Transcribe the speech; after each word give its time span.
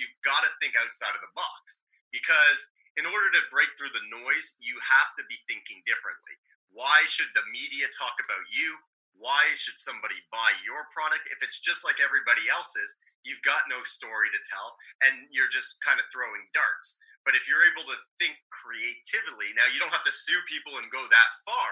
you've 0.00 0.16
got 0.24 0.40
to 0.40 0.50
think 0.58 0.72
outside 0.80 1.12
of 1.12 1.20
the 1.20 1.36
box 1.36 1.84
because 2.08 2.64
in 2.96 3.04
order 3.04 3.28
to 3.36 3.52
break 3.52 3.68
through 3.76 3.92
the 3.92 4.08
noise, 4.08 4.56
you 4.58 4.80
have 4.80 5.12
to 5.20 5.24
be 5.28 5.38
thinking 5.46 5.84
differently. 5.84 6.34
Why 6.72 7.04
should 7.04 7.30
the 7.36 7.46
media 7.52 7.86
talk 7.92 8.16
about 8.18 8.48
you? 8.50 8.80
Why 9.20 9.52
should 9.52 9.76
somebody 9.76 10.16
buy 10.32 10.56
your 10.64 10.88
product? 10.90 11.28
If 11.28 11.44
it's 11.44 11.60
just 11.60 11.84
like 11.84 12.00
everybody 12.00 12.48
else's, 12.48 12.96
you've 13.22 13.44
got 13.44 13.68
no 13.68 13.84
story 13.84 14.32
to 14.32 14.40
tell 14.48 14.80
and 15.04 15.28
you're 15.28 15.52
just 15.52 15.78
kind 15.84 16.00
of 16.00 16.08
throwing 16.08 16.48
darts. 16.56 16.96
But 17.28 17.36
if 17.36 17.44
you're 17.44 17.68
able 17.68 17.84
to 17.84 17.98
think 18.16 18.40
creatively, 18.48 19.52
now 19.52 19.68
you 19.68 19.76
don't 19.76 19.92
have 19.92 20.08
to 20.08 20.14
sue 20.14 20.40
people 20.48 20.80
and 20.80 20.88
go 20.88 21.04
that 21.04 21.30
far, 21.44 21.70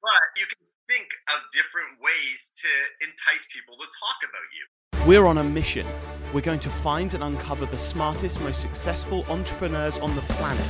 but 0.00 0.24
you 0.40 0.48
can 0.48 0.64
think 0.88 1.12
of 1.30 1.44
different 1.52 2.00
ways 2.00 2.50
to 2.64 2.70
entice 3.04 3.44
people 3.52 3.76
to 3.76 3.86
talk 3.92 4.18
about 4.24 4.48
you. 4.56 4.64
We're 5.04 5.28
on 5.28 5.38
a 5.38 5.44
mission. 5.44 5.86
We're 6.32 6.40
going 6.42 6.60
to 6.60 6.70
find 6.70 7.12
and 7.14 7.24
uncover 7.24 7.66
the 7.66 7.76
smartest, 7.76 8.40
most 8.40 8.60
successful 8.60 9.26
entrepreneurs 9.28 9.98
on 9.98 10.14
the 10.14 10.20
planet, 10.20 10.64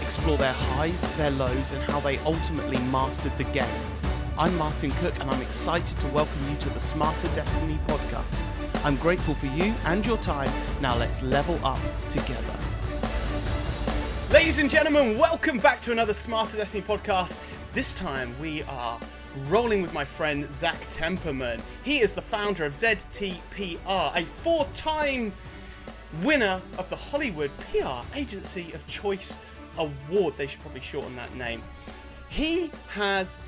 explore 0.00 0.38
their 0.38 0.54
highs, 0.54 1.02
their 1.18 1.30
lows, 1.30 1.70
and 1.70 1.82
how 1.82 2.00
they 2.00 2.16
ultimately 2.20 2.78
mastered 2.84 3.36
the 3.36 3.44
game. 3.44 3.68
I'm 4.38 4.56
Martin 4.56 4.90
Cook, 4.92 5.20
and 5.20 5.30
I'm 5.30 5.42
excited 5.42 6.00
to 6.00 6.06
welcome 6.08 6.48
you 6.48 6.56
to 6.56 6.70
the 6.70 6.80
Smarter 6.80 7.28
Destiny 7.34 7.78
podcast. 7.88 8.42
I'm 8.86 8.96
grateful 8.96 9.34
for 9.34 9.48
you 9.48 9.74
and 9.84 10.06
your 10.06 10.16
time. 10.16 10.50
Now 10.80 10.96
let's 10.96 11.20
level 11.20 11.60
up 11.62 11.78
together. 12.08 12.58
Ladies 14.30 14.56
and 14.56 14.70
gentlemen, 14.70 15.18
welcome 15.18 15.58
back 15.58 15.78
to 15.82 15.92
another 15.92 16.14
Smarter 16.14 16.56
Destiny 16.56 16.84
podcast. 16.84 17.38
This 17.74 17.92
time 17.92 18.34
we 18.40 18.62
are 18.62 18.98
rolling 19.48 19.82
with 19.82 19.92
my 19.92 20.04
friend 20.04 20.50
Zach 20.50 20.80
Temperman. 20.88 21.60
He 21.84 22.00
is 22.00 22.14
the 22.14 22.22
founder 22.22 22.64
of 22.64 22.72
ZTPR, 22.72 24.16
a 24.16 24.24
four 24.24 24.66
time 24.74 25.32
winner 26.22 26.60
of 26.78 26.88
the 26.90 26.96
Hollywood 26.96 27.50
PR 27.70 28.06
Agency 28.16 28.72
of 28.72 28.86
Choice 28.86 29.38
Award. 29.78 30.34
They 30.36 30.46
should 30.46 30.60
probably 30.60 30.80
shorten 30.80 31.16
that 31.16 31.34
name. 31.34 31.62
He 32.28 32.70
has 32.88 33.38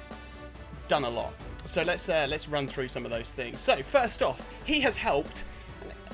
done 0.88 1.04
a 1.04 1.10
lot. 1.10 1.32
So 1.66 1.82
let's 1.82 2.08
uh, 2.08 2.26
let's 2.28 2.48
run 2.48 2.68
through 2.68 2.88
some 2.88 3.04
of 3.04 3.10
those 3.10 3.32
things. 3.32 3.60
So 3.60 3.82
first 3.82 4.22
off, 4.22 4.48
he 4.64 4.80
has 4.80 4.94
helped, 4.94 5.44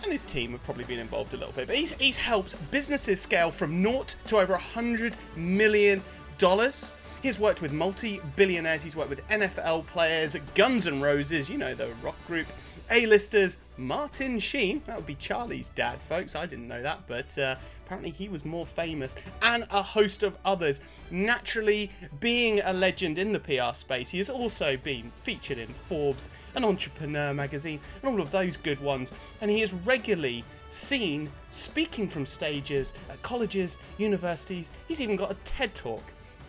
and 0.03 0.13
his 0.13 0.23
team 0.23 0.53
have 0.53 0.63
probably 0.65 0.85
been 0.85 1.01
involved 1.01 1.35
a 1.35 1.37
little 1.37 1.53
bit, 1.53 1.67
but 1.67 1.77
he's 1.77 1.93
he's 1.93 2.17
helped 2.17 2.55
businesses 2.71 3.21
scale 3.21 3.51
from 3.51 3.83
naught 3.83 4.15
to 4.27 4.39
over 4.39 4.55
a 4.55 4.59
hundred 4.59 5.15
million 5.37 6.03
dollars. 6.39 6.93
He's 7.23 7.39
worked 7.39 7.61
with 7.61 7.71
multi-billionaires. 7.71 8.83
He's 8.83 8.97
worked 8.97 9.11
with 9.11 9.27
NFL 9.29 9.87
players, 9.89 10.35
Guns 10.55 10.87
N' 10.87 11.03
Roses, 11.03 11.51
you 11.51 11.59
know 11.59 11.75
the 11.75 11.91
rock 12.03 12.17
group, 12.27 12.47
A-listers, 12.91 13.59
Martin 13.77 14.39
Sheen. 14.39 14.81
That 14.87 14.97
would 14.97 15.07
be 15.07 15.17
Charlie's 15.17 15.69
dad, 15.69 16.01
folks. 16.01 16.35
I 16.35 16.47
didn't 16.47 16.67
know 16.67 16.81
that, 16.81 17.07
but 17.07 17.37
uh, 17.37 17.57
apparently 17.85 18.11
he 18.11 18.31
was 18.31 18.47
more 18.47 18.65
famous, 18.65 19.17
and 19.43 19.67
a 19.71 19.83
host 19.83 20.23
of 20.23 20.39
others. 20.47 20.81
Naturally, 21.11 21.91
being 22.21 22.63
a 22.65 22.73
legend 22.73 23.19
in 23.19 23.33
the 23.33 23.41
PR 23.41 23.75
space, 23.75 24.09
he 24.09 24.17
has 24.17 24.31
also 24.31 24.79
been 24.79 25.13
featured 25.23 25.59
in 25.59 25.69
Forbes, 25.69 26.31
an 26.55 26.65
Entrepreneur 26.65 27.35
magazine, 27.35 27.81
and 28.03 28.11
all 28.11 28.23
of 28.23 28.31
those 28.31 28.57
good 28.57 28.81
ones. 28.81 29.13
And 29.43 29.51
he 29.51 29.61
is 29.61 29.75
regularly 29.75 30.43
seen 30.71 31.31
speaking 31.51 32.09
from 32.09 32.25
stages 32.25 32.95
at 33.11 33.21
colleges, 33.21 33.77
universities. 33.99 34.71
He's 34.89 35.03
even 35.03 35.17
got 35.17 35.31
a 35.31 35.37
TED 35.45 35.75
talk 35.75 36.03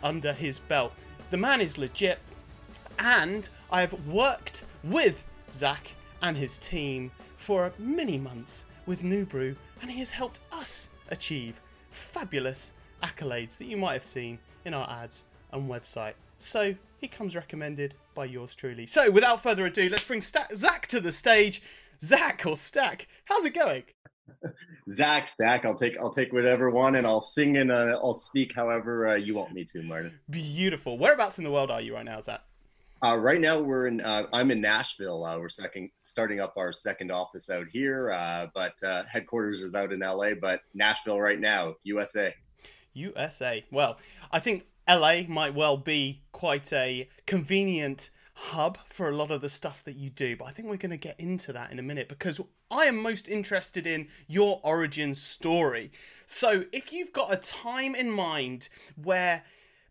under 0.04 0.34
his 0.34 0.60
belt. 0.60 0.94
The 1.30 1.38
man 1.38 1.62
is 1.62 1.78
legit, 1.78 2.20
and 3.00 3.48
I've 3.72 3.94
worked 4.08 4.64
with 4.84 5.24
Zach 5.52 5.92
and 6.22 6.36
his 6.36 6.58
team 6.58 7.12
for 7.36 7.72
many 7.78 8.18
months 8.18 8.66
with 8.86 9.04
New 9.04 9.26
Brew, 9.26 9.56
and 9.82 9.90
he 9.90 10.00
has 10.00 10.12
helped 10.12 10.40
us 10.52 10.90
achieve 11.10 11.60
fabulous 11.90 12.74
accolades 13.04 13.58
that 13.58 13.66
you 13.66 13.78
might 13.78 13.94
have 13.94 14.04
seen 14.04 14.38
in 14.66 14.74
our 14.74 14.90
ads 14.90 15.24
and 15.52 15.70
website. 15.70 16.14
So 16.38 16.76
he 16.98 17.08
comes 17.08 17.36
recommended 17.36 17.96
by 18.14 18.26
yours 18.26 18.56
truly. 18.56 18.86
So 18.86 19.10
without 19.10 19.42
further 19.42 19.66
ado, 19.66 19.90
let's 19.90 20.04
bring 20.04 20.22
Sta- 20.22 20.48
Zach 20.56 20.88
to 20.88 21.00
the 21.00 21.12
stage. 21.12 21.62
Zach 22.04 22.46
or 22.46 22.58
Stack, 22.58 23.08
how's 23.26 23.46
it 23.46 23.54
going? 23.54 23.84
Zach, 24.90 25.28
Stack, 25.28 25.66
I'll 25.66 25.76
take 25.76 26.00
I'll 26.00 26.14
take 26.14 26.34
whatever 26.34 26.70
one, 26.70 26.96
and 26.96 27.06
I'll 27.06 27.22
sing 27.22 27.58
and 27.58 27.72
uh, 27.72 28.00
I'll 28.02 28.14
speak 28.14 28.54
however 28.54 29.10
uh, 29.10 29.16
you 29.16 29.36
want 29.36 29.54
me 29.54 29.66
to, 29.66 29.82
Martin. 29.84 30.18
Beautiful. 30.30 30.98
Whereabouts 30.98 31.38
in 31.38 31.44
the 31.44 31.52
world 31.52 31.72
are 31.72 31.82
you 31.82 31.94
right 31.94 32.06
now, 32.06 32.20
Zach? 32.20 32.42
Uh, 33.04 33.18
right 33.18 33.42
now, 33.42 33.60
we're 33.60 33.88
in. 33.88 34.00
Uh, 34.00 34.28
I'm 34.32 34.52
in 34.52 34.62
Nashville. 34.62 35.26
Uh, 35.26 35.40
we're 35.40 35.50
second, 35.50 35.90
starting 35.98 36.40
up 36.40 36.54
our 36.56 36.72
second 36.72 37.12
office 37.12 37.50
out 37.50 37.68
here, 37.68 38.12
uh, 38.12 38.48
but 38.54 38.82
uh, 38.84 39.04
headquarters 39.12 39.62
is 39.64 39.74
out 39.74 39.92
in 39.92 40.02
LA. 40.02 40.36
But 40.40 40.62
Nashville 40.76 41.20
right 41.20 41.40
now, 41.40 41.76
USA. 41.84 42.36
USA. 42.94 43.66
Well, 43.72 43.98
I 44.32 44.40
think 44.40 44.68
LA 44.88 45.24
might 45.28 45.56
well 45.56 45.78
be 45.78 46.22
quite 46.32 46.72
a 46.74 47.10
convenient 47.26 48.12
hub 48.34 48.78
for 48.86 49.10
a 49.10 49.16
lot 49.16 49.32
of 49.32 49.42
the 49.42 49.50
stuff 49.50 49.84
that 49.84 49.96
you 49.96 50.10
do, 50.10 50.36
but 50.36 50.46
I 50.46 50.52
think 50.52 50.68
we're 50.68 50.78
going 50.78 50.92
to 50.92 50.98
get 50.98 51.20
into 51.20 51.54
that 51.54 51.72
in 51.72 51.80
a 51.80 51.84
minute 51.84 52.10
because 52.10 52.40
I 52.70 52.86
am 52.86 53.02
most 53.02 53.28
interested 53.28 53.86
in 53.86 54.08
your 54.28 54.60
origin 54.64 55.14
story. 55.14 55.92
So, 56.26 56.66
if 56.72 56.92
you've 56.92 57.14
got 57.14 57.34
a 57.34 57.38
time 57.38 57.96
in 57.96 58.10
mind 58.10 58.70
where 58.96 59.44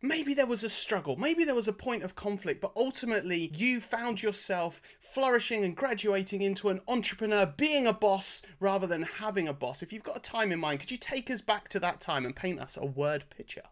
maybe 0.02 0.34
there 0.34 0.46
was 0.46 0.64
a 0.64 0.68
struggle, 0.68 1.16
maybe 1.16 1.44
there 1.44 1.54
was 1.54 1.68
a 1.68 1.72
point 1.72 2.02
of 2.02 2.14
conflict, 2.14 2.60
but 2.60 2.72
ultimately 2.76 3.50
you 3.54 3.80
found 3.80 4.22
yourself 4.22 4.80
flourishing 4.98 5.64
and 5.64 5.76
graduating 5.76 6.42
into 6.42 6.68
an 6.70 6.80
entrepreneur, 6.88 7.46
being 7.46 7.86
a 7.86 7.92
boss 7.92 8.42
rather 8.58 8.86
than 8.86 9.02
having 9.02 9.48
a 9.48 9.52
boss. 9.52 9.82
If 9.82 9.92
you've 9.92 10.02
got 10.02 10.16
a 10.16 10.20
time 10.20 10.52
in 10.52 10.58
mind, 10.58 10.80
could 10.80 10.90
you 10.90 10.96
take 10.96 11.30
us 11.30 11.40
back 11.40 11.68
to 11.68 11.80
that 11.80 12.00
time 12.00 12.24
and 12.24 12.34
paint 12.34 12.60
us 12.60 12.76
a 12.76 12.86
word 12.86 13.24
picture? 13.30 13.62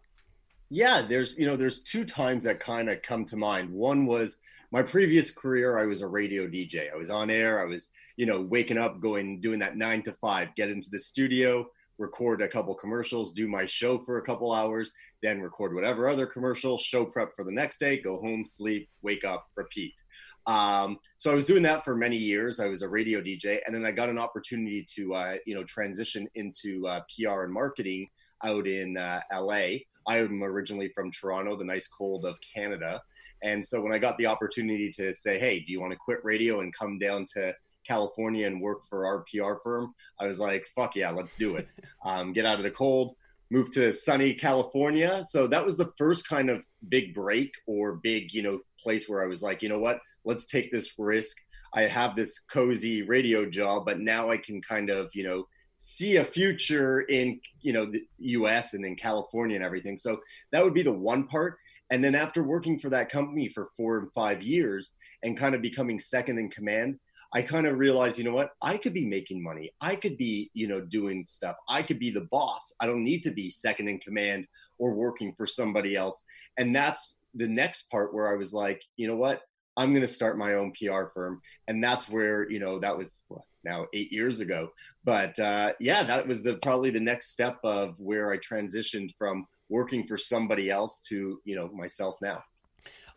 Yeah, 0.69 1.01
there's 1.01 1.37
you 1.37 1.47
know 1.47 1.55
there's 1.55 1.81
two 1.81 2.05
times 2.05 2.43
that 2.43 2.59
kind 2.59 2.89
of 2.89 3.01
come 3.01 3.25
to 3.25 3.37
mind. 3.37 3.71
One 3.71 4.05
was 4.05 4.37
my 4.71 4.83
previous 4.83 5.31
career. 5.31 5.79
I 5.79 5.85
was 5.85 6.01
a 6.01 6.07
radio 6.07 6.47
DJ. 6.47 6.91
I 6.93 6.95
was 6.95 7.09
on 7.09 7.29
air. 7.31 7.59
I 7.59 7.65
was 7.65 7.89
you 8.17 8.25
know 8.25 8.41
waking 8.41 8.77
up, 8.77 8.99
going 9.01 9.41
doing 9.41 9.59
that 9.59 9.77
nine 9.77 10.03
to 10.03 10.13
five, 10.21 10.53
get 10.55 10.69
into 10.69 10.89
the 10.91 10.99
studio, 10.99 11.67
record 11.97 12.41
a 12.41 12.47
couple 12.47 12.75
commercials, 12.75 13.33
do 13.33 13.47
my 13.47 13.65
show 13.65 13.97
for 13.97 14.17
a 14.17 14.21
couple 14.21 14.53
hours, 14.53 14.91
then 15.23 15.41
record 15.41 15.73
whatever 15.73 16.07
other 16.07 16.27
commercial, 16.27 16.77
show 16.77 17.03
prep 17.03 17.35
for 17.35 17.43
the 17.43 17.51
next 17.51 17.79
day, 17.79 17.99
go 17.99 18.17
home, 18.17 18.45
sleep, 18.45 18.89
wake 19.01 19.25
up, 19.25 19.47
repeat. 19.55 20.01
Um, 20.45 20.97
so 21.17 21.31
I 21.31 21.35
was 21.35 21.45
doing 21.45 21.63
that 21.63 21.83
for 21.83 21.95
many 21.95 22.15
years. 22.15 22.59
I 22.59 22.67
was 22.67 22.81
a 22.81 22.89
radio 22.89 23.21
DJ, 23.21 23.59
and 23.65 23.75
then 23.75 23.85
I 23.85 23.91
got 23.91 24.09
an 24.09 24.17
opportunity 24.17 24.85
to 24.95 25.13
uh, 25.13 25.35
you 25.45 25.55
know 25.55 25.63
transition 25.63 26.27
into 26.35 26.87
uh, 26.87 27.01
PR 27.09 27.43
and 27.43 27.53
marketing 27.53 28.07
out 28.43 28.67
in 28.67 28.97
uh, 28.97 29.21
LA. 29.33 29.79
I'm 30.07 30.43
originally 30.43 30.89
from 30.89 31.11
Toronto, 31.11 31.55
the 31.55 31.65
nice 31.65 31.87
cold 31.87 32.25
of 32.25 32.37
Canada. 32.41 33.01
And 33.41 33.65
so 33.65 33.81
when 33.81 33.93
I 33.93 33.99
got 33.99 34.17
the 34.17 34.25
opportunity 34.25 34.91
to 34.91 35.13
say, 35.13 35.39
hey, 35.39 35.59
do 35.59 35.71
you 35.71 35.79
want 35.79 35.91
to 35.91 35.97
quit 35.97 36.19
radio 36.23 36.59
and 36.59 36.75
come 36.75 36.97
down 36.97 37.25
to 37.35 37.55
California 37.87 38.45
and 38.45 38.61
work 38.61 38.87
for 38.89 39.05
our 39.05 39.23
PR 39.31 39.53
firm, 39.63 39.93
I 40.19 40.27
was 40.27 40.39
like, 40.39 40.65
fuck 40.75 40.95
yeah, 40.95 41.11
let's 41.11 41.35
do 41.35 41.55
it. 41.55 41.67
Um, 42.05 42.31
get 42.31 42.45
out 42.45 42.59
of 42.59 42.63
the 42.63 42.71
cold, 42.71 43.13
move 43.51 43.71
to 43.71 43.91
sunny 43.91 44.33
California. 44.33 45.21
So 45.27 45.47
that 45.47 45.65
was 45.65 45.75
the 45.75 45.91
first 45.97 46.27
kind 46.29 46.49
of 46.49 46.65
big 46.87 47.13
break 47.13 47.51
or 47.67 47.95
big, 47.95 48.33
you 48.33 48.41
know, 48.41 48.61
place 48.79 49.09
where 49.09 49.21
I 49.21 49.27
was 49.27 49.41
like, 49.41 49.61
you 49.61 49.67
know 49.67 49.79
what, 49.79 49.99
let's 50.23 50.45
take 50.45 50.71
this 50.71 50.93
risk. 50.97 51.35
I 51.73 51.83
have 51.83 52.15
this 52.15 52.39
cozy 52.39 53.01
radio 53.01 53.45
job, 53.49 53.85
but 53.85 53.99
now 53.99 54.31
I 54.31 54.37
can 54.37 54.61
kind 54.61 54.89
of, 54.89 55.11
you 55.13 55.23
know, 55.23 55.47
see 55.81 56.17
a 56.17 56.25
future 56.25 56.99
in 56.99 57.39
you 57.61 57.71
know 57.71 57.85
the 57.85 58.05
US 58.17 58.73
and 58.73 58.85
in 58.85 58.97
California 58.97 59.55
and 59.55 59.63
everything. 59.63 59.95
So 59.95 60.19
that 60.51 60.63
would 60.63 60.73
be 60.73 60.83
the 60.83 60.93
one 60.93 61.25
part. 61.27 61.57
And 61.89 62.03
then 62.03 62.15
after 62.15 62.43
working 62.43 62.77
for 62.77 62.89
that 62.89 63.09
company 63.09 63.47
for 63.47 63.69
four 63.77 63.97
and 63.97 64.11
five 64.13 64.43
years 64.43 64.93
and 65.23 65.39
kind 65.39 65.55
of 65.55 65.61
becoming 65.61 65.97
second 65.97 66.37
in 66.37 66.49
command, 66.49 66.99
I 67.33 67.43
kind 67.43 67.65
of 67.65 67.79
realized, 67.79 68.17
you 68.17 68.25
know 68.25 68.33
what, 68.33 68.51
I 68.61 68.77
could 68.77 68.93
be 68.93 69.05
making 69.05 69.41
money. 69.41 69.71
I 69.79 69.95
could 69.95 70.17
be, 70.17 70.51
you 70.53 70.67
know, 70.67 70.81
doing 70.81 71.23
stuff. 71.23 71.55
I 71.69 71.81
could 71.81 71.97
be 71.97 72.11
the 72.11 72.27
boss. 72.29 72.73
I 72.81 72.85
don't 72.85 73.03
need 73.03 73.23
to 73.23 73.31
be 73.31 73.49
second 73.49 73.87
in 73.87 73.99
command 73.99 74.47
or 74.79 74.93
working 74.93 75.33
for 75.35 75.45
somebody 75.45 75.95
else. 75.95 76.23
And 76.57 76.75
that's 76.75 77.19
the 77.35 77.47
next 77.47 77.89
part 77.89 78.13
where 78.13 78.31
I 78.31 78.35
was 78.35 78.53
like, 78.53 78.81
you 78.97 79.07
know 79.07 79.15
what, 79.15 79.41
I'm 79.77 79.91
going 79.91 80.05
to 80.05 80.13
start 80.13 80.37
my 80.37 80.55
own 80.55 80.73
PR 80.73 81.05
firm. 81.13 81.41
And 81.67 81.81
that's 81.81 82.09
where, 82.09 82.49
you 82.51 82.59
know, 82.59 82.79
that 82.79 82.97
was 82.97 83.21
now 83.63 83.85
eight 83.93 84.11
years 84.11 84.39
ago. 84.39 84.69
But 85.03 85.37
uh, 85.39 85.73
yeah, 85.79 86.03
that 86.03 86.27
was 86.27 86.43
the 86.43 86.55
probably 86.57 86.91
the 86.91 86.99
next 86.99 87.31
step 87.31 87.57
of 87.63 87.95
where 87.97 88.31
I 88.31 88.37
transitioned 88.37 89.09
from 89.17 89.45
working 89.69 90.05
for 90.07 90.17
somebody 90.17 90.69
else 90.69 91.01
to, 91.09 91.39
you 91.45 91.55
know, 91.55 91.69
myself 91.69 92.15
now. 92.21 92.43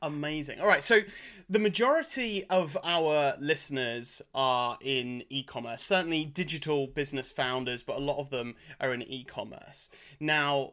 Amazing. 0.02 0.60
All 0.60 0.66
right. 0.66 0.82
So 0.82 1.00
the 1.48 1.60
majority 1.60 2.44
of 2.50 2.76
our 2.82 3.34
listeners 3.38 4.20
are 4.34 4.76
in 4.80 5.22
e 5.30 5.44
commerce, 5.44 5.82
certainly 5.82 6.24
digital 6.24 6.88
business 6.88 7.30
founders, 7.30 7.84
but 7.84 7.96
a 7.96 8.00
lot 8.00 8.18
of 8.18 8.28
them 8.30 8.56
are 8.80 8.92
in 8.92 9.02
e 9.02 9.22
commerce. 9.22 9.90
Now, 10.18 10.72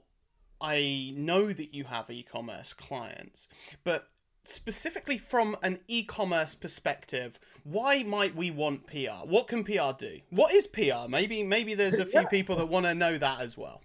I 0.60 1.14
know 1.16 1.54
that 1.54 1.76
you 1.76 1.84
have 1.84 2.10
e 2.10 2.24
commerce 2.24 2.74
clients, 2.74 3.48
but 3.84 4.08
specifically 4.44 5.18
from 5.18 5.56
an 5.62 5.80
e-commerce 5.88 6.56
perspective, 6.56 7.40
why 7.64 8.04
might 8.04 8.36
we 8.36 8.52
want 8.52 8.88
PR? 8.88 9.26
What 9.26 9.48
can 9.48 9.64
PR 9.64 9.92
do? 9.98 10.20
What 10.30 10.54
is 10.54 10.68
PR? 10.68 11.08
Maybe 11.10 11.44
maybe 11.44 11.74
there's 11.74 12.00
a 12.00 12.06
few 12.06 12.22
yeah. 12.22 12.28
people 12.28 12.56
that 12.58 12.68
want 12.68 12.86
to 12.86 12.96
know 12.96 13.18
that 13.18 13.42
as 13.42 13.58
well. 13.58 13.82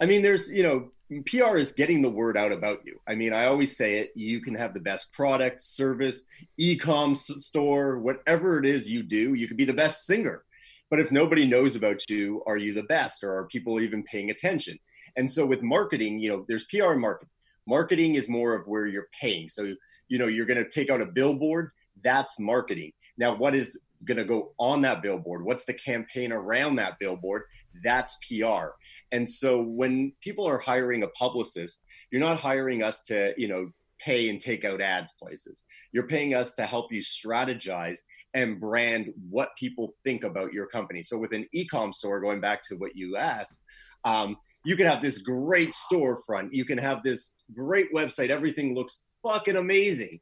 I 0.00 0.06
mean, 0.06 0.22
there's 0.22 0.50
you 0.50 0.62
know, 0.62 0.90
PR 1.26 1.56
is 1.56 1.72
getting 1.72 2.02
the 2.02 2.10
word 2.10 2.36
out 2.36 2.52
about 2.52 2.80
you. 2.84 3.00
I 3.06 3.14
mean, 3.14 3.32
I 3.32 3.46
always 3.46 3.76
say 3.76 3.98
it. 3.98 4.10
You 4.14 4.40
can 4.40 4.54
have 4.54 4.74
the 4.74 4.80
best 4.80 5.12
product, 5.12 5.62
service, 5.62 6.24
e-com 6.58 7.14
store, 7.14 7.98
whatever 7.98 8.58
it 8.58 8.66
is 8.66 8.90
you 8.90 9.02
do. 9.02 9.34
You 9.34 9.46
could 9.46 9.56
be 9.56 9.64
the 9.64 9.72
best 9.72 10.06
singer, 10.06 10.44
but 10.90 10.98
if 10.98 11.12
nobody 11.12 11.46
knows 11.46 11.76
about 11.76 12.08
you, 12.08 12.42
are 12.46 12.56
you 12.56 12.72
the 12.72 12.84
best, 12.84 13.22
or 13.22 13.36
are 13.36 13.46
people 13.46 13.80
even 13.80 14.02
paying 14.04 14.30
attention? 14.30 14.78
And 15.16 15.30
so 15.30 15.46
with 15.46 15.62
marketing, 15.62 16.18
you 16.18 16.30
know, 16.30 16.44
there's 16.48 16.64
PR 16.64 16.92
and 16.92 17.00
marketing. 17.00 17.28
Marketing 17.66 18.14
is 18.14 18.28
more 18.28 18.54
of 18.54 18.66
where 18.66 18.86
you're 18.86 19.08
paying. 19.20 19.48
So, 19.48 19.74
you 20.08 20.18
know, 20.18 20.26
you're 20.26 20.46
going 20.46 20.62
to 20.62 20.68
take 20.68 20.90
out 20.90 21.00
a 21.00 21.06
billboard, 21.06 21.70
that's 22.02 22.38
marketing. 22.38 22.92
Now, 23.16 23.34
what 23.34 23.54
is 23.54 23.78
going 24.04 24.18
to 24.18 24.24
go 24.24 24.52
on 24.58 24.82
that 24.82 25.02
billboard? 25.02 25.44
What's 25.44 25.64
the 25.64 25.74
campaign 25.74 26.32
around 26.32 26.76
that 26.76 26.98
billboard? 26.98 27.42
That's 27.82 28.16
PR. 28.28 28.68
And 29.12 29.28
so 29.28 29.62
when 29.62 30.12
people 30.20 30.46
are 30.46 30.58
hiring 30.58 31.02
a 31.02 31.08
publicist, 31.08 31.82
you're 32.10 32.20
not 32.20 32.40
hiring 32.40 32.82
us 32.82 33.00
to, 33.02 33.34
you 33.36 33.48
know, 33.48 33.70
pay 33.98 34.28
and 34.28 34.40
take 34.40 34.64
out 34.64 34.80
ads 34.80 35.12
places. 35.12 35.62
You're 35.92 36.06
paying 36.06 36.34
us 36.34 36.52
to 36.54 36.66
help 36.66 36.92
you 36.92 37.00
strategize 37.00 37.98
and 38.34 38.60
brand 38.60 39.12
what 39.30 39.56
people 39.56 39.94
think 40.04 40.24
about 40.24 40.52
your 40.52 40.66
company. 40.66 41.02
So 41.02 41.16
with 41.16 41.32
an 41.32 41.46
e-com 41.52 41.92
store, 41.92 42.20
going 42.20 42.40
back 42.40 42.62
to 42.64 42.74
what 42.74 42.96
you 42.96 43.16
asked, 43.16 43.62
um, 44.04 44.36
you 44.64 44.76
can 44.76 44.86
have 44.86 45.00
this 45.00 45.18
great 45.18 45.72
storefront. 45.72 46.48
You 46.52 46.64
can 46.64 46.78
have 46.78 47.02
this 47.02 47.33
great 47.52 47.92
website. 47.92 48.30
Everything 48.30 48.74
looks 48.74 49.04
fucking 49.22 49.56
amazing. 49.56 50.20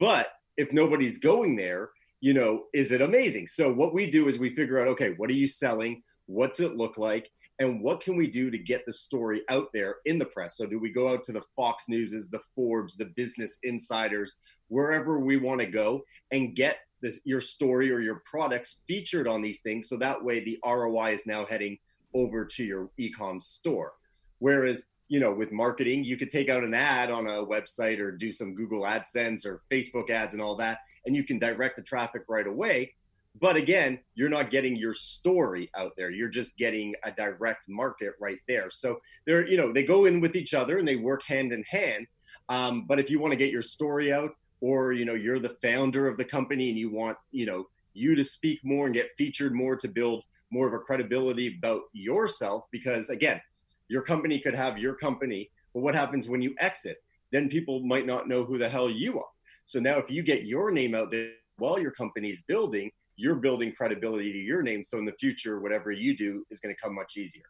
But 0.00 0.28
if 0.56 0.72
nobody's 0.72 1.18
going 1.18 1.56
there, 1.56 1.90
you 2.20 2.34
know, 2.34 2.64
is 2.74 2.90
it 2.90 3.00
amazing? 3.00 3.46
So 3.46 3.72
what 3.72 3.94
we 3.94 4.10
do 4.10 4.28
is 4.28 4.38
we 4.38 4.54
figure 4.54 4.80
out, 4.80 4.88
okay, 4.88 5.14
what 5.16 5.30
are 5.30 5.34
you 5.34 5.46
selling? 5.46 6.02
What's 6.26 6.60
it 6.60 6.76
look 6.76 6.98
like? 6.98 7.30
And 7.60 7.82
what 7.82 8.00
can 8.00 8.16
we 8.16 8.28
do 8.28 8.50
to 8.50 8.58
get 8.58 8.86
the 8.86 8.92
story 8.92 9.42
out 9.48 9.68
there 9.72 9.96
in 10.04 10.18
the 10.18 10.26
press? 10.26 10.56
So 10.56 10.66
do 10.66 10.78
we 10.78 10.92
go 10.92 11.08
out 11.08 11.24
to 11.24 11.32
the 11.32 11.42
Fox 11.56 11.88
Newses, 11.88 12.30
the 12.30 12.40
Forbes, 12.54 12.96
the 12.96 13.12
Business 13.16 13.58
Insiders, 13.64 14.36
wherever 14.68 15.18
we 15.18 15.36
want 15.36 15.60
to 15.60 15.66
go 15.66 16.02
and 16.30 16.54
get 16.54 16.78
your 17.24 17.40
story 17.40 17.90
or 17.90 18.00
your 18.00 18.22
products 18.26 18.82
featured 18.86 19.26
on 19.26 19.42
these 19.42 19.60
things? 19.60 19.88
So 19.88 19.96
that 19.96 20.22
way 20.22 20.44
the 20.44 20.58
ROI 20.64 21.14
is 21.14 21.26
now 21.26 21.46
heading 21.46 21.78
over 22.14 22.44
to 22.44 22.64
your 22.64 22.90
e-com 22.96 23.40
store. 23.40 23.94
Whereas, 24.38 24.84
you 25.08 25.20
know, 25.20 25.32
with 25.32 25.52
marketing, 25.52 26.04
you 26.04 26.16
could 26.16 26.30
take 26.30 26.48
out 26.48 26.62
an 26.62 26.74
ad 26.74 27.10
on 27.10 27.26
a 27.26 27.44
website 27.44 27.98
or 27.98 28.10
do 28.10 28.30
some 28.30 28.54
Google 28.54 28.82
AdSense 28.82 29.46
or 29.46 29.62
Facebook 29.70 30.10
ads 30.10 30.34
and 30.34 30.42
all 30.42 30.56
that, 30.56 30.78
and 31.06 31.16
you 31.16 31.24
can 31.24 31.38
direct 31.38 31.76
the 31.76 31.82
traffic 31.82 32.22
right 32.28 32.46
away. 32.46 32.94
But 33.40 33.56
again, 33.56 34.00
you're 34.14 34.28
not 34.28 34.50
getting 34.50 34.76
your 34.76 34.94
story 34.94 35.68
out 35.76 35.92
there. 35.96 36.10
You're 36.10 36.28
just 36.28 36.56
getting 36.56 36.94
a 37.04 37.12
direct 37.12 37.68
market 37.68 38.14
right 38.20 38.38
there. 38.48 38.68
So 38.70 38.98
they're, 39.26 39.46
you 39.46 39.56
know, 39.56 39.72
they 39.72 39.84
go 39.84 40.06
in 40.06 40.20
with 40.20 40.34
each 40.34 40.54
other 40.54 40.78
and 40.78 40.88
they 40.88 40.96
work 40.96 41.22
hand 41.22 41.52
in 41.52 41.62
hand. 41.68 42.06
Um, 42.48 42.84
but 42.86 42.98
if 42.98 43.10
you 43.10 43.20
want 43.20 43.32
to 43.32 43.36
get 43.36 43.52
your 43.52 43.62
story 43.62 44.12
out, 44.12 44.34
or 44.60 44.92
you 44.92 45.04
know, 45.04 45.14
you're 45.14 45.38
the 45.38 45.56
founder 45.62 46.08
of 46.08 46.16
the 46.16 46.24
company 46.24 46.68
and 46.68 46.78
you 46.78 46.90
want, 46.90 47.16
you 47.30 47.46
know, 47.46 47.68
you 47.94 48.14
to 48.14 48.24
speak 48.24 48.60
more 48.64 48.86
and 48.86 48.94
get 48.94 49.10
featured 49.16 49.54
more 49.54 49.76
to 49.76 49.88
build 49.88 50.24
more 50.50 50.66
of 50.66 50.72
a 50.72 50.78
credibility 50.78 51.56
about 51.58 51.82
yourself 51.92 52.64
because 52.70 53.08
again 53.10 53.40
your 53.88 54.02
company 54.02 54.38
could 54.38 54.54
have 54.54 54.78
your 54.78 54.94
company 54.94 55.50
but 55.74 55.82
what 55.82 55.94
happens 55.94 56.28
when 56.28 56.42
you 56.42 56.54
exit 56.58 56.98
then 57.30 57.48
people 57.48 57.80
might 57.80 58.06
not 58.06 58.28
know 58.28 58.44
who 58.44 58.58
the 58.58 58.68
hell 58.68 58.90
you 58.90 59.18
are 59.18 59.30
so 59.64 59.78
now 59.80 59.98
if 59.98 60.10
you 60.10 60.22
get 60.22 60.44
your 60.44 60.70
name 60.70 60.94
out 60.94 61.10
there 61.10 61.32
while 61.56 61.78
your 61.78 61.90
company's 61.90 62.42
building 62.42 62.90
you're 63.16 63.36
building 63.36 63.72
credibility 63.72 64.32
to 64.32 64.38
your 64.38 64.62
name 64.62 64.82
so 64.82 64.98
in 64.98 65.04
the 65.04 65.12
future 65.12 65.60
whatever 65.60 65.90
you 65.90 66.16
do 66.16 66.44
is 66.50 66.60
going 66.60 66.74
to 66.74 66.80
come 66.80 66.94
much 66.94 67.16
easier 67.16 67.44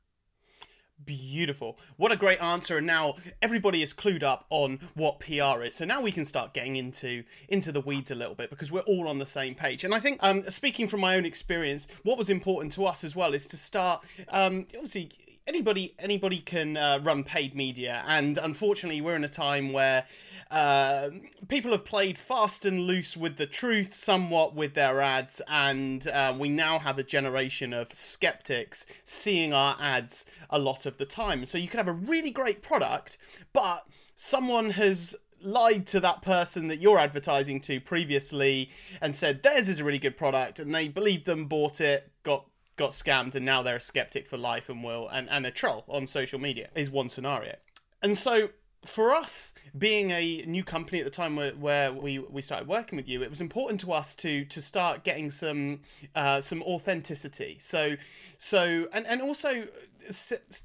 Beautiful. 1.04 1.78
What 1.96 2.10
a 2.10 2.16
great 2.16 2.42
answer. 2.42 2.78
And 2.78 2.86
now 2.86 3.14
everybody 3.40 3.82
is 3.82 3.94
clued 3.94 4.24
up 4.24 4.46
on 4.50 4.80
what 4.94 5.20
PR 5.20 5.62
is. 5.62 5.76
So 5.76 5.84
now 5.84 6.00
we 6.00 6.10
can 6.10 6.24
start 6.24 6.54
getting 6.54 6.74
into 6.74 7.22
into 7.48 7.70
the 7.70 7.80
weeds 7.80 8.10
a 8.10 8.16
little 8.16 8.34
bit 8.34 8.50
because 8.50 8.72
we're 8.72 8.80
all 8.80 9.06
on 9.06 9.18
the 9.18 9.26
same 9.26 9.54
page. 9.54 9.84
And 9.84 9.94
I 9.94 10.00
think 10.00 10.18
um, 10.22 10.42
speaking 10.50 10.88
from 10.88 11.00
my 11.00 11.14
own 11.14 11.24
experience, 11.24 11.86
what 12.02 12.18
was 12.18 12.30
important 12.30 12.72
to 12.72 12.84
us 12.84 13.04
as 13.04 13.14
well 13.14 13.32
is 13.32 13.46
to 13.48 13.56
start 13.56 14.04
um, 14.30 14.66
obviously 14.74 15.10
anybody 15.48 15.94
anybody 15.98 16.38
can 16.38 16.76
uh, 16.76 17.00
run 17.02 17.24
paid 17.24 17.54
media 17.54 18.04
and 18.06 18.38
unfortunately 18.38 19.00
we're 19.00 19.16
in 19.16 19.24
a 19.24 19.28
time 19.28 19.72
where 19.72 20.04
uh, 20.50 21.10
people 21.48 21.72
have 21.72 21.84
played 21.84 22.18
fast 22.18 22.64
and 22.64 22.80
loose 22.80 23.16
with 23.16 23.36
the 23.36 23.46
truth 23.46 23.94
somewhat 23.94 24.54
with 24.54 24.74
their 24.74 25.00
ads, 25.00 25.42
and 25.48 26.08
uh, 26.08 26.34
we 26.38 26.48
now 26.48 26.78
have 26.78 26.98
a 26.98 27.02
generation 27.02 27.72
of 27.74 27.92
skeptics 27.92 28.86
seeing 29.04 29.52
our 29.52 29.76
ads 29.78 30.24
a 30.50 30.58
lot 30.58 30.86
of 30.86 30.96
the 30.96 31.04
time. 31.04 31.44
So 31.44 31.58
you 31.58 31.68
can 31.68 31.78
have 31.78 31.88
a 31.88 31.92
really 31.92 32.30
great 32.30 32.62
product, 32.62 33.18
but 33.52 33.86
someone 34.16 34.70
has 34.70 35.14
lied 35.40 35.86
to 35.86 36.00
that 36.00 36.22
person 36.22 36.66
that 36.68 36.80
you're 36.80 36.98
advertising 36.98 37.60
to 37.60 37.80
previously 37.80 38.70
and 39.00 39.14
said 39.14 39.42
theirs 39.42 39.68
is 39.68 39.78
a 39.78 39.84
really 39.84 39.98
good 39.98 40.16
product 40.16 40.58
and 40.58 40.74
they 40.74 40.88
believed 40.88 41.26
them 41.26 41.46
bought 41.46 41.80
it 41.80 42.10
got 42.24 42.44
got 42.78 42.90
scammed 42.90 43.34
and 43.34 43.44
now 43.44 43.62
they're 43.62 43.76
a 43.76 43.80
skeptic 43.80 44.26
for 44.26 44.38
life 44.38 44.70
and 44.70 44.82
will 44.82 45.08
and, 45.08 45.28
and 45.28 45.44
a 45.44 45.50
troll 45.50 45.84
on 45.88 46.06
social 46.06 46.38
media 46.38 46.70
is 46.74 46.90
one 46.90 47.10
scenario. 47.10 47.54
And 48.02 48.16
so 48.16 48.48
for 48.84 49.12
us 49.14 49.52
being 49.76 50.12
a 50.12 50.44
new 50.46 50.62
company 50.62 51.00
at 51.00 51.04
the 51.04 51.10
time 51.10 51.34
where, 51.36 51.52
where, 51.52 51.92
we, 51.92 52.20
we 52.20 52.40
started 52.40 52.68
working 52.68 52.96
with 52.96 53.08
you 53.08 53.22
it 53.22 53.28
was 53.28 53.40
important 53.40 53.80
to 53.80 53.92
us 53.92 54.14
to 54.14 54.44
to 54.46 54.62
start 54.62 55.04
getting 55.04 55.30
some 55.30 55.80
uh, 56.14 56.40
some 56.40 56.62
authenticity. 56.62 57.58
So 57.60 57.96
so 58.38 58.86
and 58.92 59.06
and 59.06 59.20
also 59.20 59.66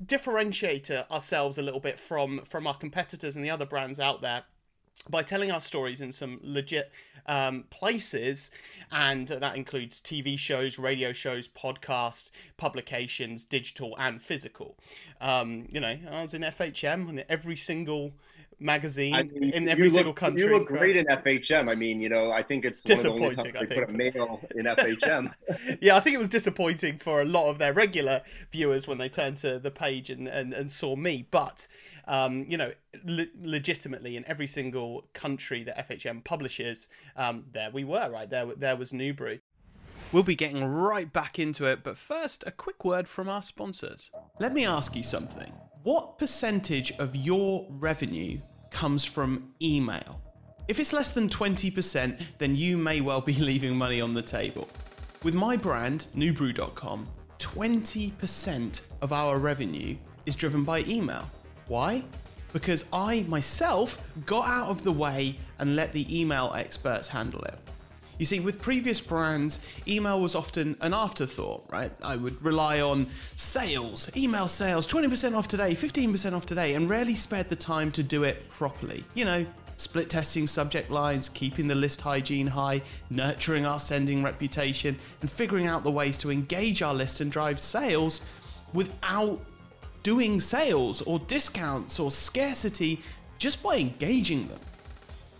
differentiate 0.05 0.91
ourselves 0.91 1.57
a 1.57 1.61
little 1.61 1.79
bit 1.79 1.99
from 1.99 2.41
from 2.45 2.67
our 2.67 2.77
competitors 2.77 3.35
and 3.35 3.43
the 3.43 3.49
other 3.49 3.65
brands 3.65 3.99
out 3.99 4.21
there 4.21 4.43
by 5.09 5.23
telling 5.23 5.51
our 5.51 5.59
stories 5.59 6.01
in 6.01 6.11
some 6.11 6.39
legit 6.41 6.91
um, 7.25 7.65
places, 7.69 8.51
and 8.91 9.27
that 9.27 9.55
includes 9.55 10.01
TV 10.01 10.37
shows, 10.37 10.77
radio 10.77 11.11
shows, 11.11 11.47
podcast, 11.47 12.31
publications, 12.57 13.43
digital 13.45 13.95
and 13.97 14.21
physical. 14.21 14.77
Um, 15.19 15.67
you 15.69 15.79
know, 15.79 15.97
I 16.11 16.21
was 16.21 16.33
in 16.33 16.41
FHM 16.41 17.09
and 17.09 17.25
every 17.29 17.55
single 17.55 18.13
magazine 18.63 19.13
I 19.13 19.23
mean, 19.23 19.53
in 19.53 19.67
every 19.67 19.89
single 19.89 20.13
country. 20.13 20.45
You 20.45 20.51
look 20.51 20.67
great 20.67 20.95
in 20.95 21.05
FHM. 21.05 21.69
I 21.69 21.75
mean, 21.75 21.99
you 22.01 22.09
know, 22.09 22.31
I 22.31 22.41
think 22.41 22.65
it's 22.65 22.81
disappointing. 22.81 23.55
I 23.55 23.65
think. 23.65 23.73
put 23.73 23.89
a 23.89 23.91
male 23.91 24.41
in 24.55 24.65
FHM. 24.65 25.33
yeah, 25.81 25.95
I 25.95 25.99
think 25.99 26.15
it 26.15 26.19
was 26.19 26.29
disappointing 26.29 26.97
for 26.97 27.21
a 27.21 27.25
lot 27.25 27.49
of 27.49 27.57
their 27.57 27.73
regular 27.73 28.21
viewers 28.51 28.87
when 28.87 28.97
they 28.97 29.09
turned 29.09 29.37
to 29.37 29.59
the 29.59 29.71
page 29.71 30.09
and, 30.09 30.27
and, 30.27 30.53
and 30.53 30.71
saw 30.71 30.95
me. 30.95 31.27
But 31.29 31.67
um, 32.07 32.45
you 32.49 32.57
know, 32.57 32.71
le- 33.05 33.27
legitimately 33.41 34.17
in 34.17 34.25
every 34.27 34.47
single 34.47 35.05
country 35.13 35.63
that 35.63 35.89
FHM 35.89 36.23
publishes, 36.23 36.87
um, 37.15 37.45
there 37.51 37.69
we 37.71 37.83
were, 37.83 38.09
right 38.09 38.29
there. 38.29 38.45
There 38.57 38.75
was 38.75 38.93
New 38.93 39.13
Brew. 39.13 39.39
We'll 40.11 40.23
be 40.23 40.35
getting 40.35 40.63
right 40.63 41.11
back 41.11 41.39
into 41.39 41.65
it, 41.65 41.83
but 41.83 41.97
first, 41.97 42.43
a 42.45 42.51
quick 42.51 42.85
word 42.85 43.07
from 43.07 43.29
our 43.29 43.41
sponsors. 43.41 44.11
Let 44.39 44.53
me 44.53 44.65
ask 44.65 44.95
you 44.95 45.01
something. 45.01 45.51
What 45.83 46.19
percentage 46.19 46.91
of 46.99 47.15
your 47.15 47.65
revenue 47.69 48.39
comes 48.73 49.05
from 49.05 49.53
email? 49.61 50.19
If 50.67 50.79
it's 50.79 50.91
less 50.91 51.11
than 51.11 51.29
20%, 51.29 52.21
then 52.37 52.55
you 52.55 52.77
may 52.77 52.99
well 52.99 53.21
be 53.21 53.33
leaving 53.49 53.75
money 53.77 54.01
on 54.01 54.13
the 54.13 54.21
table. 54.21 54.67
With 55.23 55.35
my 55.35 55.55
brand, 55.55 56.07
newbrew.com, 56.15 57.07
20% 57.39 58.81
of 59.01 59.13
our 59.13 59.37
revenue 59.37 59.95
is 60.25 60.35
driven 60.35 60.63
by 60.63 60.79
email. 60.81 61.29
Why? 61.67 62.03
Because 62.51 62.85
I 62.91 63.25
myself 63.29 64.05
got 64.25 64.45
out 64.47 64.69
of 64.69 64.83
the 64.83 64.91
way 64.91 65.37
and 65.59 65.75
let 65.75 65.93
the 65.93 66.05
email 66.19 66.53
experts 66.55 67.07
handle 67.07 67.41
it. 67.43 67.57
You 68.23 68.27
see, 68.27 68.39
with 68.39 68.61
previous 68.61 69.01
brands, 69.01 69.59
email 69.85 70.21
was 70.21 70.33
often 70.33 70.77
an 70.79 70.93
afterthought, 70.93 71.65
right? 71.69 71.91
I 72.01 72.15
would 72.15 72.41
rely 72.41 72.79
on 72.79 73.05
sales, 73.35 74.09
email 74.15 74.47
sales, 74.47 74.87
20% 74.87 75.35
off 75.35 75.49
today, 75.49 75.75
15% 75.75 76.31
off 76.31 76.45
today, 76.45 76.75
and 76.75 76.89
rarely 76.89 77.15
spared 77.15 77.49
the 77.49 77.57
time 77.57 77.91
to 77.91 78.01
do 78.01 78.23
it 78.23 78.49
properly. 78.49 79.03
You 79.13 79.25
know, 79.25 79.45
split 79.75 80.09
testing 80.09 80.47
subject 80.47 80.89
lines, 80.89 81.27
keeping 81.27 81.67
the 81.67 81.75
list 81.75 81.99
hygiene 81.99 82.47
high, 82.47 82.81
nurturing 83.09 83.65
our 83.65 83.77
sending 83.77 84.23
reputation, 84.23 84.97
and 85.19 85.29
figuring 85.29 85.67
out 85.67 85.83
the 85.83 85.91
ways 85.91 86.17
to 86.19 86.31
engage 86.31 86.81
our 86.81 86.93
list 86.93 87.19
and 87.19 87.29
drive 87.29 87.59
sales 87.59 88.25
without 88.73 89.37
doing 90.01 90.39
sales 90.39 91.01
or 91.01 91.19
discounts 91.19 91.99
or 91.99 92.09
scarcity 92.09 93.01
just 93.37 93.61
by 93.61 93.75
engaging 93.75 94.47
them. 94.47 94.61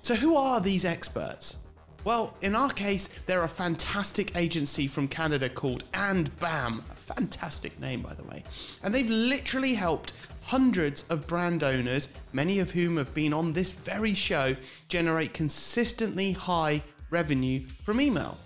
So, 0.02 0.16
who 0.16 0.36
are 0.36 0.60
these 0.60 0.84
experts? 0.84 1.60
Well, 2.06 2.36
in 2.42 2.54
our 2.54 2.70
case, 2.70 3.08
they're 3.26 3.44
a 3.44 3.48
fantastic 3.48 4.36
agency 4.36 4.88
from 4.88 5.08
Canada 5.08 5.48
called 5.48 5.86
And 5.94 6.38
Bam. 6.40 6.84
A 6.92 6.96
fantastic 6.96 7.80
name, 7.80 8.02
by 8.02 8.14
the 8.14 8.26
way. 8.26 8.44
And 8.84 8.94
they've 8.94 9.10
literally 9.10 9.74
helped 9.74 10.14
hundreds 10.42 11.08
of 11.10 11.26
brand 11.28 11.64
owners, 11.64 12.14
many 12.34 12.60
of 12.60 12.72
whom 12.72 12.98
have 12.98 13.14
been 13.14 13.34
on 13.34 13.54
this 13.54 13.72
very 13.72 14.14
show, 14.14 14.54
generate 14.90 15.34
consistently 15.34 16.34
high 16.34 16.84
revenue 17.10 17.62
from 17.84 18.02
email. 18.02 18.38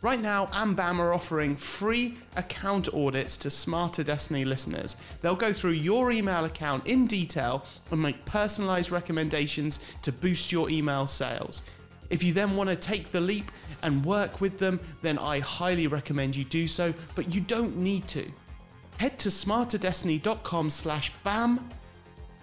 Right 0.00 0.20
now, 0.20 0.46
AndBam 0.46 0.98
are 0.98 1.12
offering 1.12 1.56
free 1.56 2.16
account 2.36 2.92
audits 2.94 3.36
to 3.38 3.50
Smarter 3.50 4.04
Destiny 4.04 4.44
listeners. 4.44 4.96
They'll 5.22 5.36
go 5.36 5.52
through 5.52 5.72
your 5.72 6.10
email 6.10 6.44
account 6.44 6.86
in 6.86 7.06
detail 7.06 7.64
and 7.90 8.00
make 8.00 8.24
personalized 8.24 8.90
recommendations 8.90 9.84
to 10.02 10.12
boost 10.12 10.50
your 10.50 10.70
email 10.70 11.06
sales. 11.06 11.62
If 12.10 12.22
you 12.22 12.32
then 12.32 12.56
want 12.56 12.70
to 12.70 12.76
take 12.76 13.10
the 13.10 13.20
leap 13.20 13.50
and 13.82 14.04
work 14.04 14.40
with 14.40 14.58
them, 14.58 14.80
then 15.02 15.18
I 15.18 15.40
highly 15.40 15.86
recommend 15.86 16.34
you 16.34 16.44
do 16.44 16.66
so, 16.66 16.94
but 17.14 17.34
you 17.34 17.40
don't 17.40 17.76
need 17.76 18.08
to. 18.08 18.30
Head 18.98 19.18
to 19.20 19.28
smarterdestiny.com 19.28 20.70
slash 20.70 21.12
BAM 21.22 21.68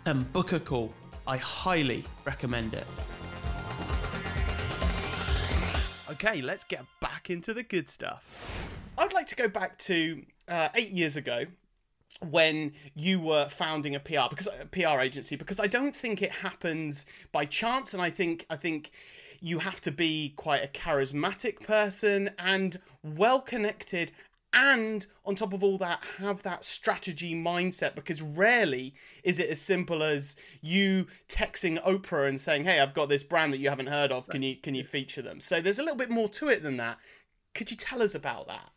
and 0.05 0.31
book 0.31 0.53
a 0.53 0.59
call. 0.59 0.93
I 1.27 1.37
highly 1.37 2.05
recommend 2.25 2.73
it. 2.73 2.85
Okay, 6.11 6.41
let's 6.41 6.63
get 6.63 6.85
back 7.01 7.29
into 7.29 7.53
the 7.53 7.63
good 7.63 7.89
stuff. 7.89 8.23
I'd 8.97 9.13
like 9.13 9.27
to 9.27 9.35
go 9.35 9.47
back 9.47 9.77
to 9.79 10.23
uh, 10.47 10.69
eight 10.75 10.91
years 10.91 11.17
ago 11.17 11.45
when 12.29 12.71
you 12.93 13.19
were 13.19 13.49
founding 13.49 13.95
a 13.95 13.99
PR 13.99 14.29
because 14.29 14.47
a 14.47 14.65
PR 14.67 15.01
agency 15.01 15.35
because 15.35 15.59
I 15.59 15.67
don't 15.67 15.93
think 15.93 16.21
it 16.21 16.31
happens 16.31 17.05
by 17.31 17.45
chance 17.45 17.93
and 17.93 18.01
I 18.01 18.09
think 18.09 18.45
I 18.49 18.55
think 18.55 18.91
you 19.45 19.59
have 19.59 19.79
to 19.79 19.91
be 19.91 20.33
quite 20.37 20.63
a 20.63 20.67
charismatic 20.67 21.59
person 21.59 22.31
and 22.39 22.79
well 23.03 23.39
connected 23.39 24.11
and 24.53 25.05
on 25.23 25.35
top 25.35 25.53
of 25.53 25.63
all 25.63 25.77
that 25.77 26.03
have 26.17 26.41
that 26.41 26.63
strategy 26.63 27.35
mindset 27.35 27.93
because 27.93 28.23
rarely 28.23 28.95
is 29.23 29.37
it 29.37 29.47
as 29.51 29.61
simple 29.61 30.01
as 30.01 30.35
you 30.61 31.05
texting 31.29 31.79
oprah 31.83 32.27
and 32.27 32.41
saying 32.41 32.63
hey 32.63 32.79
i've 32.79 32.95
got 32.95 33.07
this 33.07 33.21
brand 33.21 33.53
that 33.53 33.59
you 33.59 33.69
haven't 33.69 33.85
heard 33.85 34.11
of. 34.11 34.27
Can 34.29 34.41
you 34.41 34.55
can 34.55 34.73
you 34.73 34.83
feature 34.83 35.21
them? 35.21 35.39
So 35.39 35.61
there's 35.61 35.77
a 35.77 35.83
little 35.83 35.97
bit 35.97 36.09
more 36.09 36.29
to 36.29 36.49
it 36.49 36.63
than 36.63 36.77
that. 36.77 36.97
Could 37.53 37.69
you 37.69 37.77
tell 37.77 38.01
us 38.01 38.15
about 38.15 38.47
that? 38.47 38.71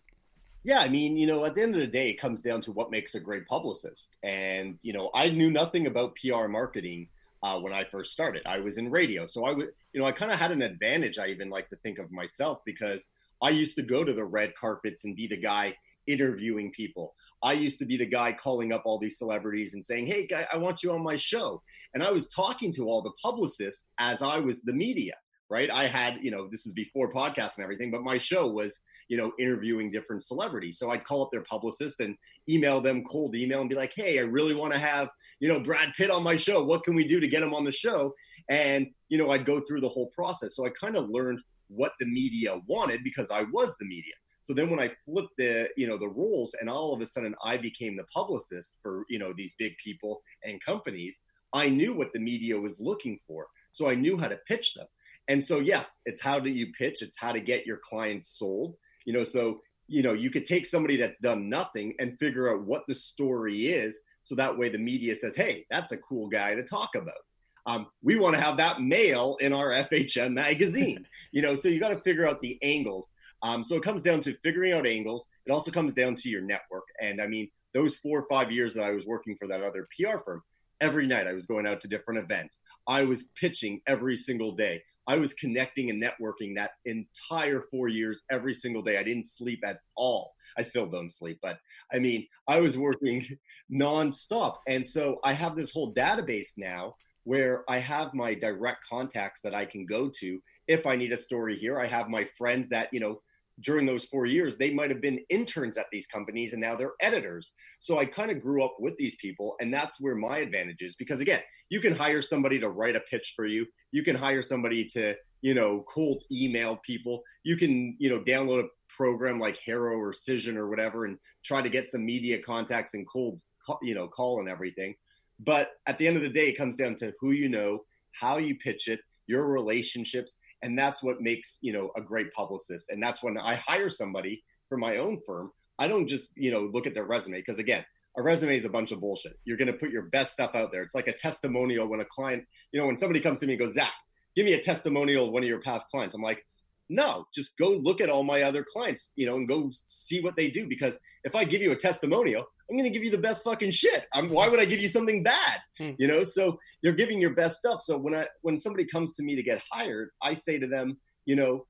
Yeah 0.65 0.81
i 0.81 0.89
mean 0.89 1.17
you 1.17 1.27
know 1.27 1.47
at 1.47 1.55
the 1.55 1.63
end 1.63 1.77
of 1.77 1.81
the 1.81 1.87
day 1.87 2.11
it 2.11 2.21
comes 2.21 2.43
down 2.43 2.61
to 2.63 2.73
what 2.73 2.91
makes 2.91 3.15
a 3.15 3.21
great 3.21 3.47
publicist. 3.47 4.19
And 4.23 4.79
you 4.83 4.93
know 4.93 5.11
i 5.15 5.31
knew 5.31 5.51
nothing 5.51 5.87
about 5.87 6.15
pr 6.17 6.47
marketing 6.47 7.09
uh, 7.43 7.59
when 7.61 7.73
I 7.73 7.85
first 7.85 8.13
started. 8.13 8.43
I 8.47 8.59
was 8.59 8.79
in 8.79 8.91
radio, 8.91 9.27
so 9.27 9.45
I 9.45 9.53
would, 9.53 9.69
you 9.93 10.01
know, 10.01 10.07
I 10.07 10.13
kind 10.13 10.33
of 10.33 10.39
had 10.39 10.53
an 10.53 10.63
advantage. 10.63 11.19
I 11.19 11.29
even 11.29 11.51
like 11.51 11.69
to 11.69 11.77
think 11.77 11.99
of 11.99 12.11
myself 12.11 12.59
because 12.65 13.07
I 13.43 13.51
used 13.51 13.77
to 13.77 13.83
go 13.83 14.05
to 14.05 14.13
the 14.13 14.25
red 14.25 14.55
carpets 14.57 15.05
and 15.05 15.17
be 15.17 15.27
the 15.27 15.37
guy 15.37 15.77
interviewing 16.07 16.73
people. 16.73 17.15
I 17.43 17.53
used 17.53 17.79
to 17.79 17.87
be 17.87 17.97
the 17.97 18.07
guy 18.07 18.33
calling 18.33 18.73
up 18.73 18.83
all 18.85 18.99
these 18.99 19.19
celebrities 19.19 19.75
and 19.75 19.85
saying, 19.85 20.07
"Hey, 20.07 20.27
guy, 20.27 20.47
I 20.53 20.57
want 20.57 20.83
you 20.83 20.93
on 20.93 21.03
my 21.03 21.17
show." 21.17 21.63
And 21.95 22.03
I 22.03 22.11
was 22.11 22.29
talking 22.29 22.73
to 22.75 22.89
all 22.89 23.03
the 23.03 23.13
publicists 23.23 23.87
as 23.99 24.23
I 24.23 24.39
was 24.39 24.63
the 24.63 24.73
media 24.73 25.15
right? 25.51 25.71
I 25.71 25.87
had, 25.87 26.19
you 26.23 26.31
know, 26.31 26.49
this 26.51 26.67
is 26.67 26.73
before 26.73 27.13
podcasts 27.13 27.57
and 27.57 27.65
everything, 27.65 27.91
but 27.91 28.03
my 28.03 28.19
show 28.19 28.47
was, 28.47 28.83
you 29.09 29.17
know, 29.17 29.33
interviewing 29.39 29.91
different 29.91 30.23
celebrities. 30.23 30.79
So 30.79 30.91
I'd 30.91 31.05
call 31.05 31.25
up 31.25 31.31
their 31.33 31.45
publicist 31.45 32.01
and 32.01 32.17
email 32.49 32.81
them 32.81 33.05
cold 33.05 33.35
email 33.35 33.61
and 33.61 33.71
be 33.71 33.77
like, 33.77 33.93
hey, 33.97 34.19
I 34.19 34.23
really 34.23 34.55
want 34.55 34.73
to 34.75 34.79
have, 34.79 35.09
you 35.41 35.49
know, 35.49 35.61
Brad 35.61 35.93
Pitt 35.97 36.11
on 36.11 36.23
my 36.23 36.37
show. 36.37 36.65
What 36.65 36.85
can 36.85 36.95
we 36.95 37.07
do 37.07 37.21
to 37.21 37.29
get 37.29 37.43
him 37.43 37.55
on 37.55 37.65
the 37.65 37.73
show? 37.73 38.15
And, 38.49 38.89
you 39.09 39.19
know, 39.19 39.31
I'd 39.31 39.45
go 39.45 39.61
through 39.61 39.81
the 39.81 39.89
whole 39.89 40.11
process. 40.15 40.57
So 40.57 40.67
I 40.67 40.71
kind 40.71 40.97
of 40.97 41.11
learned 41.11 41.41
what 41.69 41.93
the 42.01 42.07
media 42.07 42.61
wanted 42.67 43.05
because 43.05 43.31
I 43.31 43.43
was 43.53 43.77
the 43.77 43.87
media. 43.87 44.15
So 44.43 44.55
then 44.55 44.71
when 44.71 44.81
I 44.81 44.91
flipped 45.05 45.37
the, 45.37 45.69
you 45.77 45.87
know, 45.87 45.99
the 45.99 46.09
roles 46.09 46.55
and 46.55 46.71
all 46.71 46.95
of 46.95 47.01
a 47.03 47.07
sudden 47.07 47.35
I 47.45 47.59
became 47.59 47.97
the 47.97 48.05
publicist 48.05 48.77
for, 48.83 49.05
you 49.11 49.19
know, 49.19 49.33
these 49.37 49.55
big 49.59 49.75
people 49.83 50.23
and 50.43 50.63
companies, 50.65 51.21
I 51.53 51.69
knew 51.69 51.93
what 51.95 52.13
the 52.13 52.21
media 52.21 52.59
was 52.59 52.81
looking 52.81 53.19
for. 53.27 53.47
So 53.73 53.89
I 53.89 53.95
knew 53.95 54.17
how 54.17 54.29
to 54.29 54.41
pitch 54.49 54.75
them. 54.75 54.87
And 55.29 55.45
so, 55.45 55.61
yes, 55.61 55.99
it's 56.07 56.23
how 56.23 56.41
do 56.41 56.49
you 56.49 56.73
pitch? 56.79 57.03
It's 57.03 57.19
how 57.19 57.33
to 57.33 57.41
get 57.41 57.67
your 57.67 57.77
clients 57.77 58.39
sold. 58.39 58.77
You 59.05 59.13
know, 59.13 59.25
so 59.25 59.61
you 59.89 60.03
know 60.03 60.13
you 60.13 60.31
could 60.31 60.45
take 60.45 60.67
somebody 60.67 60.97
that's 60.97 61.19
done 61.19 61.49
nothing 61.49 61.95
and 61.99 62.19
figure 62.19 62.53
out 62.53 62.65
what 62.65 62.85
the 62.89 62.95
story 62.95 63.69
is, 63.69 64.01
so 64.29 64.35
that 64.35 64.59
way 64.59 64.69
the 64.69 64.79
media 64.79 65.17
says, 65.17 65.35
"Hey, 65.35 65.65
that's 65.71 65.93
a 65.93 65.97
cool 65.97 66.29
guy 66.29 66.55
to 66.55 66.63
talk 66.63 66.95
about." 66.95 67.25
Um, 67.65 67.87
we 68.03 68.19
want 68.19 68.35
to 68.35 68.41
have 68.41 68.59
that 68.59 68.83
male 68.83 69.37
in 69.41 69.55
our 69.55 69.71
FHM 69.71 70.35
magazine. 70.35 71.07
you 71.33 71.41
know, 71.41 71.55
so 71.55 71.69
you 71.69 71.81
got 71.81 71.89
to 71.89 72.01
figure 72.01 72.29
out 72.29 72.43
the 72.43 72.59
angles. 72.63 73.15
Um, 73.43 73.65
so 73.65 73.77
it 73.77 73.83
comes 73.83 74.03
down 74.03 74.21
to 74.21 74.37
figuring 74.43 74.73
out 74.73 74.87
angles. 74.87 75.29
It 75.47 75.51
also 75.51 75.71
comes 75.71 75.95
down 75.95 76.15
to 76.17 76.29
your 76.29 76.43
network. 76.43 76.85
And 77.01 77.23
I 77.23 77.27
mean, 77.27 77.49
those 77.73 77.97
four 77.97 78.21
or 78.21 78.27
five 78.29 78.53
years 78.53 78.75
that 78.75 78.85
I 78.85 78.91
was 78.91 79.07
working 79.07 79.37
for 79.37 79.49
that 79.49 79.63
other 79.63 79.89
PR 79.99 80.19
firm, 80.19 80.43
every 80.81 81.07
night 81.07 81.27
I 81.27 81.33
was 81.33 81.47
going 81.47 81.67
out 81.67 81.81
to 81.83 81.89
different 81.89 82.21
events. 82.21 82.61
I 82.87 83.05
was 83.05 83.31
pitching 83.35 83.81
every 83.87 84.17
single 84.17 84.53
day. 84.53 84.83
I 85.09 85.17
was 85.17 85.33
connecting 85.33 85.89
and 85.89 86.03
networking 86.03 86.55
that 86.57 86.73
entire 86.85 87.63
four 87.71 87.89
years 87.89 88.23
every 88.31 88.53
single 88.53 88.83
day. 88.83 88.99
I 88.99 89.03
didn't 89.03 89.27
sleep 89.27 89.61
at 89.65 89.81
all. 89.97 90.35
I 90.57 90.63
still 90.63 90.87
don't 90.87 91.11
sleep, 91.11 91.39
but 91.43 91.59
I 91.93 91.99
mean, 91.99 92.27
I 92.47 92.61
was 92.61 92.77
working 92.77 93.27
nonstop. 93.73 94.59
And 94.69 94.87
so 94.87 95.19
I 95.25 95.33
have 95.33 95.57
this 95.57 95.73
whole 95.73 95.95
database 95.95 96.59
now 96.59 96.95
where 97.25 97.65
I 97.69 97.79
have 97.79 98.15
my 98.15 98.35
direct 98.35 98.85
contacts 98.89 99.41
that 99.43 99.55
I 99.55 99.65
can 99.65 99.87
go 99.87 100.11
to 100.21 100.43
if 100.67 100.87
I 100.87 100.97
need 100.97 101.13
a 101.13 101.19
story 101.19 101.57
here. 101.57 101.81
I 101.81 101.87
have 101.87 102.09
my 102.09 102.25
friends 102.37 102.69
that, 102.69 102.93
you 102.93 103.01
know, 103.01 103.21
during 103.61 103.87
those 103.87 104.05
four 104.05 104.27
years, 104.27 104.57
they 104.57 104.73
might 104.73 104.91
have 104.91 105.01
been 105.01 105.21
interns 105.29 105.77
at 105.77 105.87
these 105.91 106.07
companies 106.07 106.53
and 106.53 106.63
now 106.63 106.77
they're 106.77 106.93
editors. 107.01 107.53
So 107.79 107.99
I 107.99 108.07
kind 108.07 108.31
of 108.31 108.41
grew 108.41 108.65
up 108.65 108.77
with 108.79 108.97
these 108.99 109.17
people, 109.17 109.57
and 109.61 109.73
that's 109.73 110.01
where 110.01 110.15
my 110.15 110.39
advantage 110.39 110.81
is 110.81 110.95
because, 110.95 111.21
again, 111.21 111.41
you 111.69 111.81
can 111.81 111.95
hire 111.95 112.23
somebody 112.23 112.59
to 112.61 112.71
write 112.71 112.97
a 112.97 113.01
pitch 113.01 113.35
for 113.37 113.47
you, 113.47 113.67
you 113.93 114.03
can 114.03 114.17
hire 114.17 114.43
somebody 114.43 114.85
to, 114.87 115.15
you 115.43 115.55
know, 115.55 115.85
cold 115.93 116.23
email 116.33 116.81
people, 116.85 117.23
you 117.43 117.57
can, 117.57 117.97
you 117.99 118.09
know, 118.09 118.21
download 118.21 118.65
a 118.65 118.69
program 118.89 119.39
like 119.39 119.59
Haro 119.67 119.97
or 119.97 120.13
Cision 120.13 120.57
or 120.57 120.69
whatever 120.69 121.05
and 121.05 121.19
try 121.45 121.63
to 121.63 121.69
get 121.69 121.89
some 121.89 122.05
media 122.05 122.43
contacts 122.43 122.95
and 122.95 123.07
cold, 123.07 123.43
you 123.83 123.95
know, 123.95 124.09
call 124.09 124.41
and 124.41 124.49
everything. 124.49 124.95
But 125.41 125.73
at 125.87 125.99
the 125.99 126.07
end 126.07 126.17
of 126.17 126.23
the 126.23 126.29
day, 126.29 126.49
it 126.49 126.59
comes 126.59 126.77
down 126.77 126.97
to 126.97 127.13
who 127.21 127.33
you 127.33 127.49
know, 127.49 127.85
how 128.13 128.39
you 128.39 128.57
pitch 128.57 128.89
it, 128.89 129.01
your 129.27 129.47
relationships, 129.47 130.39
and 130.63 130.79
that's 130.79 131.03
what 131.03 131.21
makes 131.21 131.59
you 131.61 131.73
know 131.73 131.91
a 131.97 132.01
great 132.01 132.33
publicist. 132.33 132.91
And 132.91 133.03
that's 133.03 133.23
when 133.23 133.39
i 133.39 133.55
hire 133.55 133.89
somebody 133.89 134.43
for 134.69 134.77
my 134.77 134.99
own 134.99 135.21
firm 135.27 135.51
i 135.79 135.89
don't 135.89 136.07
just 136.07 136.33
you 136.37 136.51
know 136.51 136.61
look 136.61 136.87
at 136.87 136.95
their 136.95 137.07
resume 137.07 137.39
because 137.39 137.59
again 137.59 137.85
a 138.17 138.23
resume 138.23 138.57
is 138.57 138.65
a 138.65 138.71
bunch 138.71 138.91
of 138.91 139.01
bullshit. 139.01 139.39
You're 139.45 139.57
going 139.57 139.71
to 139.73 139.79
put 139.79 139.91
your 139.91 140.03
best 140.03 140.33
stuff 140.33 140.57
out 140.57 140.73
there. 140.73 140.83
It's 140.83 140.95
like 140.95 141.07
a 141.07 141.13
testimonial 141.13 141.87
when 141.87 142.01
a 142.01 142.05
client 142.05 142.45
you 142.73 142.81
know 142.81 142.87
when 142.87 142.99
somebody 142.99 143.21
comes 143.21 143.41
to 143.41 143.47
me 143.47 143.53
and 143.53 143.61
goes 143.61 143.75
zach 143.75 143.93
give 144.39 144.47
me 144.47 144.53
a 144.53 144.63
testimonial 144.63 145.27
of 145.27 145.33
one 145.33 145.43
of 145.43 145.49
your 145.49 145.61
past 145.61 145.89
clients. 145.89 146.15
I'm 146.15 146.23
like 146.23 146.47
no 146.89 147.27
just 147.35 147.57
go 147.59 147.71
look 147.71 148.01
at 148.01 148.11
all 148.11 148.23
my 148.23 148.43
other 148.43 148.65
clients 148.65 149.13
you 149.17 149.27
know 149.27 149.37
and 149.37 149.49
go 149.49 149.69
see 149.71 150.21
what 150.21 150.37
they 150.37 150.51
do 150.51 150.67
because 150.67 150.99
if 151.25 151.35
i 151.35 151.45
give 151.45 151.61
you 151.61 151.73
a 151.73 151.77
testimonial 151.77 152.47
I'm 152.69 152.77
going 152.77 152.91
to 152.91 152.97
give 152.97 153.05
you 153.05 153.11
the 153.11 153.19
best 153.19 153.45
fucking 153.45 153.71
shit. 153.71 154.07
I'm, 154.13 154.29
why 154.29 154.49
would 154.49 154.61
I 154.61 154.67
give 154.67 154.81
you 154.81 154.89
something 154.89 155.23
bad? 155.23 155.61
Hmm. 155.79 155.93
You 155.99 156.07
know, 156.07 156.23
so 156.23 156.59
you're 156.83 156.93
giving 156.93 157.21
your 157.21 157.35
best 157.35 157.57
stuff. 157.57 157.81
So 157.83 157.97
when 157.97 158.15
I 158.15 158.27
when 158.43 158.59
somebody 158.59 158.85
comes 158.85 159.15
to 159.15 159.23
me 159.23 159.35
to 159.37 159.43
get 159.43 159.63
hired, 159.71 160.11
I 160.23 160.35
say 160.35 160.59
to 160.59 160.67
them, 160.67 160.99
you 161.25 161.37
know, 161.37 161.67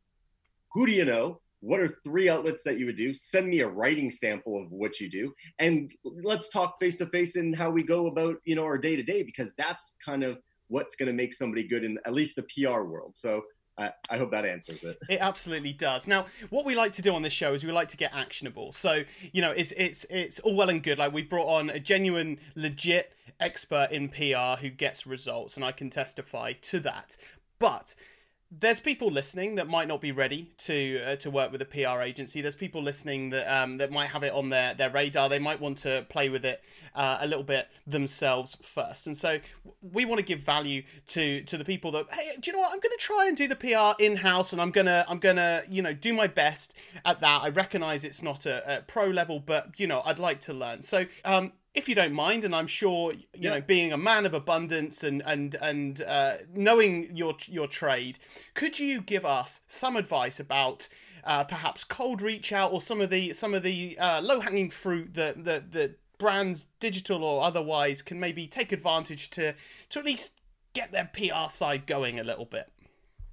who 0.72 0.86
do 0.86 0.92
you 0.92 1.04
know? 1.04 1.40
What 1.60 1.80
are 1.80 1.98
three 2.04 2.28
outlets 2.28 2.62
that 2.64 2.78
you 2.78 2.86
would 2.86 2.96
do? 2.96 3.12
Send 3.12 3.48
me 3.48 3.60
a 3.60 3.68
writing 3.68 4.10
sample 4.10 4.60
of 4.60 4.70
what 4.70 5.00
you 5.00 5.08
do, 5.10 5.32
and 5.58 5.90
let's 6.04 6.50
talk 6.50 6.78
face 6.78 6.96
to 6.96 7.06
face 7.06 7.34
in 7.34 7.52
how 7.52 7.70
we 7.70 7.82
go 7.82 8.06
about 8.06 8.36
you 8.44 8.54
know 8.54 8.64
our 8.64 8.78
day 8.78 8.94
to 8.94 9.02
day 9.02 9.24
because 9.24 9.52
that's 9.58 9.96
kind 10.04 10.22
of 10.22 10.38
what's 10.68 10.94
going 10.94 11.08
to 11.08 11.12
make 11.12 11.34
somebody 11.34 11.66
good 11.66 11.82
in 11.82 11.98
at 12.06 12.12
least 12.12 12.36
the 12.36 12.46
PR 12.54 12.82
world. 12.82 13.16
So 13.16 13.42
I, 13.78 13.92
I, 14.10 14.18
hope 14.18 14.30
that 14.32 14.44
answers 14.44 14.82
it. 14.82 14.98
It 15.08 15.18
absolutely 15.20 15.72
does. 15.72 16.08
Now, 16.08 16.26
what 16.50 16.64
we 16.64 16.74
like 16.74 16.92
to 16.92 17.02
do 17.02 17.14
on 17.14 17.22
this 17.22 17.32
show 17.32 17.54
is 17.54 17.64
we 17.64 17.70
like 17.70 17.88
to 17.88 17.96
get 17.96 18.12
actionable. 18.14 18.72
So, 18.72 19.04
you 19.32 19.40
know, 19.40 19.52
it's 19.52 19.72
it's 19.72 20.04
it's 20.10 20.40
all 20.40 20.56
well 20.56 20.68
and 20.68 20.82
good. 20.82 20.98
Like 20.98 21.12
we've 21.12 21.30
brought 21.30 21.46
on 21.46 21.70
a 21.70 21.78
genuine, 21.78 22.38
legit 22.56 23.12
expert 23.40 23.90
in 23.92 24.08
PR 24.08 24.60
who 24.60 24.70
gets 24.70 25.06
results, 25.06 25.56
and 25.56 25.64
I 25.64 25.72
can 25.72 25.90
testify 25.90 26.52
to 26.52 26.80
that. 26.80 27.16
But 27.58 27.94
there's 28.50 28.80
people 28.80 29.10
listening 29.10 29.56
that 29.56 29.68
might 29.68 29.88
not 29.88 30.00
be 30.00 30.10
ready 30.10 30.50
to 30.56 31.00
uh, 31.04 31.16
to 31.16 31.30
work 31.30 31.52
with 31.52 31.60
a 31.60 31.66
PR 31.66 32.00
agency. 32.00 32.40
There's 32.40 32.54
people 32.54 32.82
listening 32.82 33.30
that 33.30 33.46
um, 33.46 33.76
that 33.76 33.90
might 33.90 34.06
have 34.06 34.22
it 34.22 34.32
on 34.32 34.48
their, 34.48 34.74
their 34.74 34.90
radar. 34.90 35.28
They 35.28 35.38
might 35.38 35.60
want 35.60 35.78
to 35.78 36.06
play 36.08 36.30
with 36.30 36.46
it 36.46 36.62
uh, 36.94 37.18
a 37.20 37.26
little 37.26 37.44
bit 37.44 37.68
themselves 37.86 38.56
first. 38.62 39.06
And 39.06 39.14
so 39.14 39.38
we 39.82 40.06
want 40.06 40.18
to 40.18 40.24
give 40.24 40.40
value 40.40 40.82
to 41.08 41.42
to 41.42 41.58
the 41.58 41.64
people 41.64 41.92
that 41.92 42.06
hey, 42.10 42.36
do 42.40 42.50
you 42.50 42.52
know 42.54 42.60
what? 42.60 42.72
I'm 42.72 42.80
going 42.80 42.96
to 42.96 43.04
try 43.04 43.26
and 43.28 43.36
do 43.36 43.48
the 43.48 43.56
PR 43.56 44.02
in 44.02 44.16
house, 44.16 44.52
and 44.52 44.62
I'm 44.62 44.70
gonna 44.70 45.04
I'm 45.08 45.18
gonna 45.18 45.62
you 45.68 45.82
know 45.82 45.92
do 45.92 46.14
my 46.14 46.26
best 46.26 46.74
at 47.04 47.20
that. 47.20 47.42
I 47.42 47.48
recognise 47.50 48.02
it's 48.02 48.22
not 48.22 48.46
a, 48.46 48.78
a, 48.78 48.82
pro 48.82 49.08
level, 49.08 49.40
but 49.40 49.78
you 49.78 49.86
know 49.86 50.00
I'd 50.06 50.18
like 50.18 50.40
to 50.42 50.54
learn. 50.54 50.82
So 50.82 51.04
um, 51.26 51.52
if 51.78 51.88
you 51.88 51.94
don't 51.94 52.12
mind, 52.12 52.44
and 52.44 52.54
I'm 52.54 52.66
sure 52.66 53.12
you 53.12 53.22
yeah. 53.34 53.50
know, 53.50 53.60
being 53.60 53.92
a 53.92 53.96
man 53.96 54.26
of 54.26 54.34
abundance 54.34 55.04
and 55.04 55.22
and 55.24 55.54
and 55.54 56.02
uh, 56.02 56.34
knowing 56.54 57.16
your 57.16 57.36
your 57.46 57.66
trade, 57.66 58.18
could 58.54 58.78
you 58.78 59.00
give 59.00 59.24
us 59.24 59.60
some 59.68 59.96
advice 59.96 60.38
about? 60.40 60.88
Uh, 61.24 61.44
perhaps 61.44 61.84
cold 61.84 62.22
reach 62.22 62.52
out 62.52 62.72
or 62.72 62.80
some 62.80 63.02
of 63.02 63.10
the 63.10 63.32
some 63.34 63.52
of 63.52 63.62
the 63.62 63.98
uh, 63.98 64.20
low 64.22 64.40
hanging 64.40 64.70
fruit 64.70 65.12
that 65.12 65.44
that 65.44 65.72
that 65.72 65.98
brands, 66.16 66.66
digital 66.80 67.24
or 67.24 67.42
otherwise, 67.42 68.02
can 68.02 68.18
maybe 68.20 68.46
take 68.46 68.72
advantage 68.72 69.30
to 69.30 69.54
to 69.90 69.98
at 69.98 70.04
least 70.04 70.32
get 70.74 70.92
their 70.92 71.10
PR 71.12 71.48
side 71.48 71.86
going 71.86 72.20
a 72.20 72.24
little 72.24 72.44
bit. 72.44 72.70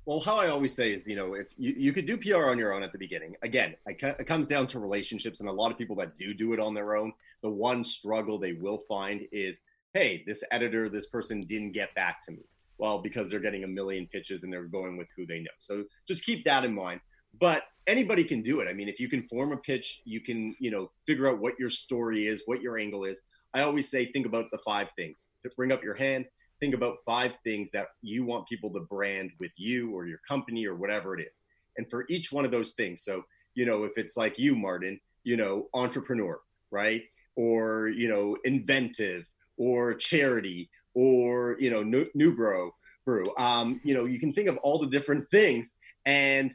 Well, 0.06 0.20
how 0.20 0.38
I 0.38 0.50
always 0.50 0.76
say 0.76 0.94
is, 0.94 1.08
you 1.08 1.16
know, 1.16 1.34
if 1.34 1.48
you, 1.58 1.74
you 1.76 1.92
could 1.92 2.06
do 2.06 2.16
PR 2.16 2.46
on 2.46 2.60
your 2.60 2.74
own 2.74 2.84
at 2.84 2.92
the 2.92 2.98
beginning, 3.00 3.36
again, 3.42 3.76
it 3.88 4.28
comes 4.28 4.48
down 4.48 4.68
to 4.68 4.80
relationships. 4.80 5.40
And 5.40 5.50
a 5.50 5.52
lot 5.52 5.72
of 5.72 5.78
people 5.80 5.96
that 5.96 6.16
do 6.16 6.34
do 6.34 6.54
it 6.54 6.60
on 6.60 6.76
their 6.76 6.96
own, 6.96 7.12
the 7.42 7.50
one 7.50 7.84
struggle 7.84 8.38
they 8.38 8.54
will 8.54 8.84
find 8.88 9.28
is, 9.32 9.60
hey, 9.94 10.24
this 10.28 10.44
editor, 10.52 10.90
this 10.90 11.08
person 11.08 11.44
didn't 11.46 11.72
get 11.72 11.94
back 11.96 12.22
to 12.26 12.32
me. 12.32 12.46
Well, 12.78 13.02
because 13.02 13.32
they're 13.32 13.40
getting 13.40 13.64
a 13.64 13.68
million 13.68 14.06
pitches 14.06 14.44
and 14.44 14.54
they're 14.54 14.66
going 14.66 14.96
with 14.96 15.10
who 15.16 15.26
they 15.26 15.40
know. 15.40 15.52
So 15.58 15.86
just 16.08 16.24
keep 16.24 16.46
that 16.46 16.66
in 16.66 16.76
mind. 16.76 17.00
But 17.40 17.64
anybody 17.88 18.24
can 18.24 18.44
do 18.44 18.60
it. 18.60 18.68
I 18.68 18.74
mean, 18.74 18.90
if 18.90 19.00
you 19.00 19.10
can 19.10 19.28
form 19.28 19.54
a 19.54 19.58
pitch, 19.58 20.02
you 20.06 20.22
can, 20.22 20.56
you 20.60 20.70
know, 20.70 20.92
figure 21.08 21.30
out 21.30 21.40
what 21.40 21.60
your 21.60 21.70
story 21.70 22.28
is, 22.28 22.44
what 22.46 22.62
your 22.62 22.78
angle 22.78 23.06
is. 23.06 23.22
I 23.54 23.62
always 23.62 23.90
say, 23.90 24.12
think 24.12 24.26
about 24.26 24.52
the 24.52 24.60
five 24.60 24.90
things. 24.96 25.28
Bring 25.56 25.72
up 25.72 25.84
your 25.84 25.96
hand, 25.96 26.26
think 26.60 26.74
about 26.74 26.98
five 27.06 27.34
things 27.44 27.72
that 27.72 27.88
you 28.02 28.26
want 28.26 28.48
people 28.48 28.72
to 28.74 28.80
brand 28.80 29.32
with 29.40 29.52
you 29.58 29.96
or 29.96 30.08
your 30.08 30.20
company 30.28 30.66
or 30.66 30.76
whatever 30.76 31.18
it 31.18 31.26
is. 31.28 31.40
And 31.78 31.90
for 31.90 32.06
each 32.10 32.32
one 32.32 32.46
of 32.46 32.52
those 32.52 32.72
things, 32.74 33.04
so, 33.04 33.24
you 33.54 33.66
know, 33.66 33.84
if 33.84 33.94
it's 33.98 34.16
like 34.16 34.40
you, 34.40 34.56
Martin, 34.56 35.00
you 35.24 35.38
know, 35.38 35.68
entrepreneur, 35.74 36.40
right? 36.72 37.04
Or, 37.36 37.90
you 37.90 38.08
know, 38.08 38.38
inventive 38.46 39.26
or 39.58 39.94
charity 39.96 40.70
or, 40.94 41.58
you 41.60 41.70
know, 41.70 41.84
new, 41.84 42.08
new 42.16 42.36
bro, 42.36 42.72
brew. 43.06 43.26
Um, 43.38 43.82
you 43.84 43.94
know, 43.94 44.06
you 44.06 44.20
can 44.20 44.34
think 44.34 44.50
of 44.50 44.58
all 44.58 44.80
the 44.80 44.88
different 44.88 45.30
things. 45.30 45.74
And 46.06 46.52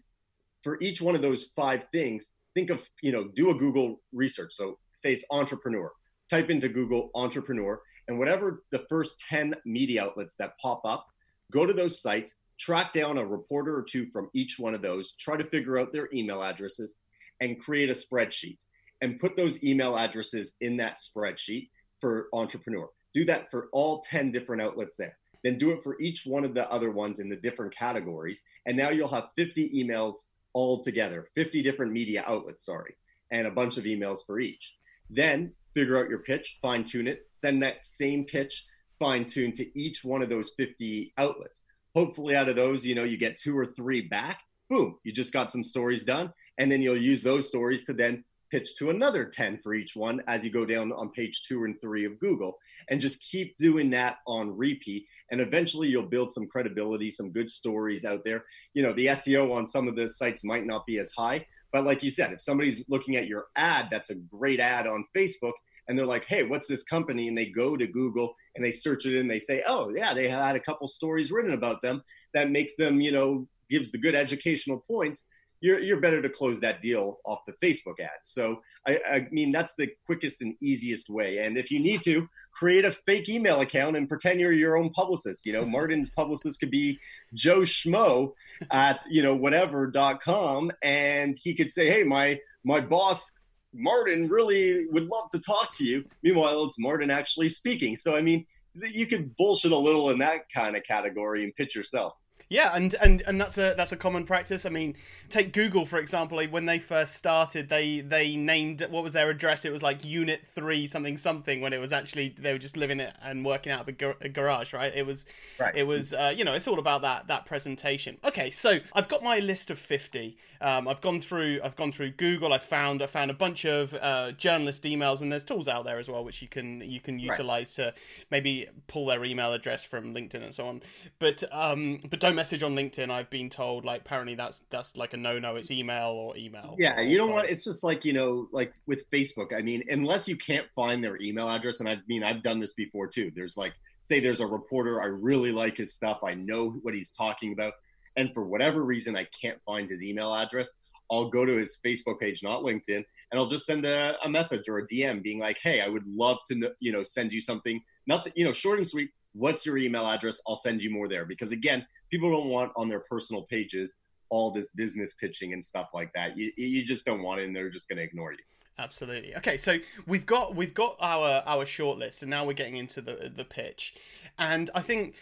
for 0.62 0.78
each 0.80 1.00
one 1.00 1.14
of 1.14 1.22
those 1.22 1.52
five 1.56 1.84
things, 1.92 2.32
think 2.54 2.70
of, 2.70 2.82
you 3.02 3.12
know, 3.12 3.28
do 3.34 3.50
a 3.50 3.54
Google 3.54 4.00
research. 4.12 4.52
So 4.54 4.78
say 4.94 5.12
it's 5.12 5.24
entrepreneur, 5.30 5.92
type 6.30 6.50
into 6.50 6.68
Google 6.68 7.10
entrepreneur 7.14 7.80
and 8.08 8.18
whatever 8.18 8.62
the 8.70 8.84
first 8.88 9.20
10 9.28 9.54
media 9.64 10.04
outlets 10.04 10.34
that 10.38 10.58
pop 10.58 10.82
up, 10.84 11.06
go 11.52 11.66
to 11.66 11.72
those 11.72 12.00
sites, 12.00 12.34
track 12.58 12.92
down 12.92 13.18
a 13.18 13.26
reporter 13.26 13.76
or 13.76 13.82
two 13.82 14.06
from 14.12 14.30
each 14.34 14.58
one 14.58 14.74
of 14.74 14.82
those, 14.82 15.12
try 15.12 15.36
to 15.36 15.44
figure 15.44 15.78
out 15.78 15.92
their 15.92 16.08
email 16.12 16.42
addresses, 16.42 16.92
and 17.40 17.58
create 17.58 17.90
a 17.90 17.94
spreadsheet 17.94 18.58
and 19.00 19.18
put 19.18 19.36
those 19.36 19.62
email 19.64 19.96
addresses 19.96 20.54
in 20.60 20.76
that 20.76 20.98
spreadsheet 20.98 21.70
for 22.00 22.28
entrepreneur. 22.32 22.88
Do 23.14 23.24
that 23.24 23.50
for 23.50 23.68
all 23.72 24.02
10 24.02 24.30
different 24.30 24.62
outlets 24.62 24.96
there. 24.96 25.16
Then 25.42 25.58
do 25.58 25.70
it 25.70 25.82
for 25.82 25.98
each 26.00 26.26
one 26.26 26.44
of 26.44 26.54
the 26.54 26.70
other 26.70 26.90
ones 26.90 27.18
in 27.18 27.28
the 27.28 27.36
different 27.36 27.74
categories. 27.74 28.42
And 28.66 28.76
now 28.76 28.90
you'll 28.90 29.08
have 29.08 29.28
50 29.36 29.70
emails 29.70 30.16
all 30.52 30.82
together, 30.82 31.30
50 31.34 31.62
different 31.62 31.92
media 31.92 32.24
outlets, 32.26 32.64
sorry, 32.66 32.94
and 33.30 33.46
a 33.46 33.50
bunch 33.50 33.78
of 33.78 33.84
emails 33.84 34.18
for 34.26 34.38
each. 34.38 34.74
Then 35.08 35.54
figure 35.74 35.98
out 35.98 36.08
your 36.08 36.20
pitch, 36.20 36.58
fine 36.60 36.84
tune 36.84 37.08
it, 37.08 37.26
send 37.30 37.62
that 37.62 37.84
same 37.84 38.24
pitch 38.24 38.64
fine 39.00 39.24
tuned 39.24 39.54
to 39.56 39.78
each 39.78 40.04
one 40.04 40.22
of 40.22 40.28
those 40.28 40.52
50 40.56 41.12
outlets. 41.18 41.62
Hopefully, 41.96 42.36
out 42.36 42.48
of 42.48 42.54
those, 42.54 42.86
you 42.86 42.94
know, 42.94 43.02
you 43.02 43.16
get 43.16 43.40
two 43.40 43.58
or 43.58 43.64
three 43.64 44.02
back. 44.02 44.38
Boom, 44.68 44.96
you 45.02 45.12
just 45.12 45.32
got 45.32 45.50
some 45.50 45.64
stories 45.64 46.04
done. 46.04 46.32
And 46.58 46.70
then 46.70 46.82
you'll 46.82 46.96
use 46.96 47.22
those 47.22 47.48
stories 47.48 47.84
to 47.86 47.92
then 47.92 48.22
pitch 48.52 48.76
to 48.76 48.90
another 48.90 49.24
10 49.24 49.60
for 49.62 49.74
each 49.74 49.96
one 49.96 50.20
as 50.26 50.44
you 50.44 50.50
go 50.50 50.64
down 50.64 50.92
on 50.92 51.10
page 51.10 51.42
two 51.48 51.64
and 51.64 51.80
three 51.80 52.04
of 52.04 52.18
Google. 52.20 52.58
And 52.88 53.00
just 53.00 53.24
keep 53.28 53.56
doing 53.58 53.90
that 53.90 54.18
on 54.26 54.56
repeat. 54.56 55.06
And 55.30 55.40
eventually 55.40 55.88
you'll 55.88 56.02
build 56.02 56.30
some 56.30 56.46
credibility, 56.46 57.10
some 57.10 57.32
good 57.32 57.48
stories 57.48 58.04
out 58.04 58.24
there. 58.24 58.44
You 58.74 58.82
know, 58.82 58.92
the 58.92 59.06
SEO 59.06 59.54
on 59.54 59.66
some 59.66 59.88
of 59.88 59.96
the 59.96 60.08
sites 60.08 60.44
might 60.44 60.66
not 60.66 60.86
be 60.86 60.98
as 60.98 61.12
high, 61.16 61.46
but 61.72 61.84
like 61.84 62.02
you 62.02 62.10
said, 62.10 62.32
if 62.32 62.42
somebody's 62.42 62.84
looking 62.88 63.16
at 63.16 63.26
your 63.26 63.46
ad, 63.56 63.88
that's 63.90 64.10
a 64.10 64.14
great 64.14 64.60
ad 64.60 64.86
on 64.86 65.04
Facebook, 65.16 65.52
and 65.88 65.98
they're 65.98 66.06
like, 66.06 66.24
hey, 66.26 66.44
what's 66.44 66.68
this 66.68 66.84
company? 66.84 67.26
And 67.28 67.36
they 67.36 67.46
go 67.46 67.76
to 67.76 67.86
Google 67.86 68.34
and 68.54 68.64
they 68.64 68.70
search 68.70 69.06
it 69.06 69.18
and 69.18 69.30
they 69.30 69.40
say, 69.40 69.62
oh, 69.66 69.90
yeah, 69.90 70.14
they 70.14 70.28
had 70.28 70.54
a 70.54 70.60
couple 70.60 70.86
stories 70.86 71.32
written 71.32 71.52
about 71.52 71.82
them 71.82 72.02
that 72.32 72.50
makes 72.50 72.76
them, 72.76 73.00
you 73.00 73.10
know, 73.10 73.48
gives 73.68 73.90
the 73.90 73.98
good 73.98 74.14
educational 74.14 74.82
points. 74.88 75.24
You're, 75.60 75.78
you're 75.78 76.00
better 76.00 76.22
to 76.22 76.28
close 76.28 76.60
that 76.60 76.80
deal 76.80 77.18
off 77.24 77.40
the 77.46 77.52
Facebook 77.62 78.00
ad. 78.00 78.10
So, 78.22 78.62
I, 78.86 79.00
I 79.08 79.28
mean, 79.30 79.52
that's 79.52 79.74
the 79.74 79.90
quickest 80.06 80.40
and 80.40 80.54
easiest 80.60 81.10
way. 81.10 81.38
And 81.38 81.58
if 81.58 81.70
you 81.70 81.80
need 81.80 82.02
to, 82.02 82.28
create 82.52 82.84
a 82.84 82.90
fake 82.90 83.28
email 83.28 83.60
account 83.60 83.96
and 83.96 84.08
pretend 84.08 84.40
you're 84.40 84.52
your 84.52 84.76
own 84.76 84.90
publicist. 84.90 85.46
You 85.46 85.52
know, 85.52 85.64
Martin's 85.66 86.10
publicist 86.10 86.60
could 86.60 86.70
be 86.70 86.98
Joe 87.34 87.60
Schmo 87.60 88.32
at, 88.70 89.04
you 89.08 89.22
know, 89.22 89.34
whatever.com. 89.34 90.72
And 90.82 91.36
he 91.36 91.54
could 91.54 91.72
say, 91.72 91.88
hey, 91.88 92.02
my, 92.02 92.40
my 92.64 92.80
boss, 92.80 93.32
Martin, 93.72 94.28
really 94.28 94.86
would 94.90 95.06
love 95.06 95.30
to 95.30 95.38
talk 95.38 95.76
to 95.76 95.84
you. 95.84 96.04
Meanwhile, 96.22 96.64
it's 96.64 96.78
Martin 96.78 97.10
actually 97.10 97.48
speaking. 97.48 97.96
So, 97.96 98.16
I 98.16 98.20
mean, 98.20 98.46
you 98.74 99.06
could 99.06 99.34
bullshit 99.36 99.72
a 99.72 99.76
little 99.76 100.10
in 100.10 100.18
that 100.18 100.42
kind 100.54 100.76
of 100.76 100.84
category 100.84 101.44
and 101.44 101.54
pitch 101.54 101.74
yourself. 101.74 102.14
Yeah, 102.50 102.72
and, 102.74 102.92
and 103.00 103.22
and 103.28 103.40
that's 103.40 103.58
a 103.58 103.74
that's 103.76 103.92
a 103.92 103.96
common 103.96 104.26
practice. 104.26 104.66
I 104.66 104.70
mean, 104.70 104.96
take 105.28 105.52
Google 105.52 105.86
for 105.86 106.00
example. 106.00 106.44
When 106.48 106.66
they 106.66 106.80
first 106.80 107.14
started, 107.14 107.68
they 107.68 108.00
they 108.00 108.34
named 108.34 108.84
what 108.90 109.04
was 109.04 109.12
their 109.12 109.30
address? 109.30 109.64
It 109.64 109.70
was 109.70 109.84
like 109.84 110.04
Unit 110.04 110.44
Three 110.44 110.84
something 110.88 111.16
something. 111.16 111.60
When 111.60 111.72
it 111.72 111.78
was 111.78 111.92
actually 111.92 112.34
they 112.36 112.52
were 112.52 112.58
just 112.58 112.76
living 112.76 112.98
it 112.98 113.14
and 113.22 113.44
working 113.44 113.70
out 113.70 113.82
of 113.82 113.88
a, 113.88 113.92
gar- 113.92 114.16
a 114.20 114.28
garage, 114.28 114.72
right? 114.72 114.92
It 114.92 115.06
was 115.06 115.26
right. 115.60 115.76
it 115.76 115.84
was 115.84 116.12
uh, 116.12 116.34
you 116.36 116.42
know 116.42 116.54
it's 116.54 116.66
all 116.66 116.80
about 116.80 117.02
that 117.02 117.28
that 117.28 117.46
presentation. 117.46 118.18
Okay, 118.24 118.50
so 118.50 118.80
I've 118.94 119.08
got 119.08 119.22
my 119.22 119.38
list 119.38 119.70
of 119.70 119.78
fifty. 119.78 120.36
Um, 120.60 120.88
I've 120.88 121.00
gone 121.00 121.20
through 121.20 121.60
I've 121.62 121.76
gone 121.76 121.92
through 121.92 122.10
Google. 122.12 122.52
I 122.52 122.58
found 122.58 123.00
I 123.00 123.06
found 123.06 123.30
a 123.30 123.34
bunch 123.34 123.64
of 123.64 123.94
uh, 123.94 124.32
journalist 124.32 124.82
emails, 124.82 125.22
and 125.22 125.30
there's 125.30 125.44
tools 125.44 125.68
out 125.68 125.84
there 125.84 126.00
as 126.00 126.08
well 126.08 126.24
which 126.24 126.42
you 126.42 126.48
can 126.48 126.80
you 126.80 126.98
can 126.98 127.20
utilize 127.20 127.78
right. 127.78 127.94
to 127.94 128.00
maybe 128.32 128.66
pull 128.88 129.06
their 129.06 129.24
email 129.24 129.52
address 129.52 129.84
from 129.84 130.12
LinkedIn 130.12 130.42
and 130.42 130.52
so 130.52 130.66
on. 130.66 130.82
But 131.20 131.44
um, 131.52 132.00
but 132.10 132.18
don't 132.18 132.39
message 132.40 132.62
on 132.62 132.74
LinkedIn, 132.74 133.10
I've 133.10 133.28
been 133.28 133.50
told 133.50 133.84
like 133.84 134.00
apparently 134.00 134.34
that's 134.34 134.62
that's 134.70 134.96
like 134.96 135.12
a 135.12 135.18
no 135.18 135.38
no. 135.38 135.56
It's 135.56 135.70
email 135.70 136.08
or 136.08 136.34
email. 136.38 136.74
Yeah, 136.78 136.98
you 137.02 137.18
know 137.18 137.26
what? 137.26 137.50
It's 137.50 137.62
just 137.62 137.84
like 137.84 138.02
you 138.06 138.14
know, 138.14 138.48
like 138.50 138.72
with 138.86 139.10
Facebook. 139.10 139.54
I 139.54 139.60
mean, 139.60 139.84
unless 139.90 140.26
you 140.26 140.36
can't 140.36 140.66
find 140.74 141.04
their 141.04 141.18
email 141.20 141.50
address, 141.50 141.80
and 141.80 141.88
I 141.88 141.98
mean, 142.08 142.24
I've 142.24 142.42
done 142.42 142.58
this 142.58 142.72
before 142.72 143.08
too. 143.08 143.30
There's 143.36 143.58
like, 143.58 143.74
say, 144.00 144.20
there's 144.20 144.40
a 144.40 144.46
reporter. 144.46 145.02
I 145.02 145.08
really 145.08 145.52
like 145.52 145.76
his 145.76 145.92
stuff. 145.92 146.20
I 146.26 146.32
know 146.32 146.70
what 146.80 146.94
he's 146.94 147.10
talking 147.10 147.52
about, 147.52 147.74
and 148.16 148.32
for 148.32 148.42
whatever 148.42 148.82
reason, 148.84 149.18
I 149.18 149.26
can't 149.38 149.58
find 149.66 149.86
his 149.86 150.02
email 150.02 150.34
address. 150.34 150.70
I'll 151.10 151.28
go 151.28 151.44
to 151.44 151.52
his 151.52 151.78
Facebook 151.84 152.20
page, 152.20 152.42
not 152.42 152.62
LinkedIn, 152.62 152.88
and 152.88 153.34
I'll 153.34 153.48
just 153.48 153.66
send 153.66 153.84
a, 153.84 154.16
a 154.24 154.30
message 154.30 154.66
or 154.66 154.78
a 154.78 154.86
DM 154.86 155.22
being 155.22 155.40
like, 155.40 155.58
"Hey, 155.62 155.82
I 155.82 155.88
would 155.88 156.06
love 156.06 156.38
to, 156.48 156.72
you 156.80 156.92
know, 156.92 157.02
send 157.02 157.34
you 157.34 157.42
something. 157.42 157.82
Nothing, 158.06 158.32
you 158.34 158.44
know, 158.46 158.54
short 158.54 158.78
and 158.78 158.88
sweet 158.88 159.10
what's 159.34 159.64
your 159.64 159.78
email 159.78 160.06
address? 160.06 160.40
I'll 160.46 160.56
send 160.56 160.82
you 160.82 160.90
more 160.90 161.08
there. 161.08 161.24
Because 161.24 161.52
again, 161.52 161.86
people 162.10 162.30
don't 162.30 162.48
want 162.48 162.72
on 162.76 162.88
their 162.88 163.00
personal 163.00 163.42
pages 163.42 163.96
all 164.30 164.50
this 164.50 164.70
business 164.70 165.12
pitching 165.14 165.52
and 165.52 165.64
stuff 165.64 165.88
like 165.92 166.12
that. 166.14 166.36
You, 166.36 166.52
you 166.56 166.84
just 166.84 167.04
don't 167.04 167.22
want 167.22 167.40
it 167.40 167.44
and 167.44 167.54
they're 167.54 167.70
just 167.70 167.88
going 167.88 167.98
to 167.98 168.04
ignore 168.04 168.32
you. 168.32 168.38
Absolutely. 168.78 169.36
Okay, 169.36 169.58
so 169.58 169.76
we've 170.06 170.24
got 170.24 170.54
we've 170.54 170.72
got 170.72 170.96
our 171.00 171.42
our 171.44 171.66
short 171.66 171.98
list, 171.98 172.22
and 172.22 172.30
now 172.30 172.46
we're 172.46 172.54
getting 172.54 172.76
into 172.76 173.02
the 173.02 173.30
the 173.34 173.44
pitch, 173.44 173.94
and 174.38 174.70
I 174.74 174.80
think 174.80 175.16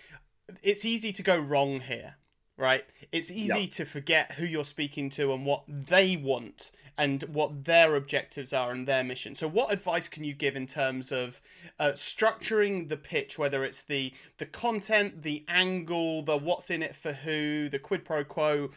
it's 0.62 0.85
easy 0.85 1.11
to 1.12 1.23
go 1.25 1.37
wrong 1.37 1.81
here, 1.81 2.14
right? 2.57 2.85
It's 3.11 3.33
easy 3.33 3.62
yep. 3.62 3.71
to 3.71 3.85
forget 3.85 4.33
who 4.33 4.44
you're 4.44 4.64
speaking 4.64 5.11
to 5.11 5.33
and 5.33 5.44
what 5.44 5.64
they 5.66 6.16
want 6.16 6.71
and 6.98 7.22
what 7.32 7.64
their 7.64 7.94
objectives 7.94 8.52
are 8.52 8.72
and 8.72 8.87
their 8.87 9.04
mission. 9.04 9.34
So, 9.34 9.48
what 9.48 9.72
advice 9.72 10.08
can 10.08 10.24
you 10.24 10.34
give 10.34 10.56
in 10.56 10.66
terms 10.66 11.12
of 11.12 11.40
uh, 11.78 11.92
structuring 11.92 12.88
the 12.88 12.96
pitch, 12.96 13.38
whether 13.38 13.64
it's 13.64 13.82
the 13.82 14.12
the 14.38 14.46
content, 14.46 15.22
the 15.22 15.44
angle, 15.48 16.22
the 16.22 16.37
what's 16.37 16.70
in 16.70 16.82
it 16.82 16.94
for 16.94 17.12
who, 17.12 17.68
the 17.68 17.78
quid 17.78 18.04
pro 18.04 18.24
quo? 18.24 18.70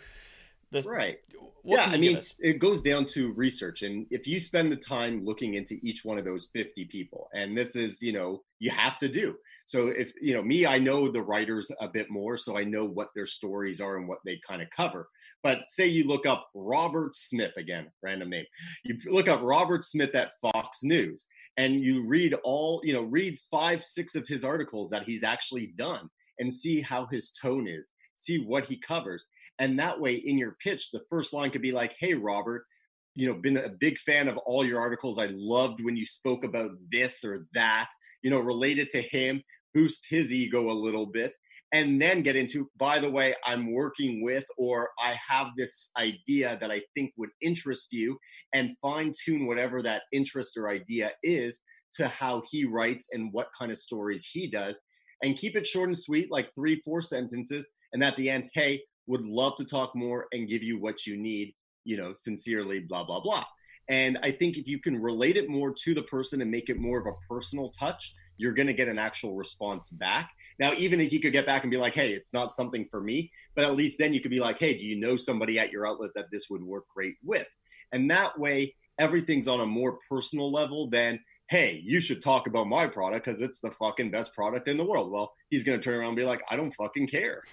The, 0.71 0.83
right. 0.83 1.17
yeah, 1.65 1.83
I 1.85 1.97
mean, 1.97 2.21
it 2.39 2.59
goes 2.59 2.81
down 2.81 3.05
to 3.07 3.33
research, 3.33 3.81
and 3.81 4.07
if 4.09 4.25
you 4.25 4.39
spend 4.39 4.71
the 4.71 4.77
time 4.77 5.23
looking 5.23 5.55
into 5.55 5.77
each 5.81 6.05
one 6.05 6.17
of 6.17 6.23
those 6.23 6.49
fifty 6.53 6.85
people, 6.85 7.27
and 7.33 7.57
this 7.57 7.75
is, 7.75 8.01
you 8.01 8.13
know, 8.13 8.43
you 8.59 8.71
have 8.71 8.97
to 8.99 9.09
do. 9.09 9.35
So 9.65 9.89
if 9.89 10.13
you 10.21 10.33
know 10.33 10.43
me, 10.43 10.65
I 10.65 10.77
know 10.77 11.09
the 11.09 11.21
writers 11.21 11.71
a 11.81 11.89
bit 11.89 12.09
more, 12.09 12.37
so 12.37 12.57
I 12.57 12.63
know 12.63 12.85
what 12.85 13.09
their 13.13 13.25
stories 13.25 13.81
are 13.81 13.97
and 13.97 14.07
what 14.07 14.19
they 14.25 14.39
kind 14.47 14.61
of 14.61 14.69
cover. 14.69 15.09
But 15.43 15.67
say 15.67 15.87
you 15.87 16.05
look 16.05 16.25
up 16.25 16.47
Robert 16.55 17.15
Smith 17.15 17.57
again, 17.57 17.91
random 18.01 18.29
name. 18.29 18.45
You 18.85 18.97
look 19.07 19.27
up 19.27 19.41
Robert 19.43 19.83
Smith 19.83 20.15
at 20.15 20.31
Fox 20.41 20.83
News 20.83 21.25
and 21.57 21.81
you 21.81 22.07
read 22.07 22.33
all, 22.43 22.81
you 22.83 22.93
know, 22.93 23.03
read 23.03 23.37
five, 23.49 23.83
six 23.83 24.15
of 24.15 24.27
his 24.27 24.43
articles 24.43 24.89
that 24.91 25.03
he's 25.03 25.23
actually 25.23 25.73
done 25.75 26.09
and 26.39 26.53
see 26.53 26.81
how 26.81 27.07
his 27.07 27.31
tone 27.31 27.67
is, 27.67 27.89
see 28.21 28.39
what 28.39 28.65
he 28.65 28.77
covers. 28.77 29.25
And 29.59 29.79
that 29.79 29.99
way, 29.99 30.15
in 30.15 30.37
your 30.37 30.55
pitch, 30.63 30.91
the 30.91 31.03
first 31.09 31.33
line 31.33 31.51
could 31.51 31.61
be 31.61 31.71
like, 31.71 31.95
Hey, 31.99 32.13
Robert, 32.13 32.65
you 33.15 33.27
know 33.27 33.33
been 33.33 33.57
a 33.57 33.69
big 33.69 33.97
fan 33.97 34.27
of 34.27 34.37
all 34.45 34.65
your 34.65 34.79
articles 34.79 35.17
i 35.17 35.27
loved 35.33 35.83
when 35.83 35.95
you 35.95 36.05
spoke 36.05 36.43
about 36.43 36.71
this 36.91 37.23
or 37.23 37.45
that 37.53 37.89
you 38.21 38.29
know 38.29 38.39
related 38.39 38.89
to 38.89 39.01
him 39.01 39.41
boost 39.73 40.05
his 40.09 40.31
ego 40.31 40.69
a 40.69 40.73
little 40.73 41.05
bit 41.05 41.33
and 41.73 42.01
then 42.01 42.21
get 42.21 42.35
into 42.35 42.69
by 42.77 42.99
the 42.99 43.09
way 43.09 43.33
i'm 43.45 43.71
working 43.71 44.21
with 44.23 44.45
or 44.57 44.89
i 44.99 45.17
have 45.27 45.47
this 45.57 45.91
idea 45.97 46.57
that 46.61 46.71
i 46.71 46.81
think 46.95 47.11
would 47.17 47.31
interest 47.41 47.91
you 47.91 48.17
and 48.53 48.75
fine 48.81 49.11
tune 49.23 49.45
whatever 49.45 49.81
that 49.81 50.03
interest 50.11 50.57
or 50.57 50.69
idea 50.69 51.11
is 51.23 51.59
to 51.93 52.07
how 52.07 52.41
he 52.49 52.63
writes 52.63 53.07
and 53.11 53.33
what 53.33 53.49
kind 53.57 53.71
of 53.71 53.79
stories 53.79 54.25
he 54.31 54.47
does 54.47 54.79
and 55.23 55.37
keep 55.37 55.55
it 55.55 55.65
short 55.65 55.89
and 55.89 55.97
sweet 55.97 56.31
like 56.31 56.53
three 56.53 56.81
four 56.83 57.01
sentences 57.01 57.67
and 57.93 58.03
at 58.03 58.15
the 58.15 58.29
end 58.29 58.49
hey 58.53 58.81
would 59.07 59.25
love 59.25 59.55
to 59.55 59.65
talk 59.65 59.95
more 59.95 60.27
and 60.31 60.49
give 60.49 60.63
you 60.63 60.79
what 60.79 61.05
you 61.05 61.17
need 61.17 61.53
you 61.83 61.97
know 61.97 62.13
sincerely 62.13 62.79
blah 62.79 63.03
blah 63.03 63.19
blah 63.19 63.45
and 63.89 64.17
i 64.23 64.31
think 64.31 64.57
if 64.57 64.67
you 64.67 64.79
can 64.79 65.01
relate 65.01 65.37
it 65.37 65.49
more 65.49 65.73
to 65.73 65.93
the 65.93 66.03
person 66.03 66.41
and 66.41 66.51
make 66.51 66.69
it 66.69 66.77
more 66.77 66.99
of 66.99 67.07
a 67.07 67.33
personal 67.33 67.69
touch 67.69 68.13
you're 68.37 68.53
going 68.53 68.67
to 68.67 68.73
get 68.73 68.87
an 68.87 68.97
actual 68.97 69.35
response 69.35 69.89
back 69.89 70.31
now, 70.61 70.73
even 70.77 71.01
if 71.01 71.11
you 71.11 71.19
could 71.19 71.33
get 71.33 71.47
back 71.47 71.63
and 71.63 71.71
be 71.71 71.77
like, 71.77 71.95
hey, 71.95 72.11
it's 72.11 72.33
not 72.33 72.53
something 72.53 72.85
for 72.91 73.01
me, 73.01 73.31
but 73.55 73.65
at 73.65 73.75
least 73.75 73.97
then 73.97 74.13
you 74.13 74.21
could 74.21 74.29
be 74.29 74.39
like, 74.39 74.59
hey, 74.59 74.77
do 74.77 74.85
you 74.85 74.95
know 74.95 75.17
somebody 75.17 75.57
at 75.57 75.71
your 75.71 75.87
outlet 75.87 76.11
that 76.13 76.29
this 76.31 76.51
would 76.51 76.61
work 76.61 76.85
great 76.95 77.15
with? 77.23 77.47
And 77.91 78.11
that 78.11 78.37
way, 78.39 78.75
everything's 78.99 79.47
on 79.47 79.61
a 79.61 79.65
more 79.65 79.97
personal 80.07 80.51
level 80.51 80.87
than 80.87 81.19
hey, 81.51 81.81
you 81.83 81.99
should 81.99 82.21
talk 82.21 82.47
about 82.47 82.65
my 82.65 82.87
product 82.87 83.25
because 83.25 83.41
it's 83.41 83.59
the 83.59 83.69
fucking 83.69 84.09
best 84.09 84.33
product 84.33 84.69
in 84.69 84.77
the 84.77 84.85
world. 84.85 85.11
Well, 85.11 85.33
he's 85.49 85.65
going 85.65 85.77
to 85.77 85.83
turn 85.83 85.99
around 85.99 86.07
and 86.07 86.15
be 86.15 86.23
like, 86.23 86.41
I 86.49 86.55
don't 86.55 86.71
fucking 86.71 87.07
care. 87.07 87.43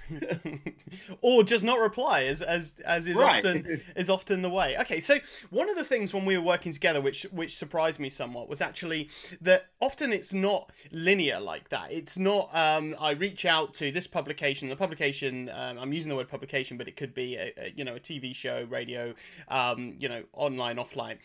or 1.21 1.43
just 1.43 1.65
not 1.65 1.81
reply 1.81 2.23
as 2.23 2.41
as 2.41 2.75
as 2.85 3.09
is 3.09 3.17
right. 3.17 3.45
often 3.45 3.81
is 3.97 4.09
often 4.09 4.41
the 4.41 4.51
way. 4.51 4.77
Okay, 4.79 5.01
so 5.01 5.19
one 5.51 5.69
of 5.69 5.75
the 5.75 5.83
things 5.83 6.15
when 6.15 6.25
we 6.25 6.39
were 6.39 6.45
working 6.45 6.71
together 6.71 7.01
which 7.01 7.25
which 7.33 7.57
surprised 7.57 7.99
me 7.99 8.09
somewhat 8.09 8.49
was 8.49 8.61
actually 8.61 9.09
that 9.41 9.67
often 9.81 10.13
it's 10.13 10.33
not 10.33 10.71
linear 10.93 11.41
like 11.41 11.69
that. 11.71 11.91
It's 11.91 12.17
not 12.17 12.51
um, 12.53 12.95
I 13.01 13.11
reach 13.15 13.47
out 13.47 13.75
to 13.75 13.91
this 13.91 14.07
publication, 14.07 14.69
the 14.69 14.77
publication 14.77 15.51
um, 15.53 15.77
I'm 15.77 15.93
using 15.93 16.09
the 16.09 16.15
word 16.15 16.29
publication, 16.29 16.79
but 16.79 16.87
it 16.87 16.95
could 16.95 17.15
be 17.15 17.35
a, 17.35 17.53
a 17.59 17.75
you 17.77 17.85
know 17.85 17.97
a 17.97 18.01
TV 18.01 18.33
show, 18.33 18.65
radio, 18.71 19.13
um, 19.49 19.97
you 19.99 20.09
know, 20.09 20.23
online, 20.35 20.77
offline 20.77 21.19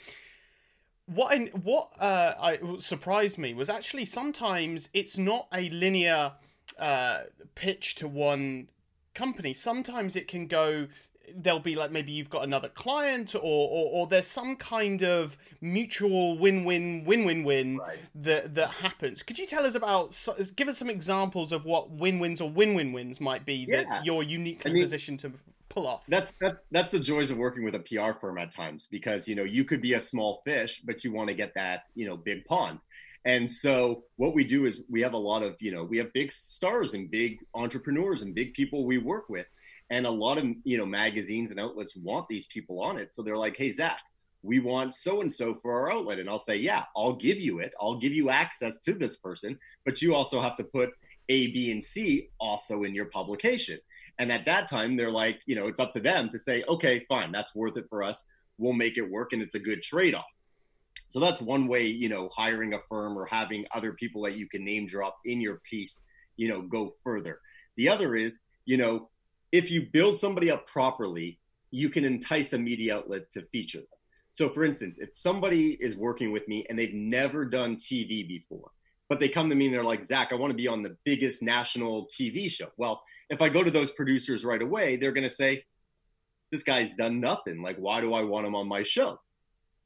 what 1.07 1.33
I, 1.33 1.45
what 1.63 1.91
uh, 1.99 2.33
I, 2.39 2.59
surprised 2.77 3.37
me 3.37 3.53
was 3.53 3.69
actually 3.69 4.05
sometimes 4.05 4.89
it's 4.93 5.17
not 5.17 5.47
a 5.53 5.69
linear 5.69 6.33
uh, 6.79 7.23
pitch 7.55 7.95
to 7.95 8.07
one 8.07 8.69
company. 9.13 9.53
Sometimes 9.53 10.15
it 10.15 10.27
can 10.27 10.47
go. 10.47 10.87
There'll 11.35 11.59
be 11.59 11.75
like 11.75 11.91
maybe 11.91 12.11
you've 12.11 12.29
got 12.29 12.43
another 12.43 12.69
client, 12.69 13.33
or 13.35 13.39
or, 13.41 13.89
or 13.91 14.07
there's 14.07 14.27
some 14.27 14.55
kind 14.55 15.03
of 15.03 15.37
mutual 15.61 16.37
win-win, 16.37 17.05
win-win-win 17.05 17.77
right. 17.77 17.99
that 18.15 18.55
that 18.55 18.69
happens. 18.69 19.23
Could 19.23 19.39
you 19.39 19.47
tell 19.47 19.65
us 19.65 19.75
about? 19.75 20.17
Give 20.55 20.67
us 20.67 20.77
some 20.77 20.89
examples 20.89 21.51
of 21.51 21.65
what 21.65 21.91
win-wins 21.91 22.41
or 22.41 22.49
win-win-wins 22.49 23.21
might 23.21 23.45
be 23.45 23.65
yeah. 23.67 23.83
that 23.83 24.05
you're 24.05 24.23
uniquely 24.23 24.71
I 24.71 24.73
mean, 24.73 24.83
positioned 24.83 25.19
to 25.19 25.31
pull 25.73 25.87
off. 25.87 26.03
That's 26.07 26.33
that's 26.39 26.57
that's 26.71 26.91
the 26.91 26.99
joys 26.99 27.31
of 27.31 27.37
working 27.37 27.63
with 27.63 27.75
a 27.75 27.79
PR 27.79 28.17
firm 28.19 28.37
at 28.37 28.53
times 28.53 28.87
because 28.89 29.27
you 29.27 29.35
know 29.35 29.43
you 29.43 29.65
could 29.65 29.81
be 29.81 29.93
a 29.93 30.01
small 30.01 30.41
fish, 30.45 30.81
but 30.85 31.03
you 31.03 31.11
want 31.11 31.29
to 31.29 31.35
get 31.35 31.53
that 31.55 31.89
you 31.95 32.05
know 32.05 32.15
big 32.15 32.45
pond. 32.45 32.79
And 33.25 33.49
so 33.49 34.03
what 34.17 34.35
we 34.35 34.43
do 34.43 34.65
is 34.65 34.83
we 34.89 35.01
have 35.01 35.13
a 35.13 35.17
lot 35.17 35.43
of 35.43 35.55
you 35.59 35.71
know 35.71 35.83
we 35.83 35.97
have 35.97 36.13
big 36.13 36.31
stars 36.31 36.93
and 36.93 37.09
big 37.09 37.39
entrepreneurs 37.55 38.21
and 38.21 38.35
big 38.35 38.53
people 38.53 38.85
we 38.85 38.97
work 38.97 39.29
with, 39.29 39.47
and 39.89 40.05
a 40.05 40.11
lot 40.11 40.37
of 40.37 40.45
you 40.63 40.77
know 40.77 40.85
magazines 40.85 41.51
and 41.51 41.59
outlets 41.59 41.95
want 41.95 42.27
these 42.27 42.45
people 42.45 42.81
on 42.81 42.97
it. 42.97 43.13
So 43.13 43.21
they're 43.21 43.37
like, 43.37 43.57
hey 43.57 43.71
Zach, 43.71 44.01
we 44.43 44.59
want 44.59 44.93
so 44.93 45.21
and 45.21 45.31
so 45.31 45.55
for 45.55 45.73
our 45.73 45.91
outlet, 45.91 46.19
and 46.19 46.29
I'll 46.29 46.37
say, 46.37 46.57
yeah, 46.57 46.83
I'll 46.95 47.15
give 47.15 47.37
you 47.37 47.59
it. 47.59 47.73
I'll 47.81 47.97
give 47.97 48.13
you 48.13 48.29
access 48.29 48.77
to 48.79 48.93
this 48.93 49.17
person, 49.17 49.57
but 49.85 50.01
you 50.01 50.13
also 50.13 50.41
have 50.41 50.57
to 50.57 50.63
put 50.63 50.91
A, 51.29 51.51
B, 51.51 51.71
and 51.71 51.83
C 51.83 52.29
also 52.39 52.83
in 52.83 52.93
your 52.93 53.05
publication. 53.05 53.79
And 54.19 54.31
at 54.31 54.45
that 54.45 54.69
time, 54.69 54.95
they're 54.95 55.11
like, 55.11 55.39
you 55.45 55.55
know, 55.55 55.67
it's 55.67 55.79
up 55.79 55.91
to 55.91 55.99
them 55.99 56.29
to 56.29 56.39
say, 56.39 56.63
okay, 56.67 57.05
fine, 57.09 57.31
that's 57.31 57.55
worth 57.55 57.77
it 57.77 57.85
for 57.89 58.03
us. 58.03 58.23
We'll 58.57 58.73
make 58.73 58.97
it 58.97 59.09
work, 59.09 59.33
and 59.33 59.41
it's 59.41 59.55
a 59.55 59.59
good 59.59 59.81
trade 59.81 60.13
off. 60.13 60.25
So 61.07 61.19
that's 61.19 61.41
one 61.41 61.67
way, 61.67 61.85
you 61.85 62.09
know, 62.09 62.29
hiring 62.35 62.73
a 62.73 62.79
firm 62.89 63.17
or 63.17 63.25
having 63.25 63.65
other 63.73 63.93
people 63.93 64.21
that 64.23 64.35
you 64.35 64.47
can 64.47 64.63
name 64.63 64.87
drop 64.87 65.17
in 65.25 65.41
your 65.41 65.61
piece, 65.69 66.01
you 66.37 66.47
know, 66.47 66.61
go 66.61 66.93
further. 67.03 67.39
The 67.77 67.89
other 67.89 68.15
is, 68.15 68.39
you 68.65 68.77
know, 68.77 69.09
if 69.51 69.69
you 69.69 69.87
build 69.91 70.17
somebody 70.17 70.49
up 70.49 70.67
properly, 70.67 71.39
you 71.71 71.89
can 71.89 72.05
entice 72.05 72.53
a 72.53 72.57
media 72.57 72.97
outlet 72.97 73.29
to 73.31 73.43
feature 73.51 73.79
them. 73.79 73.87
So, 74.31 74.49
for 74.49 74.65
instance, 74.65 74.97
if 74.97 75.09
somebody 75.13 75.77
is 75.79 75.95
working 75.95 76.31
with 76.31 76.47
me 76.47 76.65
and 76.69 76.77
they've 76.77 76.93
never 76.93 77.45
done 77.45 77.75
TV 77.75 78.27
before, 78.27 78.71
but 79.09 79.19
they 79.19 79.29
come 79.29 79.49
to 79.49 79.55
me 79.55 79.65
and 79.65 79.73
they're 79.73 79.83
like, 79.83 80.03
Zach, 80.03 80.31
I 80.31 80.35
want 80.35 80.51
to 80.51 80.57
be 80.57 80.67
on 80.67 80.81
the 80.81 80.97
biggest 81.03 81.41
national 81.41 82.07
TV 82.07 82.49
show. 82.49 82.69
Well, 82.77 83.03
if 83.29 83.41
I 83.41 83.49
go 83.49 83.63
to 83.63 83.71
those 83.71 83.91
producers 83.91 84.45
right 84.45 84.61
away, 84.61 84.95
they're 84.95 85.11
going 85.11 85.27
to 85.27 85.33
say, 85.33 85.65
this 86.51 86.63
guy's 86.63 86.93
done 86.93 87.19
nothing. 87.19 87.61
Like, 87.61 87.77
why 87.77 87.99
do 87.99 88.13
I 88.13 88.23
want 88.23 88.45
him 88.45 88.55
on 88.55 88.67
my 88.67 88.83
show? 88.83 89.19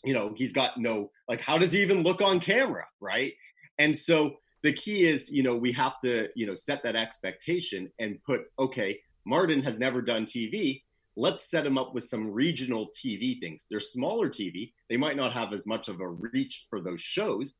You 0.03 0.13
know, 0.13 0.33
he's 0.35 0.53
got 0.53 0.77
no, 0.77 1.11
like, 1.27 1.41
how 1.41 1.57
does 1.57 1.71
he 1.71 1.81
even 1.81 2.03
look 2.03 2.21
on 2.21 2.39
camera? 2.39 2.85
Right. 2.99 3.33
And 3.79 3.97
so 3.97 4.35
the 4.63 4.73
key 4.73 5.05
is, 5.05 5.31
you 5.31 5.43
know, 5.43 5.55
we 5.55 5.71
have 5.71 5.99
to, 6.01 6.29
you 6.35 6.45
know, 6.45 6.55
set 6.55 6.83
that 6.83 6.95
expectation 6.95 7.89
and 7.99 8.21
put, 8.23 8.41
okay, 8.59 8.99
Martin 9.25 9.63
has 9.63 9.79
never 9.79 10.01
done 10.01 10.25
TV. 10.25 10.83
Let's 11.15 11.49
set 11.49 11.65
him 11.65 11.77
up 11.77 11.93
with 11.95 12.03
some 12.03 12.31
regional 12.31 12.87
TV 12.89 13.39
things. 13.39 13.65
They're 13.69 13.79
smaller 13.79 14.29
TV. 14.29 14.73
They 14.89 14.97
might 14.97 15.15
not 15.15 15.33
have 15.33 15.53
as 15.53 15.65
much 15.65 15.87
of 15.87 15.99
a 15.99 16.07
reach 16.07 16.67
for 16.69 16.79
those 16.79 17.01
shows. 17.01 17.55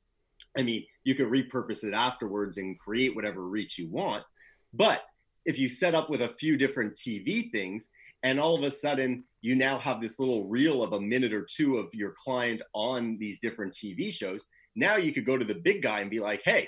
I 0.57 0.63
mean, 0.63 0.85
you 1.03 1.15
could 1.15 1.27
repurpose 1.27 1.83
it 1.83 1.93
afterwards 1.93 2.57
and 2.57 2.79
create 2.79 3.15
whatever 3.15 3.41
reach 3.41 3.77
you 3.77 3.89
want. 3.89 4.23
But 4.73 5.01
if 5.45 5.59
you 5.59 5.69
set 5.69 5.95
up 5.95 6.09
with 6.09 6.21
a 6.21 6.29
few 6.29 6.57
different 6.57 6.95
TV 6.95 7.51
things 7.51 7.89
and 8.23 8.39
all 8.39 8.55
of 8.55 8.63
a 8.63 8.71
sudden 8.71 9.23
you 9.41 9.55
now 9.55 9.77
have 9.77 10.01
this 10.01 10.19
little 10.19 10.45
reel 10.47 10.83
of 10.83 10.93
a 10.93 11.01
minute 11.01 11.33
or 11.33 11.47
two 11.49 11.77
of 11.77 11.93
your 11.93 12.13
client 12.17 12.61
on 12.73 13.17
these 13.17 13.39
different 13.39 13.73
TV 13.73 14.11
shows, 14.11 14.45
now 14.75 14.97
you 14.97 15.13
could 15.13 15.25
go 15.25 15.37
to 15.37 15.45
the 15.45 15.55
big 15.55 15.81
guy 15.81 16.01
and 16.01 16.09
be 16.09 16.19
like, 16.19 16.41
hey, 16.43 16.67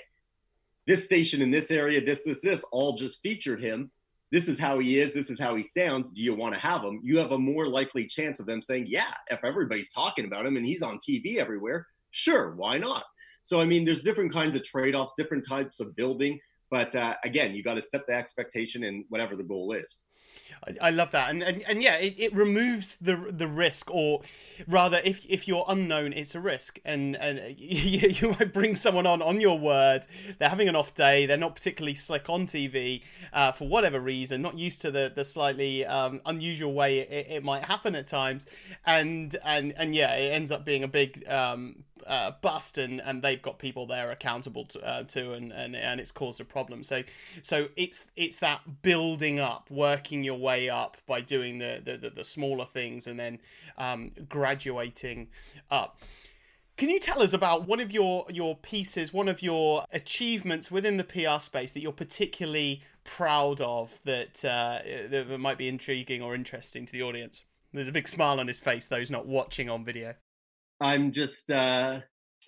this 0.86 1.04
station 1.04 1.42
in 1.42 1.50
this 1.50 1.70
area, 1.70 2.04
this, 2.04 2.24
this, 2.24 2.40
this, 2.40 2.64
all 2.72 2.96
just 2.96 3.20
featured 3.22 3.62
him. 3.62 3.90
This 4.32 4.48
is 4.48 4.58
how 4.58 4.78
he 4.78 4.98
is. 4.98 5.12
This 5.12 5.28
is 5.28 5.40
how 5.40 5.56
he 5.56 5.62
sounds. 5.62 6.12
Do 6.12 6.22
you 6.22 6.34
want 6.34 6.54
to 6.54 6.60
have 6.60 6.82
him? 6.82 7.00
You 7.02 7.18
have 7.18 7.32
a 7.32 7.38
more 7.38 7.68
likely 7.68 8.06
chance 8.06 8.40
of 8.40 8.46
them 8.46 8.62
saying, 8.62 8.86
yeah, 8.88 9.12
if 9.28 9.44
everybody's 9.44 9.90
talking 9.90 10.24
about 10.24 10.46
him 10.46 10.56
and 10.56 10.64
he's 10.64 10.82
on 10.82 10.98
TV 10.98 11.36
everywhere, 11.36 11.86
sure, 12.12 12.54
why 12.54 12.78
not? 12.78 13.04
So, 13.42 13.60
I 13.60 13.64
mean, 13.64 13.84
there's 13.84 14.02
different 14.02 14.32
kinds 14.32 14.54
of 14.54 14.62
trade 14.62 14.94
offs, 14.94 15.14
different 15.16 15.46
types 15.48 15.80
of 15.80 15.96
building. 15.96 16.38
But 16.70 16.94
uh, 16.94 17.16
again, 17.24 17.54
you 17.54 17.62
got 17.62 17.74
to 17.74 17.82
set 17.82 18.06
the 18.06 18.14
expectation 18.14 18.84
and 18.84 19.04
whatever 19.08 19.34
the 19.34 19.44
goal 19.44 19.72
is. 19.72 20.06
I, 20.66 20.88
I 20.88 20.90
love 20.90 21.10
that, 21.12 21.30
and 21.30 21.42
and, 21.42 21.62
and 21.62 21.82
yeah, 21.82 21.96
it, 21.96 22.18
it 22.18 22.34
removes 22.34 22.96
the 22.96 23.16
the 23.30 23.46
risk, 23.46 23.90
or 23.90 24.20
rather, 24.66 25.00
if 25.04 25.24
if 25.28 25.46
you're 25.48 25.64
unknown, 25.68 26.12
it's 26.12 26.34
a 26.34 26.40
risk, 26.40 26.78
and 26.84 27.16
and 27.16 27.54
you, 27.58 28.08
you 28.08 28.30
might 28.30 28.52
bring 28.52 28.74
someone 28.76 29.06
on 29.06 29.22
on 29.22 29.40
your 29.40 29.58
word. 29.58 30.06
They're 30.38 30.48
having 30.48 30.68
an 30.68 30.76
off 30.76 30.94
day. 30.94 31.26
They're 31.26 31.36
not 31.36 31.54
particularly 31.54 31.94
slick 31.94 32.28
on 32.28 32.46
TV 32.46 33.02
uh, 33.32 33.52
for 33.52 33.68
whatever 33.68 34.00
reason. 34.00 34.42
Not 34.42 34.58
used 34.58 34.80
to 34.82 34.90
the 34.90 35.12
the 35.14 35.24
slightly 35.24 35.86
um, 35.86 36.20
unusual 36.26 36.72
way 36.72 37.00
it, 37.00 37.26
it, 37.30 37.44
might 37.44 37.64
happen 37.64 37.94
at 37.94 38.06
times, 38.06 38.46
and 38.86 39.36
and 39.44 39.72
and 39.76 39.94
yeah, 39.94 40.14
it 40.14 40.32
ends 40.32 40.50
up 40.50 40.64
being 40.64 40.84
a 40.84 40.88
big 40.88 41.26
um, 41.28 41.84
uh, 42.06 42.32
bust 42.42 42.78
and, 42.78 43.00
and 43.00 43.22
they've 43.22 43.42
got 43.42 43.58
people 43.58 43.86
there 43.86 44.10
accountable 44.10 44.64
to, 44.66 44.80
uh, 44.80 45.02
to 45.04 45.32
and, 45.32 45.52
and 45.52 45.74
and 45.76 46.00
it's 46.00 46.12
caused 46.12 46.40
a 46.40 46.44
problem. 46.44 46.82
So 46.84 47.02
so 47.42 47.68
it's 47.76 48.06
it's 48.16 48.38
that 48.38 48.82
building 48.82 49.38
up 49.38 49.70
working 49.70 50.24
your 50.24 50.38
way 50.38 50.68
up 50.68 50.96
by 51.06 51.20
doing 51.20 51.58
the 51.58 51.80
the, 51.84 51.96
the, 51.96 52.10
the 52.10 52.24
smaller 52.24 52.66
things 52.66 53.06
and 53.06 53.18
then 53.18 53.38
um, 53.78 54.12
graduating 54.28 55.28
up. 55.70 56.00
Can 56.76 56.88
you 56.88 56.98
tell 56.98 57.22
us 57.22 57.32
about 57.32 57.66
one 57.68 57.80
of 57.80 57.92
your 57.92 58.26
your 58.30 58.56
pieces 58.56 59.12
one 59.12 59.28
of 59.28 59.42
your 59.42 59.84
achievements 59.92 60.70
within 60.70 60.96
the 60.96 61.04
pr 61.04 61.38
space 61.40 61.72
that 61.72 61.80
you're 61.80 61.92
particularly 61.92 62.82
proud 63.04 63.60
of 63.60 64.00
that 64.04 64.44
uh, 64.44 64.80
that 65.10 65.38
might 65.38 65.58
be 65.58 65.68
intriguing 65.68 66.22
or 66.22 66.34
interesting 66.34 66.86
to 66.86 66.92
the 66.92 67.02
audience? 67.02 67.44
There's 67.72 67.88
a 67.88 67.92
big 67.92 68.08
smile 68.08 68.40
on 68.40 68.48
his 68.48 68.58
face 68.58 68.86
those 68.86 69.10
not 69.10 69.26
watching 69.26 69.68
on 69.68 69.84
video 69.84 70.14
I'm 70.80 71.12
just 71.12 71.50
uh 71.50 72.00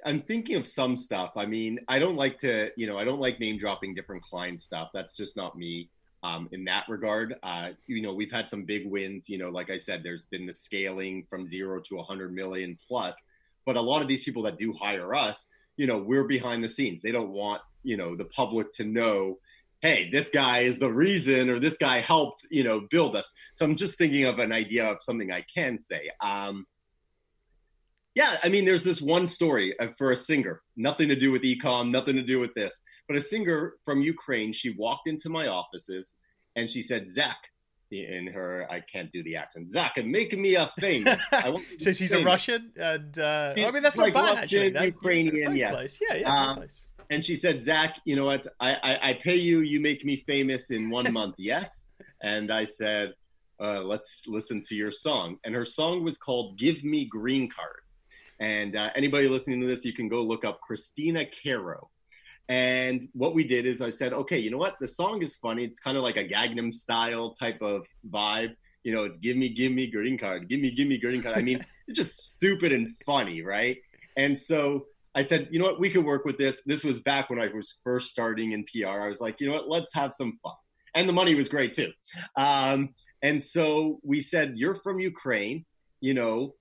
I'm 0.04 0.22
thinking 0.22 0.56
of 0.56 0.66
some 0.66 0.96
stuff. 0.96 1.32
I 1.36 1.46
mean, 1.46 1.78
I 1.86 1.98
don't 1.98 2.16
like 2.16 2.38
to, 2.38 2.72
you 2.76 2.86
know, 2.86 2.98
I 2.98 3.04
don't 3.04 3.20
like 3.20 3.38
name 3.38 3.56
dropping 3.56 3.94
different 3.94 4.22
client 4.22 4.60
stuff. 4.60 4.90
That's 4.92 5.16
just 5.16 5.36
not 5.36 5.56
me. 5.56 5.90
Um, 6.24 6.48
in 6.52 6.64
that 6.64 6.84
regard, 6.88 7.34
uh, 7.42 7.70
you 7.86 8.00
know, 8.00 8.14
we've 8.14 8.30
had 8.30 8.48
some 8.48 8.64
big 8.64 8.88
wins. 8.88 9.28
You 9.28 9.38
know, 9.38 9.50
like 9.50 9.70
I 9.70 9.76
said, 9.76 10.02
there's 10.02 10.24
been 10.24 10.46
the 10.46 10.52
scaling 10.52 11.26
from 11.28 11.46
zero 11.46 11.80
to 11.80 11.96
100 11.96 12.32
million 12.32 12.78
plus. 12.86 13.16
But 13.64 13.76
a 13.76 13.80
lot 13.80 14.02
of 14.02 14.08
these 14.08 14.22
people 14.22 14.42
that 14.44 14.58
do 14.58 14.72
hire 14.72 15.14
us, 15.14 15.46
you 15.76 15.86
know, 15.86 15.98
we're 15.98 16.24
behind 16.24 16.62
the 16.62 16.68
scenes. 16.68 17.02
They 17.02 17.12
don't 17.12 17.30
want, 17.30 17.62
you 17.82 17.96
know, 17.96 18.16
the 18.16 18.24
public 18.24 18.72
to 18.74 18.84
know, 18.84 19.38
hey, 19.80 20.10
this 20.10 20.30
guy 20.30 20.60
is 20.60 20.78
the 20.78 20.92
reason, 20.92 21.48
or 21.48 21.58
this 21.58 21.76
guy 21.76 21.98
helped, 21.98 22.46
you 22.50 22.62
know, 22.62 22.80
build 22.90 23.16
us. 23.16 23.32
So 23.54 23.64
I'm 23.64 23.76
just 23.76 23.98
thinking 23.98 24.24
of 24.24 24.38
an 24.38 24.52
idea 24.52 24.86
of 24.86 25.02
something 25.02 25.32
I 25.32 25.44
can 25.54 25.80
say. 25.80 26.10
Um, 26.20 26.66
Yeah, 28.14 28.36
I 28.44 28.48
mean, 28.50 28.66
there's 28.66 28.84
this 28.84 29.00
one 29.00 29.26
story 29.26 29.74
for 29.96 30.10
a 30.10 30.16
singer, 30.16 30.60
nothing 30.76 31.08
to 31.08 31.16
do 31.16 31.30
with 31.30 31.42
ecom, 31.42 31.90
nothing 31.90 32.16
to 32.16 32.22
do 32.22 32.38
with 32.38 32.52
this, 32.54 32.78
but 33.08 33.16
a 33.16 33.20
singer 33.20 33.74
from 33.84 34.02
Ukraine. 34.02 34.52
She 34.52 34.70
walked 34.70 35.08
into 35.08 35.30
my 35.30 35.46
offices 35.46 36.16
and 36.54 36.68
she 36.68 36.82
said, 36.82 37.10
"Zach." 37.10 37.38
In 37.90 38.26
her, 38.28 38.66
I 38.70 38.80
can't 38.80 39.12
do 39.12 39.22
the 39.22 39.36
accent. 39.36 39.68
Zach, 39.68 39.98
and 39.98 40.10
make 40.10 40.32
me 40.32 40.54
a 40.54 40.66
famous. 40.66 41.20
so 41.78 41.92
she's 41.92 42.10
famous. 42.10 42.12
a 42.12 42.24
Russian, 42.24 42.72
and 42.76 43.18
uh, 43.18 43.52
I 43.54 43.70
mean 43.70 43.82
that's 43.82 43.98
not 43.98 44.14
bad 44.14 44.20
Russian, 44.20 44.38
actually. 44.38 44.70
That, 44.70 44.84
Ukrainian, 44.86 45.56
yes. 45.56 45.74
Close. 45.74 45.98
Yeah, 46.00 46.16
yeah, 46.16 46.40
um, 46.40 46.64
And 47.10 47.22
she 47.22 47.36
said, 47.36 47.62
Zach, 47.62 47.96
you 48.06 48.16
know 48.16 48.24
what? 48.24 48.46
I, 48.58 48.74
I, 48.82 49.10
I 49.10 49.14
pay 49.14 49.36
you. 49.36 49.60
You 49.60 49.78
make 49.80 50.06
me 50.06 50.16
famous 50.16 50.70
in 50.70 50.88
one 50.88 51.12
month. 51.18 51.34
yes. 51.38 51.86
And 52.22 52.50
I 52.50 52.64
said, 52.64 53.12
uh, 53.60 53.82
let's 53.84 54.22
listen 54.26 54.62
to 54.68 54.74
your 54.74 54.90
song. 54.90 55.36
And 55.44 55.54
her 55.54 55.66
song 55.66 56.02
was 56.02 56.16
called 56.16 56.56
"Give 56.56 56.82
Me 56.82 57.04
Green 57.04 57.50
Card." 57.50 57.81
And 58.42 58.74
uh, 58.74 58.90
anybody 58.96 59.28
listening 59.28 59.60
to 59.60 59.68
this, 59.68 59.84
you 59.84 59.92
can 59.92 60.08
go 60.08 60.20
look 60.20 60.44
up 60.44 60.58
Kristina 60.68 61.24
Karo. 61.30 61.90
And 62.48 63.06
what 63.12 63.36
we 63.36 63.44
did 63.44 63.66
is 63.66 63.80
I 63.80 63.90
said, 63.90 64.12
okay, 64.12 64.36
you 64.36 64.50
know 64.50 64.58
what? 64.58 64.74
The 64.80 64.88
song 64.88 65.22
is 65.22 65.36
funny. 65.36 65.62
It's 65.62 65.78
kind 65.78 65.96
of 65.96 66.02
like 66.02 66.16
a 66.16 66.24
Gangnam 66.24 66.74
style 66.74 67.34
type 67.34 67.62
of 67.62 67.86
vibe. 68.10 68.56
You 68.82 68.94
know, 68.94 69.04
it's 69.04 69.16
give 69.16 69.36
me, 69.36 69.48
give 69.48 69.70
me 69.70 69.86
green 69.86 70.18
card, 70.18 70.48
give 70.48 70.58
me, 70.58 70.72
give 70.72 70.88
me 70.88 70.98
green 70.98 71.22
card. 71.22 71.38
I 71.38 71.42
mean, 71.42 71.64
it's 71.86 71.96
just 71.96 72.18
stupid 72.18 72.72
and 72.72 72.88
funny, 73.06 73.42
right? 73.42 73.76
And 74.16 74.36
so 74.36 74.86
I 75.14 75.22
said, 75.22 75.46
you 75.52 75.60
know 75.60 75.66
what? 75.66 75.78
We 75.78 75.88
could 75.88 76.04
work 76.04 76.24
with 76.24 76.36
this. 76.36 76.62
This 76.66 76.82
was 76.82 76.98
back 76.98 77.30
when 77.30 77.38
I 77.38 77.46
was 77.46 77.78
first 77.84 78.10
starting 78.10 78.50
in 78.50 78.64
PR. 78.64 78.88
I 78.88 79.06
was 79.06 79.20
like, 79.20 79.40
you 79.40 79.46
know 79.46 79.52
what? 79.52 79.68
Let's 79.68 79.94
have 79.94 80.14
some 80.14 80.32
fun. 80.42 80.54
And 80.96 81.08
the 81.08 81.12
money 81.12 81.36
was 81.36 81.48
great 81.48 81.74
too. 81.74 81.92
Um, 82.36 82.88
and 83.22 83.40
so 83.40 84.00
we 84.02 84.20
said, 84.20 84.54
you're 84.56 84.74
from 84.74 84.98
Ukraine. 84.98 85.64
You 86.00 86.14
know, 86.14 86.54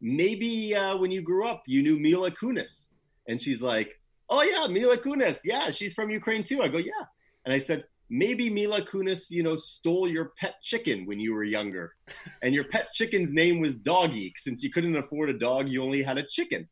maybe 0.00 0.74
uh, 0.74 0.96
when 0.96 1.10
you 1.10 1.22
grew 1.22 1.46
up, 1.46 1.62
you 1.66 1.82
knew 1.82 1.98
Mila 1.98 2.30
Kunis. 2.30 2.90
And 3.28 3.40
she's 3.40 3.62
like, 3.62 4.00
oh, 4.28 4.42
yeah, 4.42 4.66
Mila 4.72 4.96
Kunis. 4.96 5.40
Yeah, 5.44 5.70
she's 5.70 5.94
from 5.94 6.10
Ukraine 6.10 6.42
too. 6.42 6.62
I 6.62 6.68
go, 6.68 6.78
yeah. 6.78 7.04
And 7.44 7.54
I 7.54 7.58
said, 7.58 7.84
maybe 8.08 8.50
Mila 8.50 8.82
Kunis, 8.82 9.30
you 9.30 9.42
know, 9.42 9.56
stole 9.56 10.08
your 10.08 10.32
pet 10.38 10.56
chicken 10.62 11.06
when 11.06 11.20
you 11.20 11.32
were 11.32 11.44
younger. 11.44 11.94
And 12.42 12.54
your 12.54 12.64
pet 12.64 12.92
chicken's 12.92 13.32
name 13.32 13.60
was 13.60 13.76
Doggy. 13.76 14.32
Since 14.36 14.62
you 14.62 14.70
couldn't 14.70 14.96
afford 14.96 15.30
a 15.30 15.38
dog, 15.38 15.68
you 15.68 15.82
only 15.82 16.02
had 16.02 16.18
a 16.18 16.26
chicken. 16.26 16.68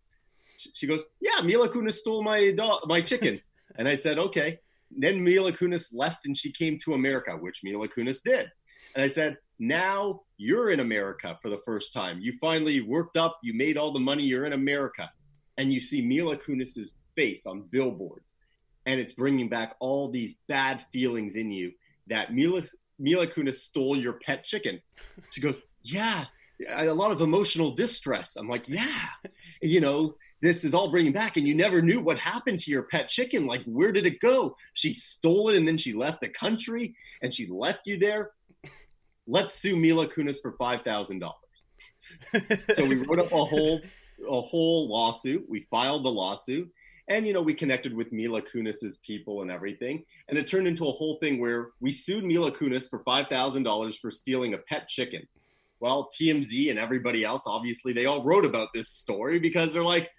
She 0.57 0.87
goes, 0.87 1.05
yeah, 1.21 1.41
Mila 1.45 1.69
Kunis 1.69 1.95
stole 1.95 2.23
my 2.23 2.51
dog, 2.51 2.81
my 2.87 3.01
chicken. 3.01 3.41
and 3.77 3.87
I 3.87 3.95
said, 3.95 4.19
okay. 4.19 4.59
Then 4.91 5.23
Mila 5.23 5.53
Kunis 5.53 5.91
left 5.93 6.25
and 6.27 6.37
she 6.37 6.51
came 6.51 6.79
to 6.81 6.95
America, 6.95 7.37
which 7.37 7.61
Mila 7.63 7.89
Kunis 7.89 8.23
did. 8.23 8.51
And 8.95 9.05
I 9.05 9.09
said, 9.09 9.37
now 9.59 10.23
you're 10.37 10.71
in 10.71 10.81
America 10.81 11.39
for 11.43 11.49
the 11.49 11.61
first 11.65 11.93
time. 11.93 12.21
You 12.21 12.35
finally 12.41 12.81
worked 12.81 13.17
up, 13.17 13.39
you 13.43 13.55
made 13.55 13.77
all 13.77 13.93
the 13.93 14.01
money, 14.01 14.23
you're 14.23 14.47
in 14.47 14.53
America. 14.53 15.11
And 15.57 15.73
you 15.73 15.81
see 15.81 16.01
Mila 16.01 16.37
Kunis's 16.37 16.95
face 17.17 17.47
on 17.47 17.63
billboards. 17.63 18.37
And 18.87 19.01
it's 19.01 19.13
bringing 19.13 19.49
back 19.49 19.75
all 19.81 20.11
these 20.11 20.35
bad 20.47 20.85
feelings 20.93 21.35
in 21.35 21.51
you 21.51 21.73
that 22.07 22.33
Mila, 22.33 22.63
Mila 22.99 23.27
Kunis 23.27 23.57
stole 23.57 23.99
your 23.99 24.15
pet 24.15 24.45
chicken. 24.45 24.81
She 25.31 25.41
goes, 25.41 25.61
Yeah, 25.83 26.25
a 26.69 26.95
lot 26.95 27.11
of 27.11 27.21
emotional 27.21 27.73
distress. 27.73 28.37
I'm 28.37 28.49
like, 28.49 28.69
Yeah, 28.69 29.09
you 29.63 29.81
know, 29.81 30.15
this 30.41 30.63
is 30.63 30.73
all 30.73 30.93
bringing 30.93 31.13
back. 31.13 31.37
And 31.37 31.47
you 31.47 31.57
never 31.57 31.83
knew 31.83 32.01
what 32.01 32.19
happened 32.19 32.61
to 32.61 32.71
your 32.71 32.85
pet 32.85 33.09
chicken. 33.09 33.47
Like, 33.47 33.65
where 33.65 33.91
did 33.91 34.07
it 34.07 34.21
go? 34.21 34.57
She 34.75 34.93
stole 34.93 35.49
it 35.49 35.57
and 35.57 35.67
then 35.67 35.77
she 35.77 35.93
left 35.93 36.21
the 36.21 36.29
country 36.29 36.95
and 37.21 37.35
she 37.35 37.49
left 37.49 37.89
you 37.89 37.99
there 37.99 38.31
let's 39.29 39.55
sue 39.55 39.77
Mila 39.77 40.09
Kunis 40.09 40.41
for 40.43 40.53
five 40.53 40.83
thousand 40.83 41.21
dollars. 41.21 41.37
so 42.75 42.85
we 42.85 42.97
wrote 42.97 43.21
up 43.21 43.31
a 43.31 43.45
whole 43.45 43.81
a 44.29 44.41
whole 44.41 44.89
lawsuit. 44.89 45.45
We 45.49 45.67
filed 45.71 46.05
the 46.05 46.11
lawsuit, 46.11 46.69
and 47.09 47.27
you 47.27 47.33
know 47.33 47.43
we 47.43 47.55
connected 47.55 47.95
with 47.95 48.11
Mila 48.11 48.43
Kunis's 48.43 48.97
people 48.97 49.43
and 49.43 49.51
everything, 49.51 50.05
and 50.29 50.39
it 50.39 50.47
turned 50.49 50.67
into 50.67 50.89
a 50.89 50.93
whole 50.93 51.19
thing 51.21 51.41
where 51.41 51.69
we 51.81 51.93
sued 51.93 52.25
Mila 52.25 52.51
Kunis 52.51 52.89
for 52.89 53.01
five 53.05 53.29
thousand 53.29 53.63
dollars 53.63 53.97
for 53.99 54.11
stealing 54.11 54.55
a 54.55 54.59
pet 54.59 54.89
chicken. 54.89 55.23
Well, 55.81 56.09
TMZ 56.21 56.71
and 56.71 56.79
everybody 56.79 57.23
else, 57.23 57.45
obviously, 57.47 57.93
they 57.93 58.07
all 58.07 58.25
wrote 58.25 58.45
about 58.45 58.73
this 58.75 58.89
story 58.89 59.39
because 59.39 59.73
they're 59.73 59.85
like, 59.85 60.11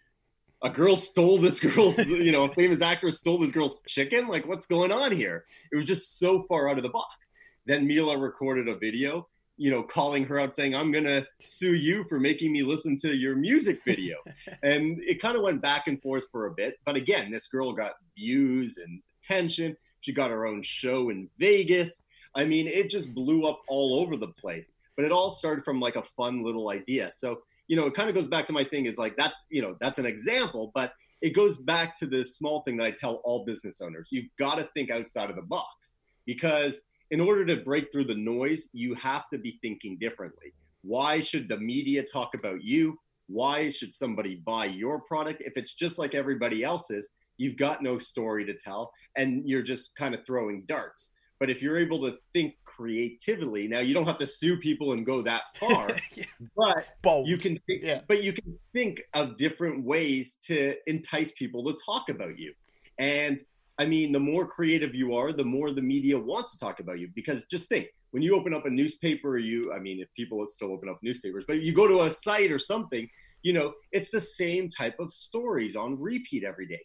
a 0.62 0.70
girl 0.70 0.96
stole 0.96 1.38
this 1.38 1.60
girl's, 1.60 1.98
you 2.08 2.32
know, 2.32 2.44
a 2.44 2.54
famous 2.54 2.82
actress 2.82 3.18
stole 3.18 3.40
this 3.40 3.52
girl's 3.52 3.82
chicken. 3.86 4.30
Like, 4.30 4.48
what's 4.48 4.68
going 4.68 4.94
on 4.94 5.12
here? 5.12 5.44
It 5.74 5.76
was 5.76 5.84
just 5.84 6.18
so 6.18 6.44
far 6.44 6.70
out 6.70 6.78
of 6.78 6.84
the 6.84 6.90
box. 6.90 7.32
Then 7.70 7.86
Mila 7.86 8.18
recorded 8.18 8.68
a 8.68 8.76
video, 8.76 9.28
you 9.56 9.70
know, 9.70 9.84
calling 9.84 10.26
her 10.26 10.40
out 10.40 10.56
saying, 10.56 10.74
I'm 10.74 10.92
going 10.92 11.04
to 11.04 11.28
sue 11.44 11.76
you 11.76 12.04
for 12.10 12.20
making 12.20 12.52
me 12.52 12.64
listen 12.64 12.98
to 13.02 13.16
your 13.16 13.36
music 13.36 13.82
video. 13.86 14.18
and 14.64 15.00
it 15.04 15.22
kind 15.22 15.38
of 15.38 15.44
went 15.44 15.62
back 15.62 15.88
and 15.88 16.02
forth 16.02 16.26
for 16.32 16.48
a 16.48 16.52
bit. 16.52 16.80
But 16.84 16.96
again, 16.96 17.30
this 17.30 17.46
girl 17.46 17.72
got 17.74 17.92
views 18.18 18.78
and 18.78 19.04
attention. 19.22 19.78
She 20.00 20.14
got 20.14 20.32
her 20.32 20.48
own 20.48 20.64
show 20.64 21.12
in 21.12 21.30
Vegas. 21.38 22.06
I 22.34 22.46
mean, 22.46 22.68
it 22.68 22.90
just 22.90 23.14
blew 23.14 23.44
up 23.44 23.62
all 23.68 24.00
over 24.00 24.18
the 24.18 24.30
place. 24.30 24.74
But 24.96 25.06
it 25.06 25.12
all 25.12 25.30
started 25.30 25.64
from 25.64 25.80
like 25.80 25.96
a 25.96 26.02
fun 26.18 26.44
little 26.44 26.72
idea. 26.72 27.12
So, 27.14 27.42
you 27.68 27.78
know, 27.78 27.86
it 27.86 27.94
kind 27.94 28.10
of 28.10 28.16
goes 28.16 28.28
back 28.28 28.48
to 28.48 28.54
my 28.54 28.64
thing 28.64 28.88
is 28.88 28.98
like, 28.98 29.16
that's, 29.16 29.46
you 29.52 29.62
know, 29.62 29.78
that's 29.80 30.00
an 30.00 30.08
example, 30.08 30.72
but 30.74 30.94
it 31.22 31.36
goes 31.36 31.56
back 31.56 32.00
to 32.00 32.08
this 32.08 32.36
small 32.36 32.64
thing 32.64 32.78
that 32.78 32.86
I 32.88 32.92
tell 32.92 33.22
all 33.24 33.46
business 33.46 33.80
owners. 33.80 34.08
You've 34.10 34.36
got 34.40 34.58
to 34.58 34.68
think 34.74 34.90
outside 34.90 35.30
of 35.30 35.36
the 35.36 35.44
box 35.44 35.98
because 36.26 36.82
in 37.12 37.20
order 37.20 37.46
to 37.46 37.58
break 37.58 37.92
through 37.92 38.06
the 38.06 38.16
noise, 38.16 38.70
you 38.72 38.94
have 38.96 39.30
to 39.30 39.38
be 39.38 39.60
thinking 39.62 39.98
differently. 40.00 40.54
Why 40.82 41.20
should 41.20 41.50
the 41.50 41.58
media 41.58 42.04
talk 42.04 42.36
about 42.36 42.64
you? 42.64 42.98
Why 43.28 43.70
should 43.70 43.94
somebody 43.94 44.36
buy 44.36 44.66
your 44.66 45.02
product? 45.02 45.42
If 45.46 45.54
it's 45.56 45.74
just 45.74 46.00
like 46.00 46.16
everybody 46.16 46.64
else's, 46.64 47.10
you've 47.38 47.58
got 47.58 47.82
no 47.82 47.98
story 47.98 48.46
to 48.46 48.54
tell 48.54 48.92
and 49.16 49.48
you're 49.48 49.64
just 49.64 49.96
kind 49.96 50.14
of 50.14 50.26
throwing 50.26 50.66
darts. 50.66 51.14
But 51.40 51.50
if 51.50 51.62
you're 51.62 51.78
able 51.78 52.02
to 52.02 52.18
think 52.34 52.56
creatively, 52.66 53.68
now 53.68 53.80
you 53.80 53.94
don't 53.94 54.06
have 54.06 54.18
to 54.18 54.28
sue 54.28 54.58
people 54.58 54.92
and 54.92 55.06
go 55.06 55.22
that 55.22 55.44
far, 55.60 55.90
yeah. 56.16 56.26
but 56.56 56.86
Bold. 57.02 57.30
you 57.30 57.38
can 57.38 57.58
think, 57.66 57.84
yeah. 57.84 58.02
but 58.08 58.24
you 58.24 58.34
can 58.34 58.60
think 58.74 59.02
of 59.14 59.38
different 59.38 59.86
ways 59.86 60.38
to 60.44 60.76
entice 60.86 61.32
people 61.32 61.64
to 61.66 61.78
talk 61.86 62.10
about 62.10 62.38
you. 62.38 62.54
And 62.98 63.40
I 63.80 63.86
mean, 63.86 64.12
the 64.12 64.20
more 64.20 64.46
creative 64.46 64.94
you 64.94 65.16
are, 65.16 65.32
the 65.32 65.46
more 65.46 65.72
the 65.72 65.82
media 65.82 66.20
wants 66.20 66.52
to 66.52 66.58
talk 66.58 66.82
about 66.82 67.00
you. 67.00 67.08
Because 67.16 67.46
just 67.46 67.70
think, 67.70 67.88
when 68.12 68.22
you 68.22 68.36
open 68.36 68.54
up 68.54 68.66
a 68.66 68.70
newspaper, 68.70 69.38
you, 69.38 69.72
I 69.74 69.80
mean, 69.80 70.02
if 70.02 70.14
people 70.16 70.46
still 70.48 70.74
open 70.74 70.90
up 70.90 71.00
newspapers, 71.02 71.46
but 71.48 71.62
you 71.62 71.72
go 71.72 71.88
to 71.88 72.04
a 72.04 72.12
site 72.12 72.52
or 72.52 72.60
something, 72.60 73.08
you 73.42 73.54
know, 73.54 73.74
it's 73.94 74.12
the 74.12 74.20
same 74.20 74.70
type 74.70 74.96
of 75.00 75.14
stories 75.14 75.78
on 75.78 75.98
repeat 75.98 76.44
every 76.44 76.68
day. 76.68 76.82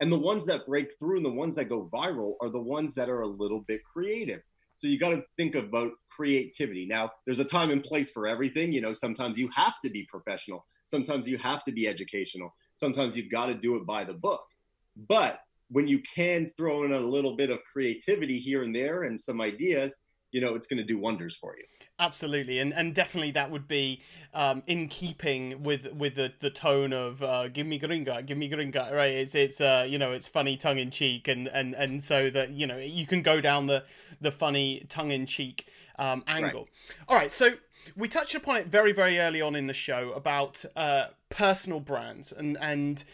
And 0.00 0.12
the 0.12 0.18
ones 0.18 0.46
that 0.46 0.66
break 0.66 0.96
through 1.00 1.16
and 1.16 1.24
the 1.24 1.30
ones 1.30 1.56
that 1.56 1.68
go 1.68 1.90
viral 1.92 2.34
are 2.40 2.50
the 2.50 2.62
ones 2.62 2.94
that 2.94 3.08
are 3.08 3.22
a 3.22 3.26
little 3.26 3.62
bit 3.62 3.80
creative. 3.84 4.42
So 4.76 4.86
you 4.86 4.98
got 4.98 5.10
to 5.10 5.24
think 5.36 5.56
about 5.56 5.92
creativity. 6.10 6.86
Now, 6.86 7.10
there's 7.24 7.40
a 7.40 7.44
time 7.44 7.70
and 7.70 7.82
place 7.82 8.10
for 8.10 8.28
everything. 8.28 8.72
You 8.72 8.82
know, 8.82 8.92
sometimes 8.92 9.38
you 9.38 9.48
have 9.54 9.80
to 9.82 9.90
be 9.90 10.06
professional, 10.08 10.64
sometimes 10.86 11.26
you 11.26 11.38
have 11.38 11.64
to 11.64 11.72
be 11.72 11.88
educational, 11.88 12.54
sometimes 12.76 13.16
you've 13.16 13.30
got 13.30 13.46
to 13.46 13.54
do 13.54 13.74
it 13.76 13.86
by 13.86 14.04
the 14.04 14.14
book. 14.14 14.44
But 15.08 15.40
when 15.70 15.88
you 15.88 16.00
can 16.14 16.50
throw 16.56 16.84
in 16.84 16.92
a 16.92 17.00
little 17.00 17.36
bit 17.36 17.50
of 17.50 17.58
creativity 17.70 18.38
here 18.38 18.62
and 18.62 18.74
there 18.74 19.02
and 19.04 19.20
some 19.20 19.40
ideas, 19.40 19.96
you 20.32 20.40
know, 20.40 20.54
it's 20.54 20.66
going 20.66 20.78
to 20.78 20.84
do 20.84 20.98
wonders 20.98 21.36
for 21.36 21.54
you. 21.56 21.64
Absolutely, 21.98 22.58
and 22.58 22.74
and 22.74 22.94
definitely 22.94 23.30
that 23.30 23.50
would 23.50 23.66
be 23.66 24.02
um, 24.34 24.62
in 24.66 24.86
keeping 24.88 25.62
with 25.62 25.90
with 25.94 26.14
the, 26.16 26.30
the 26.40 26.50
tone 26.50 26.92
of 26.92 27.22
uh, 27.22 27.48
"Give 27.48 27.66
me 27.66 27.80
gringa, 27.80 28.26
give 28.26 28.36
me 28.36 28.50
gringa." 28.50 28.92
Right? 28.92 29.12
It's 29.12 29.34
it's 29.34 29.62
uh, 29.62 29.86
you 29.88 29.96
know 29.96 30.12
it's 30.12 30.28
funny 30.28 30.58
tongue 30.58 30.78
in 30.78 30.90
cheek, 30.90 31.26
and 31.26 31.48
and 31.48 31.72
and 31.74 32.02
so 32.02 32.28
that 32.28 32.50
you 32.50 32.66
know 32.66 32.76
you 32.76 33.06
can 33.06 33.22
go 33.22 33.40
down 33.40 33.66
the 33.66 33.82
the 34.20 34.30
funny 34.30 34.84
tongue 34.90 35.10
in 35.10 35.24
cheek 35.24 35.68
um, 35.98 36.22
angle. 36.26 36.68
Right. 36.88 36.98
All 37.08 37.16
right, 37.16 37.30
so 37.30 37.52
we 37.96 38.08
touched 38.08 38.34
upon 38.34 38.58
it 38.58 38.66
very 38.66 38.92
very 38.92 39.18
early 39.18 39.40
on 39.40 39.56
in 39.56 39.66
the 39.66 39.72
show 39.72 40.12
about 40.12 40.62
uh, 40.76 41.06
personal 41.30 41.80
brands 41.80 42.30
and 42.30 42.58
and 42.60 43.04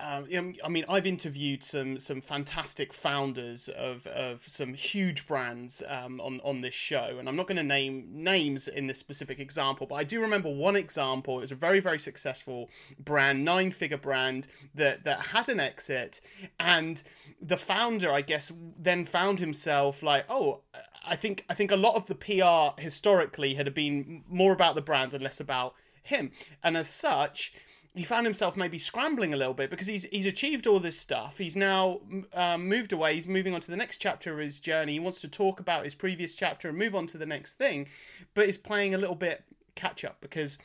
um, 0.00 0.54
I 0.64 0.68
mean, 0.68 0.84
I've 0.88 1.06
interviewed 1.06 1.62
some 1.62 1.98
some 1.98 2.20
fantastic 2.20 2.92
founders 2.92 3.68
of, 3.68 4.06
of 4.08 4.42
some 4.42 4.74
huge 4.74 5.26
brands 5.26 5.82
um, 5.86 6.20
on 6.20 6.40
on 6.42 6.60
this 6.60 6.74
show, 6.74 7.16
and 7.18 7.28
I'm 7.28 7.36
not 7.36 7.46
going 7.46 7.56
to 7.56 7.62
name 7.62 8.08
names 8.12 8.68
in 8.68 8.86
this 8.86 8.98
specific 8.98 9.38
example, 9.38 9.86
but 9.86 9.96
I 9.96 10.04
do 10.04 10.20
remember 10.20 10.50
one 10.50 10.76
example. 10.76 11.38
It 11.38 11.42
was 11.42 11.52
a 11.52 11.56
very 11.56 11.80
very 11.80 11.98
successful 11.98 12.70
brand, 12.98 13.44
nine 13.44 13.70
figure 13.70 13.98
brand 13.98 14.48
that 14.74 15.04
that 15.04 15.20
had 15.20 15.48
an 15.48 15.60
exit, 15.60 16.20
and 16.58 17.02
the 17.40 17.56
founder, 17.56 18.12
I 18.12 18.22
guess, 18.22 18.52
then 18.76 19.04
found 19.04 19.38
himself 19.38 20.02
like, 20.02 20.24
oh, 20.28 20.62
I 21.06 21.16
think 21.16 21.44
I 21.48 21.54
think 21.54 21.70
a 21.70 21.76
lot 21.76 21.94
of 21.94 22.06
the 22.06 22.14
PR 22.14 22.80
historically 22.80 23.54
had 23.54 23.72
been 23.74 24.24
more 24.28 24.52
about 24.52 24.74
the 24.74 24.82
brand 24.82 25.14
and 25.14 25.22
less 25.22 25.40
about 25.40 25.74
him, 26.02 26.32
and 26.62 26.76
as 26.76 26.88
such 26.88 27.52
he 27.94 28.02
found 28.02 28.26
himself 28.26 28.56
maybe 28.56 28.78
scrambling 28.78 29.32
a 29.32 29.36
little 29.36 29.54
bit 29.54 29.70
because 29.70 29.86
he's 29.86 30.04
he's 30.04 30.26
achieved 30.26 30.66
all 30.66 30.80
this 30.80 30.98
stuff. 30.98 31.38
He's 31.38 31.56
now 31.56 32.00
um, 32.32 32.68
moved 32.68 32.92
away. 32.92 33.14
He's 33.14 33.28
moving 33.28 33.54
on 33.54 33.60
to 33.60 33.70
the 33.70 33.76
next 33.76 33.98
chapter 33.98 34.32
of 34.32 34.38
his 34.38 34.58
journey. 34.58 34.94
He 34.94 35.00
wants 35.00 35.20
to 35.20 35.28
talk 35.28 35.60
about 35.60 35.84
his 35.84 35.94
previous 35.94 36.34
chapter 36.34 36.68
and 36.68 36.76
move 36.76 36.94
on 36.94 37.06
to 37.08 37.18
the 37.18 37.26
next 37.26 37.54
thing, 37.54 37.88
but 38.34 38.46
he's 38.46 38.58
playing 38.58 38.94
a 38.94 38.98
little 38.98 39.14
bit 39.14 39.44
catch 39.76 40.04
up 40.04 40.16
because 40.20 40.58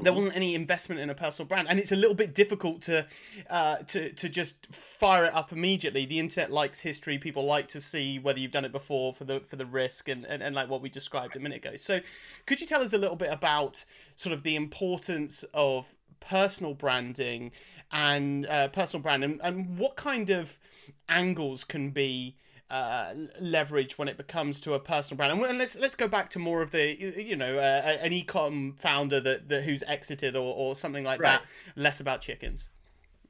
there 0.00 0.12
wasn't 0.12 0.34
any 0.34 0.54
investment 0.54 1.00
in 1.00 1.10
a 1.10 1.14
personal 1.14 1.46
brand 1.46 1.68
and 1.68 1.78
it's 1.78 1.92
a 1.92 1.96
little 1.96 2.14
bit 2.14 2.34
difficult 2.34 2.80
to 2.82 3.06
uh, 3.50 3.76
to 3.86 4.10
to 4.12 4.28
just 4.28 4.66
fire 4.72 5.26
it 5.26 5.34
up 5.34 5.52
immediately 5.52 6.06
the 6.06 6.18
internet 6.18 6.50
likes 6.50 6.80
history 6.80 7.18
people 7.18 7.44
like 7.44 7.68
to 7.68 7.80
see 7.80 8.18
whether 8.18 8.38
you've 8.38 8.52
done 8.52 8.64
it 8.64 8.72
before 8.72 9.12
for 9.12 9.24
the 9.24 9.40
for 9.40 9.56
the 9.56 9.66
risk 9.66 10.08
and, 10.08 10.24
and, 10.24 10.42
and 10.42 10.54
like 10.54 10.68
what 10.68 10.80
we 10.80 10.88
described 10.88 11.36
a 11.36 11.40
minute 11.40 11.64
ago 11.64 11.76
so 11.76 12.00
could 12.46 12.60
you 12.60 12.66
tell 12.66 12.80
us 12.80 12.92
a 12.92 12.98
little 12.98 13.16
bit 13.16 13.30
about 13.30 13.84
sort 14.16 14.32
of 14.32 14.42
the 14.42 14.56
importance 14.56 15.44
of 15.52 15.94
personal 16.28 16.74
branding 16.74 17.52
and 17.90 18.46
uh, 18.46 18.68
personal 18.68 19.02
brand 19.02 19.22
and, 19.24 19.40
and 19.42 19.78
what 19.78 19.96
kind 19.96 20.30
of 20.30 20.58
angles 21.08 21.64
can 21.64 21.90
be 21.90 22.36
uh, 22.70 23.12
leverage 23.38 23.98
when 23.98 24.08
it 24.08 24.16
becomes 24.16 24.58
to 24.62 24.72
a 24.72 24.80
personal 24.80 25.18
brand. 25.18 25.44
And 25.44 25.58
let's 25.58 25.76
let's 25.76 25.94
go 25.94 26.08
back 26.08 26.30
to 26.30 26.38
more 26.38 26.62
of 26.62 26.70
the 26.70 26.98
you 26.98 27.36
know 27.36 27.58
uh, 27.58 27.98
an 28.00 28.12
ecom 28.12 28.78
founder 28.78 29.20
that, 29.20 29.48
that 29.50 29.64
who's 29.64 29.82
exited 29.86 30.34
or, 30.36 30.54
or 30.54 30.74
something 30.74 31.04
like 31.04 31.20
right. 31.20 31.40
that. 31.40 31.42
Less 31.76 32.00
about 32.00 32.22
chickens. 32.22 32.70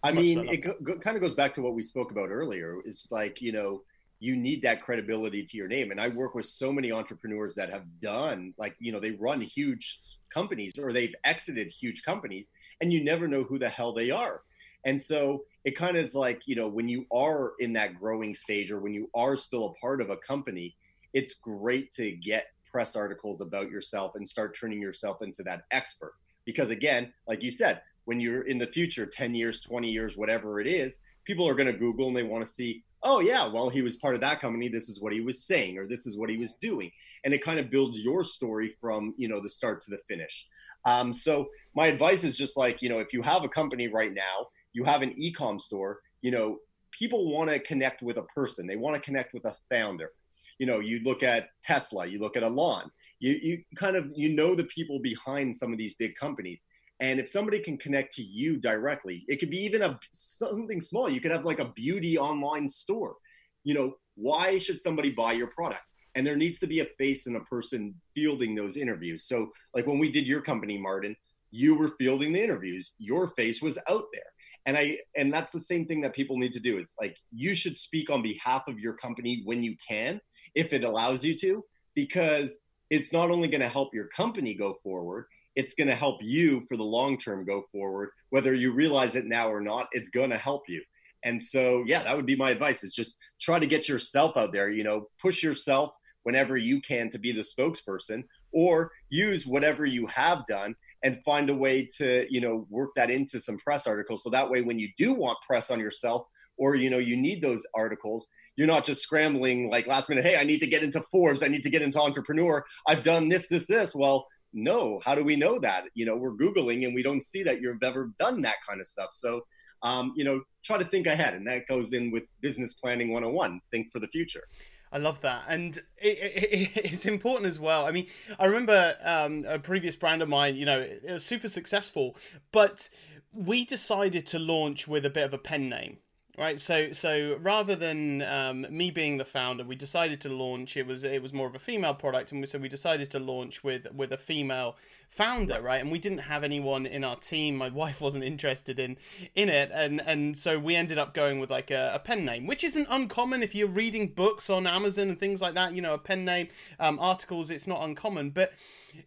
I 0.05 0.12
mean, 0.12 0.48
it 0.48 0.59
go, 0.59 0.74
kind 0.98 1.16
of 1.16 1.22
goes 1.22 1.35
back 1.35 1.55
to 1.55 1.62
what 1.62 1.74
we 1.74 1.83
spoke 1.83 2.11
about 2.12 2.31
earlier. 2.31 2.78
It's 2.85 3.11
like 3.11 3.42
you 3.42 3.50
know 3.50 3.83
you 4.23 4.37
need 4.37 4.63
that 4.63 4.81
credibility 4.81 5.45
to 5.45 5.57
your 5.57 5.67
name. 5.67 5.91
And 5.91 6.01
I 6.01 6.07
work 6.07 6.37
with 6.37 6.47
so 6.47 6.73
many 6.73 6.93
entrepreneurs 6.93 7.57
that 7.57 7.71
have 7.71 7.83
done 8.01 8.55
like 8.57 8.77
you 8.79 8.93
know 8.93 9.01
they 9.01 9.11
run 9.11 9.41
huge 9.41 9.99
companies 10.33 10.79
or 10.79 10.93
they've 10.93 11.15
exited 11.25 11.73
huge 11.73 12.05
companies, 12.05 12.49
and 12.81 12.93
you 12.93 13.03
never 13.03 13.27
know 13.27 13.43
who 13.43 13.59
the 13.59 13.69
hell 13.69 13.93
they 13.93 14.13
are. 14.13 14.43
And 14.85 15.01
so 15.01 15.45
it 15.65 15.77
kind 15.77 15.97
of 15.97 16.05
is 16.05 16.15
like, 16.15 16.43
you 16.47 16.55
know, 16.55 16.69
when 16.69 16.89
you 16.89 17.05
are 17.13 17.53
in 17.59 17.73
that 17.73 17.99
growing 17.99 18.33
stage 18.35 18.71
or 18.71 18.79
when 18.81 18.95
you 18.95 19.11
are 19.13 19.37
still 19.37 19.67
a 19.67 19.75
part 19.81 20.01
of 20.01 20.11
a 20.11 20.17
company, 20.17 20.77
it's 21.13 21.35
great 21.35 21.93
to 21.95 22.13
get 22.13 22.47
press 22.71 22.95
articles 22.95 23.41
about 23.41 23.71
yourself 23.71 24.13
and 24.15 24.29
start 24.29 24.57
turning 24.59 24.81
yourself 24.81 25.21
into 25.23 25.43
that 25.43 25.63
expert. 25.73 26.15
Because 26.45 26.71
again, 26.71 27.13
like 27.27 27.43
you 27.43 27.51
said, 27.51 27.83
when 28.05 28.21
you're 28.21 28.43
in 28.43 28.59
the 28.59 28.67
future, 28.67 29.07
10 29.07 29.35
years, 29.35 29.61
20 29.61 29.91
years, 29.91 30.17
whatever 30.17 30.61
it 30.61 30.67
is, 30.67 30.99
people 31.25 31.49
are 31.49 31.55
going 31.55 31.73
to 31.73 31.79
Google 31.79 32.09
and 32.09 32.17
they 32.17 32.23
want 32.23 32.45
to 32.45 32.51
see, 32.51 32.83
oh, 33.05 33.21
yeah, 33.21 33.51
well, 33.51 33.69
he 33.69 33.83
was 33.83 33.97
part 33.97 34.15
of 34.15 34.21
that 34.21 34.41
company. 34.41 34.69
This 34.69 34.88
is 34.88 35.01
what 35.01 35.12
he 35.12 35.21
was 35.21 35.45
saying, 35.45 35.79
or 35.79 35.87
this 35.87 36.07
is 36.07 36.17
what 36.17 36.31
he 36.31 36.37
was 36.37 36.55
doing. 36.55 36.91
And 37.25 37.33
it 37.35 37.45
kind 37.45 37.59
of 37.59 37.71
builds 37.71 37.99
your 37.99 38.25
story 38.25 38.77
from, 38.81 39.15
you 39.17 39.29
know, 39.29 39.41
the 39.41 39.51
start 39.51 39.81
to 39.83 39.91
the 39.91 39.99
finish. 40.09 40.47
Um, 40.85 41.12
so 41.12 41.49
my 41.75 41.87
advice 41.87 42.25
is 42.25 42.37
just 42.37 42.57
like, 42.57 42.83
you 42.83 42.88
know, 42.88 42.99
if 42.99 43.12
you 43.12 43.23
have 43.23 43.45
a 43.45 43.49
company 43.49 43.88
right 43.88 44.12
now 44.12 44.49
you 44.73 44.85
have 44.85 45.03
an 45.03 45.12
e-com 45.17 45.59
store, 45.59 46.01
you 46.23 46.31
know, 46.31 46.59
people 46.91 47.33
want 47.33 47.51
to 47.51 47.59
connect 47.59 48.03
with 48.03 48.19
a 48.19 48.25
person. 48.35 48.67
They 48.67 48.77
want 48.77 48.97
to 48.97 49.01
connect 49.01 49.35
with 49.35 49.45
a 49.45 49.57
founder. 49.71 50.11
You 50.59 50.67
know, 50.67 50.81
you 50.81 51.01
look 51.05 51.23
at 51.23 51.49
Tesla, 51.65 52.07
you 52.07 52.19
look 52.19 52.37
at 52.37 52.43
Elon, 52.43 52.91
you, 53.19 53.38
you 53.43 53.62
kind 53.77 53.97
of, 53.97 54.11
you 54.15 54.35
know, 54.35 54.55
the 54.55 54.65
people 54.65 55.01
behind 55.01 55.57
some 55.57 55.73
of 55.73 55.79
these 55.79 55.95
big 55.95 56.15
companies. 56.17 56.62
And 57.03 57.19
if 57.19 57.29
somebody 57.29 57.59
can 57.59 57.77
connect 57.77 58.15
to 58.15 58.23
you 58.23 58.57
directly, 58.57 59.25
it 59.27 59.41
could 59.41 59.51
be 59.51 59.59
even 59.65 59.83
a 59.83 59.99
something 60.12 60.81
small. 60.81 61.11
You 61.11 61.21
could 61.21 61.33
have 61.33 61.45
like 61.45 61.59
a 61.59 61.73
beauty 61.73 62.17
online 62.17 62.69
store. 62.69 63.17
You 63.65 63.75
know, 63.75 63.95
why 64.15 64.59
should 64.59 64.79
somebody 64.79 65.11
buy 65.11 65.33
your 65.33 65.49
product? 65.49 65.83
And 66.15 66.25
there 66.25 66.37
needs 66.37 66.61
to 66.61 66.69
be 66.69 66.79
a 66.79 66.87
face 66.99 67.27
and 67.27 67.37
a 67.37 67.41
person 67.41 67.95
fielding 68.15 68.55
those 68.55 68.77
interviews. 68.77 69.25
So, 69.25 69.51
like 69.75 69.87
when 69.87 69.99
we 69.99 70.12
did 70.12 70.29
your 70.29 70.43
company, 70.43 70.79
Martin, 70.79 71.17
you 71.51 71.75
were 71.75 71.88
fielding 71.99 72.33
the 72.33 72.43
interviews. 72.43 72.95
Your 72.99 73.27
face 73.27 73.61
was 73.61 73.79
out 73.88 74.05
there 74.12 74.23
and 74.67 74.77
i 74.77 74.97
and 75.17 75.35
that's 75.35 75.51
the 75.51 75.61
same 75.61 75.87
thing 75.87 76.01
that 76.01 76.15
people 76.15 76.38
need 76.38 76.53
to 76.53 76.61
do 76.61 76.79
is 76.79 76.95
like 77.01 77.17
you 77.33 77.53
should 77.53 77.77
speak 77.77 78.11
on 78.11 78.23
behalf 78.23 78.62
of 78.69 78.79
your 78.79 78.95
company 78.95 79.43
when 79.45 79.61
you 79.61 79.75
can 79.88 80.21
if 80.55 80.73
it 80.73 80.85
allows 80.85 81.25
you 81.25 81.37
to 81.37 81.65
because 81.95 82.61
it's 82.91 83.12
not 83.12 83.31
only 83.31 83.49
going 83.49 83.61
to 83.61 83.69
help 83.69 83.93
your 83.93 84.07
company 84.09 84.55
go 84.55 84.79
forward 84.83 85.27
it's 85.57 85.75
going 85.75 85.88
to 85.88 85.95
help 85.95 86.19
you 86.23 86.65
for 86.69 86.77
the 86.77 86.83
long 86.83 87.19
term 87.19 87.45
go 87.45 87.65
forward 87.73 88.11
whether 88.31 88.55
you 88.55 88.73
realize 88.73 89.17
it 89.17 89.27
now 89.27 89.49
or 89.49 89.61
not 89.61 89.88
it's 89.93 90.09
going 90.09 90.31
to 90.31 90.38
help 90.38 90.62
you. 90.69 90.83
And 91.25 91.43
so 91.43 91.85
yeah 91.87 92.03
that 92.03 92.17
would 92.17 92.27
be 92.27 92.37
my 92.37 92.51
advice 92.51 92.83
is 92.83 92.95
just 92.95 93.19
try 93.41 93.59
to 93.59 93.67
get 93.67 93.88
yourself 93.88 94.37
out 94.37 94.53
there 94.53 94.71
you 94.71 94.85
know 94.85 95.09
push 95.21 95.43
yourself 95.43 95.93
whenever 96.25 96.57
you 96.57 96.81
can 96.81 97.11
to 97.11 97.19
be 97.19 97.33
the 97.33 97.43
spokesperson 97.43 98.23
or 98.53 98.91
use 99.11 99.47
whatever 99.47 99.85
you 99.85 100.07
have 100.07 100.47
done 100.47 100.75
and 101.03 101.23
find 101.25 101.51
a 101.51 101.55
way 101.55 101.87
to 101.99 102.27
you 102.31 102.41
know 102.41 102.67
work 102.71 102.91
that 102.97 103.11
into 103.11 103.41
some 103.41 103.59
press 103.59 103.87
articles. 103.87 104.23
So 104.23 104.31
that 104.31 104.49
way 104.49 104.62
when 104.62 104.79
you 104.79 104.88
do 104.97 105.15
want 105.15 105.38
press 105.47 105.71
on 105.71 105.81
yourself 105.81 106.27
or 106.57 106.75
you 106.75 106.91
know 106.91 106.99
you 106.99 107.17
need 107.17 107.43
those 107.43 107.67
articles 107.75 108.29
you're 108.57 108.67
not 108.67 108.85
just 108.85 109.03
scrambling 109.03 109.71
like 109.71 109.87
last 109.87 110.11
minute 110.11 110.25
hey 110.25 110.37
i 110.37 110.45
need 110.45 110.59
to 110.59 110.67
get 110.67 110.83
into 110.83 111.01
forbes 111.01 111.43
i 111.43 111.49
need 111.49 111.62
to 111.62 111.71
get 111.71 111.81
into 111.81 111.99
entrepreneur 111.99 112.62
i've 112.87 113.03
done 113.03 113.29
this 113.29 113.49
this 113.49 113.67
this. 113.67 113.95
Well 113.95 114.27
no 114.53 115.01
how 115.05 115.15
do 115.15 115.25
we 115.25 115.37
know 115.37 115.59
that? 115.59 115.85
You 115.95 116.07
know 116.07 116.17
we're 116.17 116.37
googling 116.37 116.85
and 116.85 116.95
we 116.95 117.03
don't 117.03 117.23
see 117.23 117.43
that 117.43 117.61
you've 117.61 117.83
ever 117.83 118.11
done 118.19 118.41
that 118.43 118.57
kind 118.69 118.81
of 118.81 118.87
stuff. 118.87 119.11
So 119.12 119.43
um, 119.83 120.12
you 120.17 120.25
know 120.25 120.43
try 120.65 120.79
to 120.79 120.85
think 120.85 121.07
ahead 121.07 121.35
and 121.35 121.47
that 121.49 121.67
goes 121.67 121.93
in 121.93 122.11
with 122.11 122.25
business 122.41 122.75
planning 122.75 123.12
101 123.12 123.61
think 123.71 123.93
for 123.93 123.99
the 123.99 124.09
future. 124.09 124.45
I 124.93 124.99
love 124.99 125.23
that, 125.23 125.45
and 125.49 125.79
it, 125.97 126.19
it, 126.19 126.71
it's 126.77 127.07
important 127.07 127.47
as 127.47 127.59
well. 127.59 127.87
I 127.87 127.93
mean, 127.93 128.09
I 128.38 128.45
remember 128.45 128.95
um, 129.03 129.45
a 129.49 129.59
previous 129.59 129.97
brand 129.97 130.21
of 130.21 130.29
mine. 130.29 130.57
You 130.57 130.67
know, 130.67 130.81
it 130.81 131.11
was 131.11 131.25
super 131.25 131.49
successful, 131.49 132.15
but 132.53 132.91
we 133.33 133.65
decided 133.65 134.27
to 134.27 134.38
launch 134.38 134.87
with 134.87 135.07
a 135.07 135.11
bit 135.11 135.25
of 135.25 135.33
a 135.33 135.38
pen 135.38 135.71
name 135.71 135.97
right 136.38 136.59
so 136.59 136.92
so 136.92 137.37
rather 137.40 137.77
than 137.77 138.23
um, 138.23 138.66
me 138.71 138.90
being 138.90 139.18
the 139.18 139.25
founder 139.25 139.64
we 139.64 139.75
decided 139.75 140.21
to 140.21 140.29
launch 140.29 140.77
it 140.77 140.87
was 140.87 141.05
it 141.05 141.23
was 141.23 141.33
more 141.33 141.47
of 141.47 141.55
a 141.55 141.59
female 141.59 141.95
product 141.95 142.33
and 142.33 142.40
we, 142.40 142.47
so 142.47 142.59
we 142.59 142.68
decided 142.68 143.11
to 143.11 143.18
launch 143.18 143.62
with 143.62 143.87
with 143.92 144.12
a 144.12 144.16
female 144.16 144.77
founder 145.12 145.61
right? 145.61 145.81
And 145.81 145.92
we 145.92 145.98
didn't 145.98 146.18
have 146.18 146.42
anyone 146.42 146.87
in 146.87 147.05
our 147.05 147.16
team. 147.16 147.57
My 147.57 147.68
wife 147.83 148.01
wasn't 148.01 148.25
interested 148.25 148.79
in 148.79 148.96
in 149.35 149.48
it. 149.48 149.70
And 149.72 150.01
and 150.01 150.37
so 150.37 150.59
we 150.59 150.75
ended 150.75 150.98
up 150.98 151.14
going 151.14 151.38
with 151.38 151.51
like 151.51 151.70
a, 151.70 151.92
a 151.94 151.98
pen 151.98 152.25
name 152.25 152.46
which 152.46 152.64
isn't 152.64 152.87
uncommon 152.90 153.42
if 153.42 153.55
you're 153.55 153.68
reading 153.68 154.09
books 154.09 154.48
on 154.51 154.66
amazon 154.66 155.11
and 155.11 155.18
things 155.18 155.40
like 155.40 155.55
that 155.55 155.75
you 155.75 155.83
know 155.83 155.94
a 155.94 155.98
pen 155.98 156.25
name 156.25 156.48
um, 156.81 156.98
articles 156.98 157.51
it's 157.51 157.66
not 157.66 157.83
uncommon. 157.83 158.31
But 158.31 158.53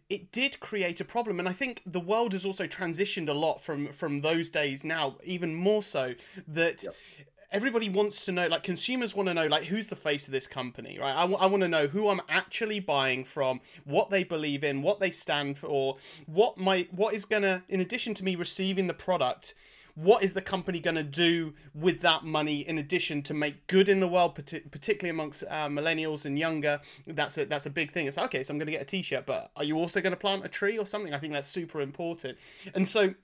it 0.08 0.32
did 0.32 0.58
create 0.60 1.00
a 1.00 1.04
problem. 1.04 1.38
And 1.38 1.48
i 1.48 1.52
think 1.52 1.82
the 1.84 2.00
world 2.00 2.32
has 2.32 2.46
also 2.46 2.66
transitioned 2.66 3.28
a 3.28 3.34
lot 3.34 3.60
from 3.60 3.88
from 3.92 4.20
those 4.20 4.48
days 4.50 4.84
now 4.84 5.16
even 5.24 5.54
more 5.54 5.82
so 5.82 6.14
that 6.48 6.84
yep. 6.84 6.94
Everybody 7.52 7.88
wants 7.88 8.24
to 8.24 8.32
know 8.32 8.46
like 8.46 8.62
consumers 8.62 9.14
want 9.14 9.28
to 9.28 9.34
know 9.34 9.46
like 9.46 9.64
who's 9.64 9.86
the 9.86 9.96
face 9.96 10.26
of 10.26 10.32
this 10.32 10.46
company 10.46 10.98
right 11.00 11.14
I, 11.14 11.22
w- 11.22 11.38
I 11.38 11.46
want 11.46 11.62
to 11.62 11.68
know 11.68 11.86
who 11.86 12.08
i'm 12.08 12.20
actually 12.28 12.80
buying 12.80 13.24
from 13.24 13.60
what 13.84 14.10
they 14.10 14.24
believe 14.24 14.64
in 14.64 14.82
what 14.82 15.00
they 15.00 15.10
stand 15.10 15.58
for 15.58 15.96
what 16.26 16.58
my 16.58 16.86
what 16.90 17.14
is 17.14 17.24
gonna 17.24 17.62
in 17.68 17.80
addition 17.80 18.14
to 18.14 18.24
me 18.24 18.36
receiving 18.36 18.86
the 18.86 18.94
product 18.94 19.54
what 19.96 20.22
is 20.22 20.34
the 20.34 20.42
company 20.42 20.78
going 20.78 20.94
to 20.94 21.02
do 21.02 21.54
with 21.74 22.00
that 22.02 22.22
money 22.22 22.60
in 22.68 22.78
addition 22.78 23.22
to 23.22 23.34
make 23.34 23.66
good 23.66 23.88
in 23.88 23.98
the 23.98 24.06
world, 24.06 24.34
particularly 24.34 25.08
amongst 25.08 25.42
uh, 25.44 25.68
millennials 25.68 26.26
and 26.26 26.38
younger? 26.38 26.80
That's 27.06 27.38
a, 27.38 27.46
that's 27.46 27.64
a 27.64 27.70
big 27.70 27.92
thing. 27.92 28.06
It's 28.06 28.18
okay, 28.18 28.42
so 28.42 28.52
I'm 28.52 28.58
going 28.58 28.66
to 28.66 28.72
get 28.72 28.82
a 28.82 28.84
T-shirt, 28.84 29.24
but 29.24 29.50
are 29.56 29.64
you 29.64 29.78
also 29.78 30.02
going 30.02 30.12
to 30.12 30.18
plant 30.18 30.44
a 30.44 30.48
tree 30.48 30.78
or 30.78 30.84
something? 30.84 31.14
I 31.14 31.18
think 31.18 31.32
that's 31.32 31.48
super 31.48 31.80
important. 31.80 32.36
And 32.74 32.86
so 32.86 33.14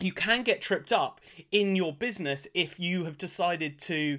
you 0.00 0.12
can 0.12 0.42
get 0.42 0.60
tripped 0.60 0.92
up 0.92 1.20
in 1.52 1.76
your 1.76 1.92
business 1.92 2.46
if 2.54 2.80
you 2.80 3.04
have 3.04 3.16
decided 3.16 3.78
to 3.78 4.18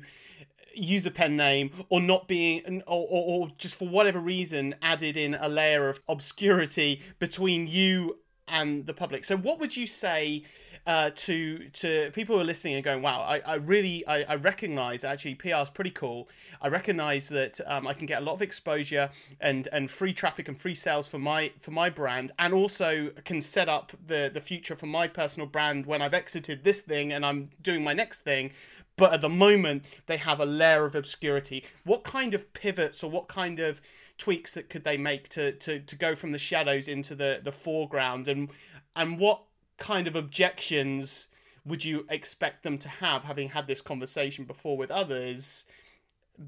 use 0.74 1.06
a 1.06 1.12
pen 1.12 1.38
name 1.38 1.72
or 1.90 2.02
not 2.02 2.28
being 2.28 2.82
or, 2.88 3.08
or, 3.10 3.48
or, 3.48 3.52
just 3.58 3.78
for 3.78 3.88
whatever 3.88 4.20
reason 4.20 4.76
added 4.82 5.16
in 5.16 5.36
a 5.36 5.48
layer 5.48 5.90
of 5.90 6.00
obscurity 6.08 7.02
between 7.20 7.68
you 7.68 8.18
and 8.48 8.86
the 8.86 8.94
public. 8.94 9.24
So 9.24 9.38
what 9.38 9.60
would 9.60 9.76
you 9.76 9.88
say 9.88 10.44
uh, 10.88 11.10
to 11.16 11.68
to 11.70 12.12
people 12.14 12.36
who 12.36 12.42
are 12.42 12.46
listening 12.46 12.76
and 12.76 12.84
going, 12.84 13.02
wow, 13.02 13.22
I, 13.22 13.40
I 13.40 13.56
really 13.56 14.06
I, 14.08 14.24
I 14.24 14.36
recognize 14.36 15.04
actually 15.04 15.36
PR 15.36 15.56
is 15.56 15.70
pretty 15.70 15.90
cool. 15.90 16.30
I 16.62 16.68
recognize 16.68 17.28
that 17.30 17.60
um, 17.66 17.88
I 17.88 17.94
can 17.94 18.06
get 18.06 18.22
a 18.22 18.26
lot 18.26 18.34
of 18.34 18.42
exposure 18.42 19.10
and 19.42 19.68
and 19.72 19.90
free 19.90 20.14
traffic 20.14 20.48
and 20.48 20.60
free 20.60 20.76
sales 20.76 21.08
for 21.08 21.20
my 21.20 21.52
for 21.60 21.72
my 21.72 21.90
brand, 21.90 22.32
and 22.38 22.54
also 22.54 23.10
can 23.24 23.42
set 23.42 23.68
up 23.68 23.94
the 24.08 24.30
the 24.34 24.42
future 24.42 24.76
for 24.76 24.86
my 24.86 25.08
personal 25.08 25.48
brand 25.48 25.86
when 25.86 26.02
I've 26.02 26.14
exited 26.14 26.64
this 26.64 26.82
thing 26.82 27.14
and 27.14 27.26
I'm 27.26 27.50
doing 27.62 27.84
my 27.84 27.94
next 27.94 28.22
thing. 28.22 28.52
But 28.98 29.12
at 29.12 29.22
the 29.22 29.30
moment, 29.30 29.84
they 30.06 30.18
have 30.18 30.40
a 30.40 30.46
layer 30.46 30.86
of 30.86 30.96
obscurity. 30.96 31.66
What 31.84 32.04
kind 32.04 32.34
of 32.34 32.54
pivots 32.54 33.04
or 33.04 33.10
what 33.10 33.28
kind 33.28 33.60
of 33.60 33.82
tweaks 34.18 34.54
that 34.54 34.70
could 34.70 34.86
they 34.86 34.96
make 34.96 35.28
to, 35.28 35.52
to, 35.52 35.80
to 35.82 35.96
go 35.98 36.16
from 36.16 36.32
the 36.32 36.38
shadows 36.38 36.88
into 36.88 37.16
the, 37.16 37.42
the 37.44 37.52
foreground 37.52 38.30
and 38.30 38.50
and 38.96 39.20
what 39.20 39.42
kind 39.78 40.08
of 40.08 40.16
objections 40.16 41.28
would 41.66 41.84
you 41.84 42.06
expect 42.10 42.64
them 42.64 42.78
to 42.78 42.90
have, 42.90 43.24
having 43.24 43.50
had 43.50 43.68
this 43.68 43.82
conversation 43.82 44.46
before 44.46 44.78
with 44.78 44.92
others, 44.92 45.66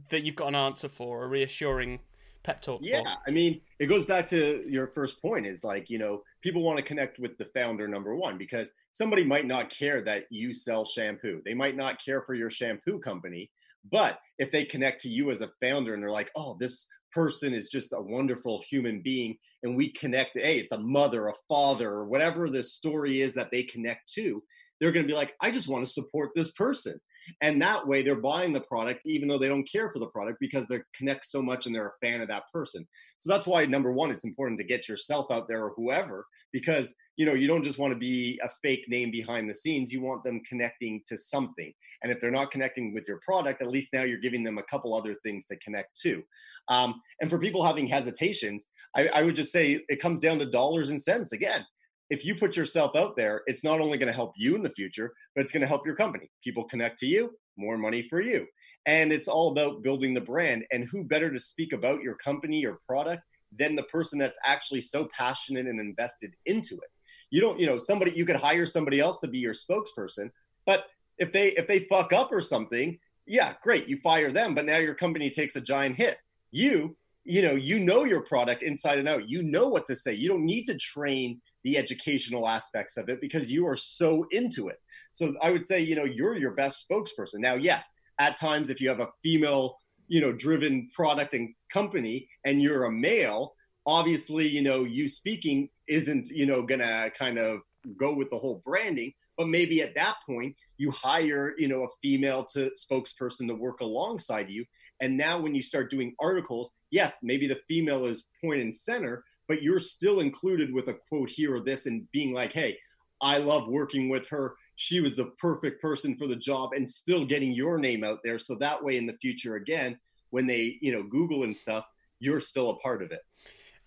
that 0.10 0.24
you've 0.24 0.36
got 0.36 0.50
an 0.50 0.56
answer 0.56 0.88
for, 0.88 1.24
a 1.24 1.28
reassuring 1.28 2.00
pep 2.44 2.62
talk? 2.62 2.82
Yeah, 2.84 3.02
for? 3.02 3.10
I 3.28 3.32
mean, 3.32 3.62
it 3.80 3.88
goes 3.88 4.06
back 4.06 4.30
to 4.30 4.64
your 4.70 4.88
first 4.88 5.22
point 5.22 5.48
is 5.48 5.64
like, 5.64 5.90
you 5.90 5.98
know, 5.98 6.24
people 6.42 6.64
want 6.64 6.78
to 6.78 6.84
connect 6.84 7.20
with 7.20 7.38
the 7.38 7.46
founder, 7.46 7.88
number 7.88 8.16
one, 8.16 8.38
because 8.38 8.72
somebody 8.92 9.24
might 9.24 9.48
not 9.48 9.70
care 9.70 10.02
that 10.02 10.26
you 10.30 10.54
sell 10.54 10.86
shampoo. 10.86 11.42
They 11.44 11.56
might 11.56 11.76
not 11.76 12.04
care 12.04 12.22
for 12.22 12.36
your 12.36 12.50
shampoo 12.50 13.00
company. 13.00 13.50
But 13.90 14.20
if 14.38 14.52
they 14.52 14.66
connect 14.66 15.02
to 15.02 15.10
you 15.10 15.32
as 15.32 15.42
a 15.42 15.52
founder 15.62 15.94
and 15.94 16.04
they're 16.04 16.12
like, 16.12 16.32
oh, 16.36 16.58
this 16.60 16.88
person 17.18 17.52
is 17.52 17.68
just 17.68 17.94
a 17.94 18.00
wonderful 18.02 18.64
human 18.70 19.02
being 19.02 19.36
and 19.64 19.76
we 19.76 19.92
connect 19.92 20.32
hey 20.36 20.60
it's 20.60 20.72
a 20.72 20.78
mother 20.78 21.30
a 21.30 21.34
father 21.50 21.90
or 21.90 22.06
whatever 22.06 22.48
the 22.48 22.62
story 22.62 23.22
is 23.22 23.34
that 23.34 23.50
they 23.52 23.64
connect 23.64 24.08
to 24.14 24.44
they're 24.80 24.92
going 24.92 25.04
to 25.04 25.12
be 25.12 25.18
like 25.18 25.34
i 25.42 25.50
just 25.50 25.68
want 25.68 25.84
to 25.84 25.92
support 25.92 26.30
this 26.36 26.52
person. 26.52 27.00
And 27.42 27.62
that 27.62 27.86
way 27.86 28.04
they're 28.04 28.22
buying 28.22 28.54
the 28.54 28.62
product 28.62 29.02
even 29.06 29.28
though 29.28 29.38
they 29.38 29.50
don't 29.50 29.70
care 29.70 29.92
for 29.92 30.00
the 30.00 30.08
product 30.08 30.38
because 30.40 30.68
they 30.68 30.80
connect 30.96 31.26
so 31.26 31.42
much 31.42 31.66
and 31.66 31.76
they're 31.76 31.90
a 31.90 32.06
fan 32.06 32.22
of 32.22 32.30
that 32.30 32.44
person. 32.54 32.88
So 33.18 33.30
that's 33.30 33.46
why 33.46 33.66
number 33.66 33.92
one 33.92 34.12
it's 34.12 34.24
important 34.24 34.60
to 34.60 34.66
get 34.66 34.88
yourself 34.88 35.26
out 35.30 35.50
there 35.50 35.66
or 35.66 35.74
whoever 35.76 36.26
because 36.52 36.94
you 37.16 37.26
know 37.26 37.34
you 37.34 37.48
don't 37.48 37.64
just 37.64 37.80
want 37.80 37.92
to 37.92 38.00
be 38.00 38.40
a 38.44 38.50
fake 38.62 38.86
name 38.88 39.12
behind 39.12 39.50
the 39.50 39.56
scenes 39.56 39.92
you 39.92 40.02
want 40.02 40.24
them 40.24 40.42
connecting 40.48 41.02
to 41.08 41.18
something 41.18 41.72
and 42.04 42.12
if 42.12 42.20
they're 42.20 42.32
not 42.32 42.52
connecting 42.52 42.94
with 42.94 43.08
your 43.08 43.20
product 43.26 43.62
at 43.62 43.68
least 43.68 43.94
now 43.94 44.04
you're 44.04 44.20
giving 44.20 44.44
them 44.44 44.58
a 44.58 44.64
couple 44.64 44.94
other 44.94 45.16
things 45.24 45.46
to 45.46 45.58
connect 45.58 45.90
to 46.00 46.24
um, 46.70 47.02
and 47.22 47.30
for 47.30 47.40
people 47.40 47.64
having 47.64 47.88
hesitations 47.88 48.68
I, 48.96 49.08
I 49.08 49.24
would 49.24 49.36
just 49.36 49.52
say 49.52 49.84
it 49.90 50.02
comes 50.02 50.20
down 50.20 50.40
to 50.40 50.46
dollars 50.46 50.90
and 50.90 51.02
cents 51.02 51.32
again 51.32 51.66
if 52.10 52.24
you 52.24 52.36
put 52.36 52.56
yourself 52.56 52.96
out 52.96 53.16
there, 53.16 53.42
it's 53.48 53.64
not 53.64 53.82
only 53.82 53.98
going 53.98 54.08
to 54.08 54.14
help 54.14 54.34
you 54.38 54.56
in 54.56 54.64
the 54.64 54.70
future, 54.70 55.14
but 55.36 55.42
it's 55.42 55.52
going 55.52 55.62
to 55.62 55.68
help 55.68 55.86
your 55.86 55.96
company. 55.96 56.30
People 56.44 56.64
connect 56.64 57.00
to 57.00 57.06
you, 57.06 57.32
more 57.58 57.78
money 57.78 58.02
for 58.02 58.22
you. 58.22 58.48
And 58.86 59.12
it's 59.12 59.28
all 59.28 59.52
about 59.52 59.84
building 59.84 60.14
the 60.14 60.22
brand. 60.22 60.66
And 60.72 60.88
who 60.90 61.04
better 61.04 61.32
to 61.32 61.40
speak 61.40 61.74
about 61.74 62.02
your 62.02 62.16
company 62.16 62.66
or 62.66 62.80
product 62.88 63.24
than 63.58 63.76
the 63.76 63.84
person 63.84 64.20
that's 64.20 64.38
actually 64.44 64.82
so 64.82 65.08
passionate 65.18 65.68
and 65.68 65.80
invested 65.80 66.34
into 66.46 66.76
it? 66.76 66.90
You 67.30 67.42
don't, 67.42 67.60
you 67.60 67.66
know, 67.66 67.78
somebody 67.78 68.12
you 68.12 68.26
could 68.26 68.36
hire 68.36 68.66
somebody 68.66 69.00
else 69.00 69.20
to 69.20 69.28
be 69.28 69.40
your 69.40 69.54
spokesperson, 69.54 70.32
but 70.66 70.86
if 71.18 71.32
they 71.32 71.50
if 71.50 71.68
they 71.68 71.80
fuck 71.80 72.14
up 72.14 72.32
or 72.32 72.42
something, 72.42 72.98
yeah, 73.26 73.54
great, 73.62 73.88
you 73.88 74.00
fire 74.02 74.32
them, 74.32 74.56
but 74.56 74.66
now 74.66 74.78
your 74.78 74.96
company 74.96 75.30
takes 75.30 75.56
a 75.56 75.62
giant 75.62 75.98
hit. 75.98 76.18
You, 76.52 76.96
you 77.26 77.42
know, 77.42 77.56
you 77.56 77.80
know 77.80 78.06
your 78.06 78.22
product 78.22 78.64
inside 78.64 79.00
and 79.00 79.10
out. 79.10 79.28
You 79.28 79.44
know 79.44 79.68
what 79.68 79.86
to 79.88 79.96
say. 79.96 80.14
You 80.14 80.30
don't 80.30 80.46
need 80.46 80.66
to 80.66 80.78
train 80.78 81.42
the 81.64 81.78
educational 81.78 82.48
aspects 82.48 82.96
of 82.96 83.10
it 83.10 83.20
because 83.20 83.52
you 83.52 83.68
are 83.68 83.76
so 83.76 84.26
into 84.32 84.70
it. 84.70 84.78
So 85.12 85.34
I 85.42 85.52
would 85.52 85.66
say, 85.66 85.82
you 85.82 85.96
know, 85.96 86.06
you're 86.06 86.38
your 86.38 86.52
best 86.52 86.90
spokesperson. 86.90 87.40
Now, 87.40 87.56
yes, 87.56 87.90
at 88.20 88.38
times 88.38 88.70
if 88.70 88.80
you 88.80 88.88
have 88.88 89.02
a 89.02 89.10
female, 89.22 89.78
you 90.08 90.22
know, 90.22 90.32
driven 90.32 90.90
product 90.94 91.34
and 91.34 91.54
company 91.72 92.28
and 92.46 92.62
you're 92.62 92.86
a 92.86 92.92
male, 92.92 93.54
obviously, 93.86 94.48
you 94.48 94.62
know, 94.62 94.84
you 94.84 95.08
speaking 95.08 95.70
isn't, 95.88 96.28
you 96.28 96.46
know, 96.46 96.66
to 96.66 97.12
kind 97.18 97.38
of 97.38 97.60
go 97.98 98.14
with 98.14 98.30
the 98.30 98.38
whole 98.38 98.62
branding, 98.66 99.14
but 99.38 99.48
maybe 99.48 99.82
at 99.82 99.96
that 99.96 100.16
point 100.26 100.56
you 100.78 100.92
hire, 100.92 101.54
you 101.58 101.68
know, 101.68 101.84
a 101.84 101.88
female 102.02 102.44
to 102.44 102.72
spokesperson 102.72 103.48
to 103.48 103.56
work 103.56 103.82
alongside 103.82 104.50
you 104.50 104.66
and 105.00 105.18
now 105.18 105.40
when 105.40 105.54
you 105.54 105.62
start 105.62 105.92
doing 105.92 106.16
articles, 106.20 106.72
yes, 106.92 107.18
maybe 107.22 107.48
the 107.48 107.60
female 107.68 108.06
is 108.06 108.26
point 108.44 108.62
and 108.62 108.74
center, 108.74 109.24
but 109.48 109.62
you're 109.62 109.80
still 109.80 110.20
included 110.20 110.74
with 110.74 110.88
a 110.88 110.98
quote 111.08 111.30
here 111.30 111.56
or 111.56 111.64
this 111.64 111.86
and 111.86 112.10
being 112.12 112.34
like, 112.34 112.52
hey, 112.52 112.78
I 113.22 113.38
love 113.38 113.68
working 113.68 114.10
with 114.10 114.28
her. 114.30 114.56
She 114.78 115.02
was 115.02 115.16
the 115.16 115.32
perfect 115.38 115.82
person 115.82 116.16
for 116.16 116.28
the 116.28 116.36
job 116.36 116.72
and 116.74 116.90
still 116.90 117.26
getting 117.26 117.52
your 117.52 117.78
name 117.78 118.04
out 118.04 118.20
there. 118.24 118.40
So 118.40 118.56
that 118.56 118.82
way 118.82 118.98
in 118.98 119.06
the 119.06 119.14
future, 119.14 119.56
again, 119.56 120.00
when 120.30 120.48
they, 120.48 120.78
you 120.82 120.92
know, 120.92 121.04
Google 121.04 121.44
and 121.44 121.56
stuff, 121.56 121.86
you're 122.20 122.40
still 122.40 122.70
a 122.70 122.78
part 122.78 123.04
of 123.04 123.12
it 123.12 123.22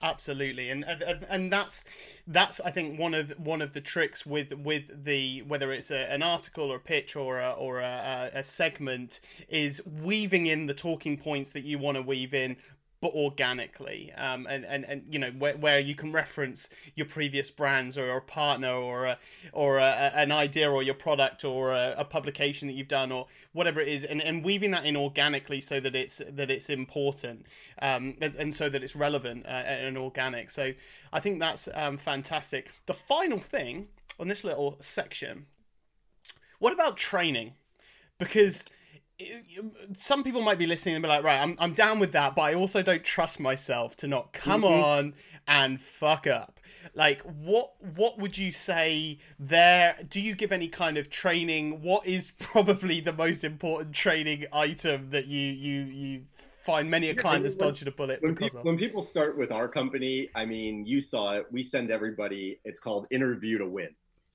absolutely 0.02 0.70
and 0.70 0.84
and 1.28 1.52
that's 1.52 1.84
that's 2.26 2.60
i 2.60 2.70
think 2.70 2.98
one 2.98 3.12
of 3.12 3.30
one 3.38 3.60
of 3.60 3.74
the 3.74 3.80
tricks 3.80 4.24
with 4.24 4.52
with 4.54 4.84
the 5.04 5.42
whether 5.42 5.72
it's 5.72 5.90
a, 5.90 6.10
an 6.10 6.22
article 6.22 6.72
or 6.72 6.76
a 6.76 6.80
pitch 6.80 7.16
or 7.16 7.38
a, 7.38 7.52
or 7.52 7.80
a, 7.80 8.30
a 8.32 8.42
segment 8.42 9.20
is 9.48 9.82
weaving 10.00 10.46
in 10.46 10.64
the 10.64 10.72
talking 10.72 11.18
points 11.18 11.52
that 11.52 11.64
you 11.64 11.78
want 11.78 11.96
to 11.96 12.02
weave 12.02 12.32
in 12.32 12.56
but 13.00 13.12
organically. 13.12 14.12
Um, 14.16 14.46
and, 14.48 14.64
and, 14.64 14.84
and 14.84 15.02
you 15.10 15.18
know 15.18 15.30
where, 15.38 15.56
where 15.56 15.80
you 15.80 15.94
can 15.94 16.12
reference 16.12 16.68
your 16.94 17.06
previous 17.06 17.50
brands 17.50 17.96
or 17.96 18.16
a 18.16 18.20
partner 18.20 18.72
or 18.72 19.06
a, 19.06 19.18
or 19.52 19.78
a, 19.78 20.12
an 20.14 20.32
idea 20.32 20.70
or 20.70 20.82
your 20.82 20.94
product 20.94 21.44
or 21.44 21.72
a, 21.72 21.94
a, 21.98 22.04
publication 22.04 22.68
that 22.68 22.74
you've 22.74 22.88
done 22.88 23.10
or 23.10 23.26
whatever 23.52 23.80
it 23.80 23.88
is. 23.88 24.04
And, 24.04 24.20
and 24.20 24.44
weaving 24.44 24.70
that 24.72 24.84
in 24.84 24.96
organically 24.96 25.60
so 25.60 25.80
that 25.80 25.94
it's 25.94 26.20
that 26.28 26.50
it's 26.50 26.68
important 26.68 27.46
um, 27.80 28.16
and, 28.20 28.34
and, 28.34 28.54
so 28.54 28.68
that 28.68 28.82
it's 28.82 28.96
relevant 28.96 29.46
uh, 29.46 29.48
and 29.48 29.96
organic. 29.96 30.50
So 30.50 30.72
I 31.12 31.20
think 31.20 31.40
that's 31.40 31.68
um, 31.74 31.96
fantastic. 31.96 32.70
The 32.86 32.94
final 32.94 33.38
thing 33.38 33.88
on 34.18 34.28
this 34.28 34.44
little 34.44 34.76
section 34.80 35.46
what 36.60 36.74
about 36.74 36.98
training? 36.98 37.54
Because 38.18 38.66
some 39.94 40.22
people 40.24 40.42
might 40.42 40.58
be 40.58 40.66
listening 40.66 40.94
and 40.94 41.02
be 41.02 41.08
like, 41.08 41.24
right, 41.24 41.40
I'm 41.40 41.56
I'm 41.58 41.74
down 41.74 41.98
with 41.98 42.12
that, 42.12 42.34
but 42.34 42.42
I 42.42 42.54
also 42.54 42.82
don't 42.82 43.04
trust 43.04 43.40
myself 43.40 43.96
to 43.96 44.08
not 44.08 44.32
come 44.32 44.62
mm-hmm. 44.62 44.82
on 44.82 45.14
and 45.46 45.80
fuck 45.80 46.26
up. 46.26 46.60
Like, 46.94 47.22
what 47.22 47.72
what 47.96 48.18
would 48.18 48.36
you 48.36 48.52
say 48.52 49.18
there? 49.38 49.96
Do 50.08 50.20
you 50.20 50.34
give 50.34 50.52
any 50.52 50.68
kind 50.68 50.96
of 50.96 51.10
training? 51.10 51.82
What 51.82 52.06
is 52.06 52.32
probably 52.38 53.00
the 53.00 53.12
most 53.12 53.44
important 53.44 53.94
training 53.94 54.46
item 54.52 55.10
that 55.10 55.26
you 55.26 55.40
you 55.40 55.80
you 55.84 56.22
find 56.60 56.90
many 56.90 57.10
a 57.10 57.14
client 57.14 57.42
has 57.44 57.56
dodged 57.56 57.86
a 57.86 57.90
bullet 57.90 58.22
when 58.22 58.36
people, 58.36 58.60
when 58.62 58.76
people 58.76 59.02
start 59.02 59.36
with 59.38 59.50
our 59.50 59.66
company, 59.66 60.28
I 60.34 60.44
mean, 60.44 60.84
you 60.84 61.00
saw 61.00 61.32
it. 61.32 61.46
We 61.50 61.62
send 61.62 61.90
everybody. 61.90 62.60
It's 62.64 62.80
called 62.80 63.06
Interview 63.10 63.58
to 63.58 63.66
Win, 63.66 63.88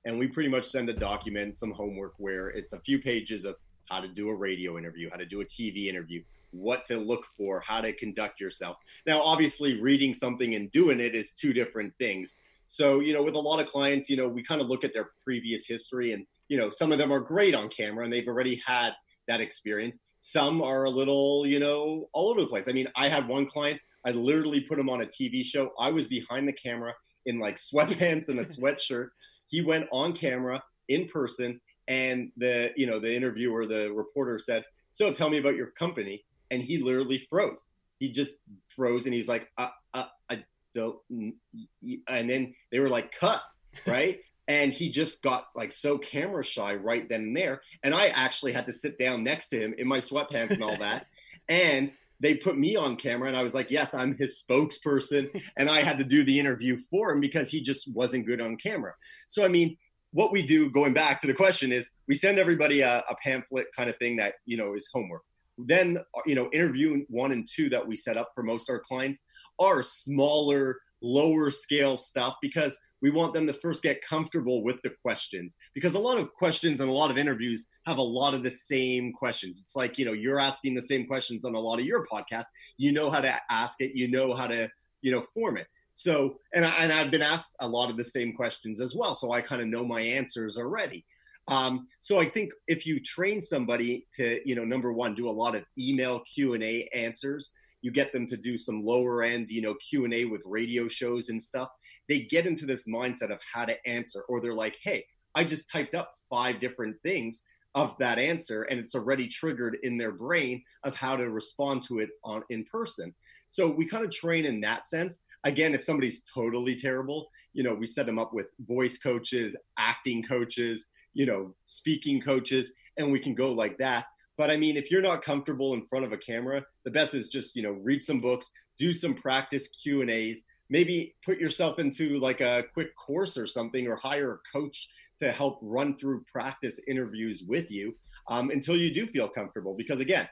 and 0.04 0.18
we 0.18 0.26
pretty 0.26 0.48
much 0.48 0.66
send 0.66 0.88
a 0.88 0.92
document, 0.92 1.56
some 1.56 1.70
homework 1.70 2.14
where 2.18 2.48
it's 2.48 2.72
a 2.72 2.80
few 2.80 3.00
pages 3.00 3.44
of 3.44 3.56
how 3.88 4.00
to 4.00 4.08
do 4.08 4.28
a 4.28 4.34
radio 4.34 4.78
interview, 4.78 5.08
how 5.10 5.16
to 5.16 5.26
do 5.26 5.40
a 5.40 5.44
TV 5.44 5.86
interview, 5.86 6.22
what 6.50 6.84
to 6.86 6.96
look 6.96 7.26
for, 7.36 7.60
how 7.60 7.80
to 7.80 7.92
conduct 7.92 8.40
yourself. 8.40 8.76
Now, 9.06 9.20
obviously, 9.20 9.80
reading 9.80 10.14
something 10.14 10.54
and 10.54 10.70
doing 10.70 11.00
it 11.00 11.14
is 11.14 11.32
two 11.32 11.52
different 11.52 11.92
things. 11.98 12.34
So, 12.66 13.00
you 13.00 13.14
know, 13.14 13.22
with 13.22 13.34
a 13.34 13.40
lot 13.40 13.60
of 13.60 13.66
clients, 13.66 14.10
you 14.10 14.16
know, 14.16 14.28
we 14.28 14.42
kind 14.42 14.60
of 14.60 14.68
look 14.68 14.84
at 14.84 14.92
their 14.92 15.10
previous 15.24 15.66
history 15.66 16.12
and, 16.12 16.26
you 16.48 16.58
know, 16.58 16.70
some 16.70 16.92
of 16.92 16.98
them 16.98 17.12
are 17.12 17.20
great 17.20 17.54
on 17.54 17.68
camera 17.68 18.04
and 18.04 18.12
they've 18.12 18.26
already 18.26 18.60
had 18.64 18.92
that 19.28 19.40
experience. 19.40 19.98
Some 20.20 20.62
are 20.62 20.84
a 20.84 20.90
little, 20.90 21.46
you 21.46 21.60
know, 21.60 22.08
all 22.12 22.30
over 22.30 22.40
the 22.40 22.46
place. 22.46 22.68
I 22.68 22.72
mean, 22.72 22.88
I 22.96 23.08
had 23.08 23.28
one 23.28 23.46
client, 23.46 23.80
I 24.04 24.10
literally 24.10 24.60
put 24.60 24.78
him 24.78 24.88
on 24.88 25.02
a 25.02 25.06
TV 25.06 25.44
show. 25.44 25.70
I 25.78 25.90
was 25.90 26.06
behind 26.06 26.48
the 26.48 26.52
camera 26.52 26.94
in 27.26 27.38
like 27.38 27.56
sweatpants 27.72 28.28
and 28.28 28.38
a 28.38 28.42
sweatshirt. 28.44 29.08
He 29.48 29.62
went 29.62 29.88
on 29.92 30.12
camera 30.12 30.62
in 30.88 31.06
person 31.08 31.60
and 31.88 32.32
the 32.36 32.72
you 32.76 32.86
know 32.86 32.98
the 32.98 33.14
interviewer 33.14 33.66
the 33.66 33.92
reporter 33.92 34.38
said 34.38 34.64
so 34.96 35.12
tell 35.12 35.28
me 35.28 35.36
about 35.36 35.56
your 35.56 35.66
company. 35.66 36.24
And 36.50 36.62
he 36.62 36.78
literally 36.78 37.18
froze. 37.18 37.66
He 37.98 38.10
just 38.10 38.38
froze 38.68 39.04
and 39.04 39.14
he's 39.14 39.28
like 39.28 39.46
uh, 39.58 39.68
uh, 39.92 40.06
i 40.30 40.42
don't 40.74 40.98
and 41.10 42.30
then 42.30 42.54
they 42.70 42.80
were 42.80 42.88
like 42.88 43.12
cut 43.12 43.42
right? 43.86 44.20
And 44.48 44.72
he 44.72 44.90
just 44.90 45.22
got 45.22 45.48
like 45.54 45.72
so 45.72 45.98
camera 45.98 46.42
shy 46.42 46.76
right 46.76 47.06
then 47.06 47.20
and 47.20 47.36
there. 47.36 47.60
And 47.82 47.94
i 47.94 48.06
actually 48.06 48.52
had 48.52 48.66
to 48.66 48.72
sit 48.72 48.98
down 48.98 49.22
next 49.22 49.48
to 49.48 49.58
him 49.58 49.74
in 49.76 49.86
my 49.86 49.98
sweatpants 49.98 50.52
and 50.52 50.62
all 50.62 50.78
that. 50.78 51.06
And 51.48 51.92
they 52.18 52.34
put 52.34 52.58
me 52.58 52.74
on 52.74 52.96
camera 52.96 53.28
and 53.28 53.36
I 53.36 53.44
was 53.44 53.54
like, 53.54 53.70
yes, 53.70 53.94
I'm 53.94 54.16
his 54.16 54.42
spokesperson. 54.42 55.30
And 55.56 55.70
I 55.70 55.82
had 55.82 55.98
to 55.98 56.04
do 56.04 56.24
the 56.24 56.40
interview 56.40 56.76
for 56.90 57.12
him 57.12 57.20
because 57.20 57.50
he 57.50 57.60
just 57.60 57.94
wasn't 57.94 58.26
good 58.26 58.40
on 58.40 58.56
camera. 58.56 58.94
So, 59.28 59.44
I 59.44 59.48
mean, 59.48 59.76
what 60.16 60.32
we 60.32 60.40
do, 60.40 60.70
going 60.70 60.94
back 60.94 61.20
to 61.20 61.26
the 61.26 61.34
question, 61.34 61.72
is 61.72 61.90
we 62.08 62.14
send 62.14 62.38
everybody 62.38 62.80
a, 62.80 63.04
a 63.10 63.14
pamphlet 63.22 63.66
kind 63.76 63.90
of 63.90 63.98
thing 63.98 64.16
that 64.16 64.36
you 64.46 64.56
know 64.56 64.74
is 64.74 64.88
homework. 64.90 65.20
Then 65.58 65.98
you 66.24 66.34
know, 66.34 66.48
interview 66.54 67.04
one 67.10 67.32
and 67.32 67.46
two 67.46 67.68
that 67.68 67.86
we 67.86 67.96
set 67.96 68.16
up 68.16 68.30
for 68.34 68.42
most 68.42 68.70
of 68.70 68.72
our 68.72 68.80
clients 68.80 69.22
are 69.58 69.82
smaller, 69.82 70.78
lower 71.02 71.50
scale 71.50 71.98
stuff 71.98 72.36
because 72.40 72.78
we 73.02 73.10
want 73.10 73.34
them 73.34 73.46
to 73.46 73.52
first 73.52 73.82
get 73.82 74.00
comfortable 74.00 74.64
with 74.64 74.80
the 74.82 74.90
questions 75.02 75.54
because 75.74 75.92
a 75.92 75.98
lot 75.98 76.18
of 76.18 76.32
questions 76.32 76.80
and 76.80 76.88
a 76.88 76.92
lot 76.92 77.10
of 77.10 77.18
interviews 77.18 77.68
have 77.84 77.98
a 77.98 78.02
lot 78.02 78.32
of 78.32 78.42
the 78.42 78.50
same 78.50 79.12
questions. 79.12 79.60
It's 79.62 79.76
like, 79.76 79.98
you 79.98 80.06
know, 80.06 80.14
you're 80.14 80.40
asking 80.40 80.74
the 80.74 80.82
same 80.82 81.06
questions 81.06 81.44
on 81.44 81.54
a 81.54 81.60
lot 81.60 81.78
of 81.78 81.84
your 81.84 82.06
podcasts. 82.06 82.46
You 82.78 82.92
know 82.92 83.10
how 83.10 83.20
to 83.20 83.38
ask 83.50 83.82
it, 83.82 83.92
you 83.94 84.10
know 84.10 84.32
how 84.32 84.46
to, 84.46 84.70
you 85.02 85.12
know, 85.12 85.26
form 85.34 85.58
it. 85.58 85.66
So, 85.96 86.40
and, 86.52 86.66
I, 86.66 86.74
and 86.76 86.92
I've 86.92 87.10
been 87.10 87.22
asked 87.22 87.56
a 87.60 87.66
lot 87.66 87.88
of 87.88 87.96
the 87.96 88.04
same 88.04 88.34
questions 88.34 88.82
as 88.82 88.94
well. 88.94 89.14
So 89.14 89.32
I 89.32 89.40
kind 89.40 89.62
of 89.62 89.68
know 89.68 89.82
my 89.82 90.02
answers 90.02 90.58
already. 90.58 91.06
Um, 91.48 91.86
so 92.02 92.20
I 92.20 92.28
think 92.28 92.52
if 92.68 92.84
you 92.84 93.00
train 93.00 93.40
somebody 93.40 94.06
to, 94.16 94.46
you 94.46 94.54
know, 94.54 94.64
number 94.64 94.92
one, 94.92 95.14
do 95.14 95.26
a 95.26 95.30
lot 95.30 95.56
of 95.56 95.64
email 95.78 96.20
Q 96.20 96.52
and 96.52 96.62
A 96.62 96.86
answers, 96.94 97.50
you 97.80 97.90
get 97.90 98.12
them 98.12 98.26
to 98.26 98.36
do 98.36 98.58
some 98.58 98.84
lower 98.84 99.22
end, 99.22 99.50
you 99.50 99.62
know, 99.62 99.74
Q 99.74 100.04
and 100.04 100.12
A 100.12 100.26
with 100.26 100.42
radio 100.44 100.86
shows 100.86 101.30
and 101.30 101.40
stuff. 101.40 101.70
They 102.10 102.20
get 102.20 102.46
into 102.46 102.66
this 102.66 102.86
mindset 102.86 103.30
of 103.30 103.38
how 103.50 103.64
to 103.64 103.88
answer, 103.88 104.22
or 104.28 104.40
they're 104.40 104.54
like, 104.54 104.76
hey, 104.84 105.06
I 105.34 105.44
just 105.44 105.70
typed 105.70 105.94
up 105.94 106.12
five 106.28 106.60
different 106.60 106.96
things 107.02 107.40
of 107.74 107.94
that 108.00 108.18
answer, 108.18 108.64
and 108.64 108.78
it's 108.78 108.94
already 108.94 109.28
triggered 109.28 109.78
in 109.82 109.96
their 109.96 110.12
brain 110.12 110.62
of 110.84 110.94
how 110.94 111.16
to 111.16 111.30
respond 111.30 111.84
to 111.84 112.00
it 112.00 112.10
on 112.22 112.42
in 112.50 112.64
person. 112.64 113.14
So 113.48 113.68
we 113.68 113.88
kind 113.88 114.04
of 114.04 114.10
train 114.10 114.44
in 114.44 114.60
that 114.60 114.86
sense 114.86 115.20
again, 115.46 115.74
if 115.74 115.82
somebody's 115.82 116.22
totally 116.22 116.74
terrible, 116.74 117.30
you 117.54 117.62
know, 117.62 117.74
we 117.74 117.86
set 117.86 118.04
them 118.04 118.18
up 118.18 118.34
with 118.34 118.48
voice 118.66 118.98
coaches, 118.98 119.56
acting 119.78 120.22
coaches, 120.22 120.86
you 121.14 121.24
know, 121.24 121.54
speaking 121.64 122.20
coaches, 122.20 122.72
and 122.98 123.10
we 123.10 123.20
can 123.20 123.34
go 123.34 123.52
like 123.52 123.78
that. 123.78 124.06
But 124.36 124.50
I 124.50 124.56
mean, 124.56 124.76
if 124.76 124.90
you're 124.90 125.00
not 125.00 125.22
comfortable 125.22 125.72
in 125.72 125.86
front 125.86 126.04
of 126.04 126.12
a 126.12 126.18
camera, 126.18 126.62
the 126.84 126.90
best 126.90 127.14
is 127.14 127.28
just 127.28 127.56
you 127.56 127.62
know 127.62 127.72
read 127.72 128.02
some 128.02 128.20
books, 128.20 128.50
do 128.76 128.92
some 128.92 129.14
practice 129.14 129.68
Q 129.68 130.02
and 130.02 130.10
A's, 130.10 130.44
maybe 130.68 131.14
put 131.24 131.38
yourself 131.38 131.78
into 131.78 132.18
like 132.18 132.40
a 132.40 132.64
quick 132.74 132.94
course 132.96 133.38
or 133.38 133.46
something, 133.46 133.86
or 133.86 133.96
hire 133.96 134.34
a 134.34 134.58
coach 134.58 134.88
to 135.22 135.32
help 135.32 135.58
run 135.62 135.96
through 135.96 136.24
practice 136.30 136.78
interviews 136.86 137.44
with 137.48 137.70
you 137.70 137.94
um, 138.28 138.50
until 138.50 138.76
you 138.76 138.92
do 138.92 139.06
feel 139.06 139.28
comfortable. 139.28 139.74
Because 139.74 140.00
again, 140.00 140.28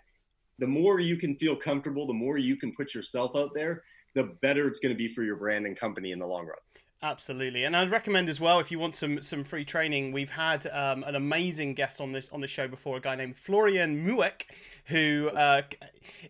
the 0.59 0.67
more 0.67 1.01
you 1.01 1.17
can 1.17 1.37
feel 1.37 1.57
comfortable, 1.57 2.07
the 2.07 2.12
more 2.12 2.37
you 2.37 2.57
can 2.57 2.75
put 2.75 2.95
yourself 2.95 3.33
out 3.35 3.55
there, 3.55 3.83
the 4.15 4.25
better 4.43 4.67
it's 4.69 4.81
going 4.81 4.95
to 4.95 4.99
be 4.99 5.09
for 5.09 5.23
your 5.23 5.37
brand 5.37 5.67
and 5.67 5.77
company 5.77 6.12
in 6.12 6.19
the 6.19 6.27
long 6.27 6.47
run. 6.47 6.57
Absolutely, 7.05 7.65
and 7.65 7.77
I'd 7.77 7.91
recommend 7.91 8.31
as 8.31 8.41
well 8.41 8.61
if 8.61 8.71
you 8.71 8.79
want 8.79 8.95
some 8.95 9.21
some 9.21 9.45
free 9.45 9.65
training. 9.65 10.11
We've 10.11 10.31
had 10.31 10.67
um, 10.69 11.05
an 11.05 11.17
amazing 11.17 11.75
guest 11.75 12.01
on 12.01 12.12
this 12.12 12.27
on 12.33 12.41
the 12.41 12.47
show 12.47 12.67
before, 12.67 12.97
a 12.97 13.01
guy 13.01 13.15
named 13.15 13.37
Florian 13.37 14.07
Mueck, 14.09 14.47
who 14.87 15.29
uh, 15.35 15.61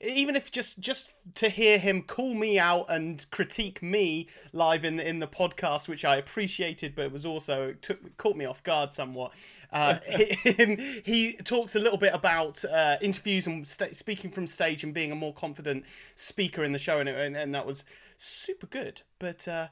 even 0.00 0.34
if 0.34 0.50
just 0.50 0.80
just 0.80 1.12
to 1.36 1.48
hear 1.48 1.78
him 1.78 2.02
call 2.02 2.34
me 2.34 2.58
out 2.58 2.86
and 2.88 3.24
critique 3.30 3.84
me 3.84 4.28
live 4.52 4.84
in 4.84 4.96
the, 4.96 5.08
in 5.08 5.20
the 5.20 5.28
podcast, 5.28 5.86
which 5.86 6.04
I 6.04 6.16
appreciated, 6.16 6.96
but 6.96 7.04
it 7.04 7.12
was 7.12 7.24
also 7.24 7.72
took 7.80 8.16
caught 8.16 8.36
me 8.36 8.44
off 8.44 8.60
guard 8.64 8.92
somewhat. 8.92 9.30
Uh, 9.74 9.98
he, 10.08 11.02
he, 11.04 11.32
talks 11.44 11.76
a 11.76 11.78
little 11.78 11.98
bit 11.98 12.14
about 12.14 12.64
uh, 12.64 12.96
interviews 13.02 13.46
and 13.46 13.66
st- 13.68 13.94
speaking 13.94 14.30
from 14.30 14.46
stage 14.46 14.84
and 14.84 14.94
being 14.94 15.12
a 15.12 15.14
more 15.14 15.34
confident 15.34 15.84
speaker 16.14 16.64
in 16.64 16.72
the 16.72 16.78
show, 16.78 17.00
and, 17.00 17.08
and, 17.10 17.36
and 17.36 17.54
that 17.54 17.66
was 17.66 17.84
super 18.16 18.66
good. 18.66 19.02
But 19.18 19.46
uh, 19.46 19.66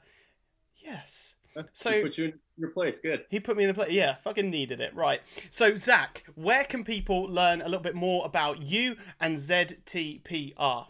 Yes. 0.83 1.35
So 1.71 1.91
he 1.91 2.01
put 2.01 2.17
you 2.17 2.25
in 2.25 2.33
your 2.57 2.71
place. 2.71 2.99
Good. 2.99 3.25
He 3.29 3.39
put 3.39 3.55
me 3.55 3.63
in 3.63 3.67
the 3.67 3.73
place. 3.73 3.91
Yeah, 3.91 4.15
fucking 4.23 4.49
needed 4.49 4.81
it. 4.81 4.93
Right. 4.95 5.21
So 5.49 5.75
Zach, 5.75 6.23
where 6.35 6.63
can 6.63 6.83
people 6.83 7.23
learn 7.23 7.61
a 7.61 7.65
little 7.65 7.79
bit 7.79 7.95
more 7.95 8.25
about 8.25 8.61
you 8.61 8.95
and 9.19 9.37
ZTPR? 9.37 10.87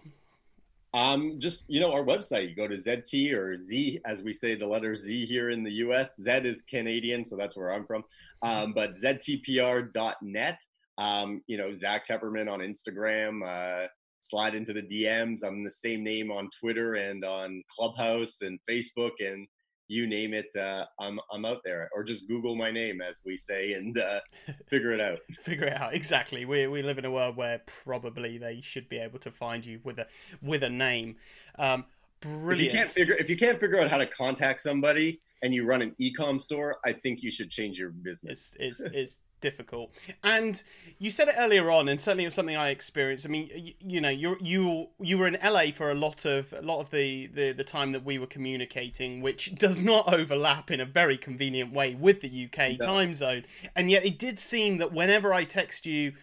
Um, 0.93 1.39
just 1.39 1.65
you 1.67 1.79
know, 1.79 1.91
our 1.91 2.03
website. 2.03 2.49
You 2.49 2.55
go 2.55 2.67
to 2.67 2.75
ZT 2.75 3.33
or 3.33 3.57
Z, 3.59 3.99
as 4.05 4.21
we 4.21 4.31
say 4.31 4.55
the 4.55 4.67
letter 4.67 4.95
Z 4.95 5.25
here 5.25 5.49
in 5.49 5.63
the 5.63 5.71
U.S. 5.71 6.17
Z 6.21 6.29
is 6.43 6.61
Canadian, 6.61 7.25
so 7.25 7.35
that's 7.35 7.57
where 7.57 7.73
I'm 7.73 7.85
from. 7.85 8.03
Um, 8.41 8.73
but 8.73 8.95
ZTPR.net. 8.97 10.59
Um, 10.99 11.41
you 11.47 11.57
know, 11.57 11.73
Zach 11.73 12.07
Tepperman 12.07 12.51
on 12.51 12.59
Instagram. 12.59 13.41
Uh, 13.47 13.87
slide 14.19 14.55
into 14.55 14.73
the 14.73 14.83
DMs. 14.83 15.43
I'm 15.43 15.63
the 15.63 15.71
same 15.71 16.03
name 16.03 16.31
on 16.31 16.49
Twitter 16.59 16.95
and 16.95 17.25
on 17.25 17.63
Clubhouse 17.67 18.37
and 18.41 18.59
Facebook 18.69 19.11
and 19.19 19.47
you 19.87 20.07
name 20.07 20.33
it, 20.33 20.55
uh, 20.55 20.85
I'm 20.99 21.19
I'm 21.31 21.45
out 21.45 21.61
there, 21.63 21.89
or 21.93 22.03
just 22.03 22.27
Google 22.27 22.55
my 22.55 22.71
name, 22.71 23.01
as 23.01 23.21
we 23.25 23.37
say, 23.37 23.73
and 23.73 23.99
uh, 23.99 24.19
figure 24.67 24.91
it 24.91 25.01
out. 25.01 25.19
figure 25.39 25.67
it 25.67 25.73
out 25.73 25.93
exactly. 25.93 26.45
We 26.45 26.67
we 26.67 26.81
live 26.81 26.97
in 26.97 27.05
a 27.05 27.11
world 27.11 27.35
where 27.35 27.61
probably 27.83 28.37
they 28.37 28.61
should 28.61 28.89
be 28.89 28.97
able 28.97 29.19
to 29.19 29.31
find 29.31 29.65
you 29.65 29.79
with 29.83 29.99
a 29.99 30.07
with 30.41 30.63
a 30.63 30.69
name. 30.69 31.17
Um, 31.59 31.85
brilliant. 32.21 32.59
If 32.59 32.65
you 32.65 32.71
can't 32.71 32.89
figure 32.89 33.15
if 33.15 33.29
you 33.29 33.37
can't 33.37 33.59
figure 33.59 33.79
out 33.79 33.89
how 33.89 33.97
to 33.97 34.07
contact 34.07 34.61
somebody 34.61 35.21
and 35.41 35.53
you 35.53 35.65
run 35.65 35.81
an 35.81 35.93
e-com 35.97 36.39
store, 36.39 36.77
I 36.85 36.93
think 36.93 37.21
you 37.21 37.29
should 37.29 37.49
change 37.49 37.77
your 37.77 37.89
business. 37.89 38.55
It's 38.59 38.81
it's, 38.81 38.95
it's 38.95 39.17
difficult. 39.43 39.91
And 40.23 40.63
you 40.97 41.11
said 41.11 41.27
it 41.27 41.35
earlier 41.37 41.69
on, 41.69 41.89
and 41.89 41.99
certainly 41.99 42.23
it 42.23 42.27
was 42.27 42.33
something 42.33 42.55
I 42.55 42.69
experienced. 42.69 43.27
I 43.27 43.29
mean, 43.29 43.51
you, 43.53 43.73
you 43.79 44.01
know, 44.01 44.09
you 44.09 44.37
you 44.41 44.87
you 44.99 45.17
were 45.17 45.27
in 45.27 45.37
LA 45.43 45.65
for 45.73 45.91
a 45.91 45.93
lot 45.93 46.25
of 46.25 46.51
a 46.53 46.61
lot 46.61 46.79
of 46.79 46.89
the, 46.89 47.27
the 47.27 47.51
the 47.51 47.63
time 47.63 47.91
that 47.91 48.03
we 48.03 48.17
were 48.17 48.25
communicating, 48.25 49.21
which 49.21 49.53
does 49.65 49.83
not 49.83 50.11
overlap 50.11 50.71
in 50.71 50.79
a 50.79 50.85
very 50.85 51.17
convenient 51.17 51.73
way 51.73 51.93
with 51.93 52.21
the 52.21 52.45
UK 52.45 52.79
no. 52.79 52.87
time 52.87 53.13
zone. 53.13 53.43
And 53.75 53.91
yet, 53.91 54.05
it 54.05 54.17
did 54.17 54.39
seem 54.39 54.77
that 54.77 54.93
whenever 54.93 55.33
I 55.33 55.43
text 55.43 55.85
you, 55.85 56.13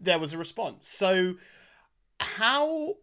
there 0.00 0.18
was 0.18 0.32
a 0.32 0.38
response. 0.38 0.88
So, 0.88 1.34
how 2.18 2.96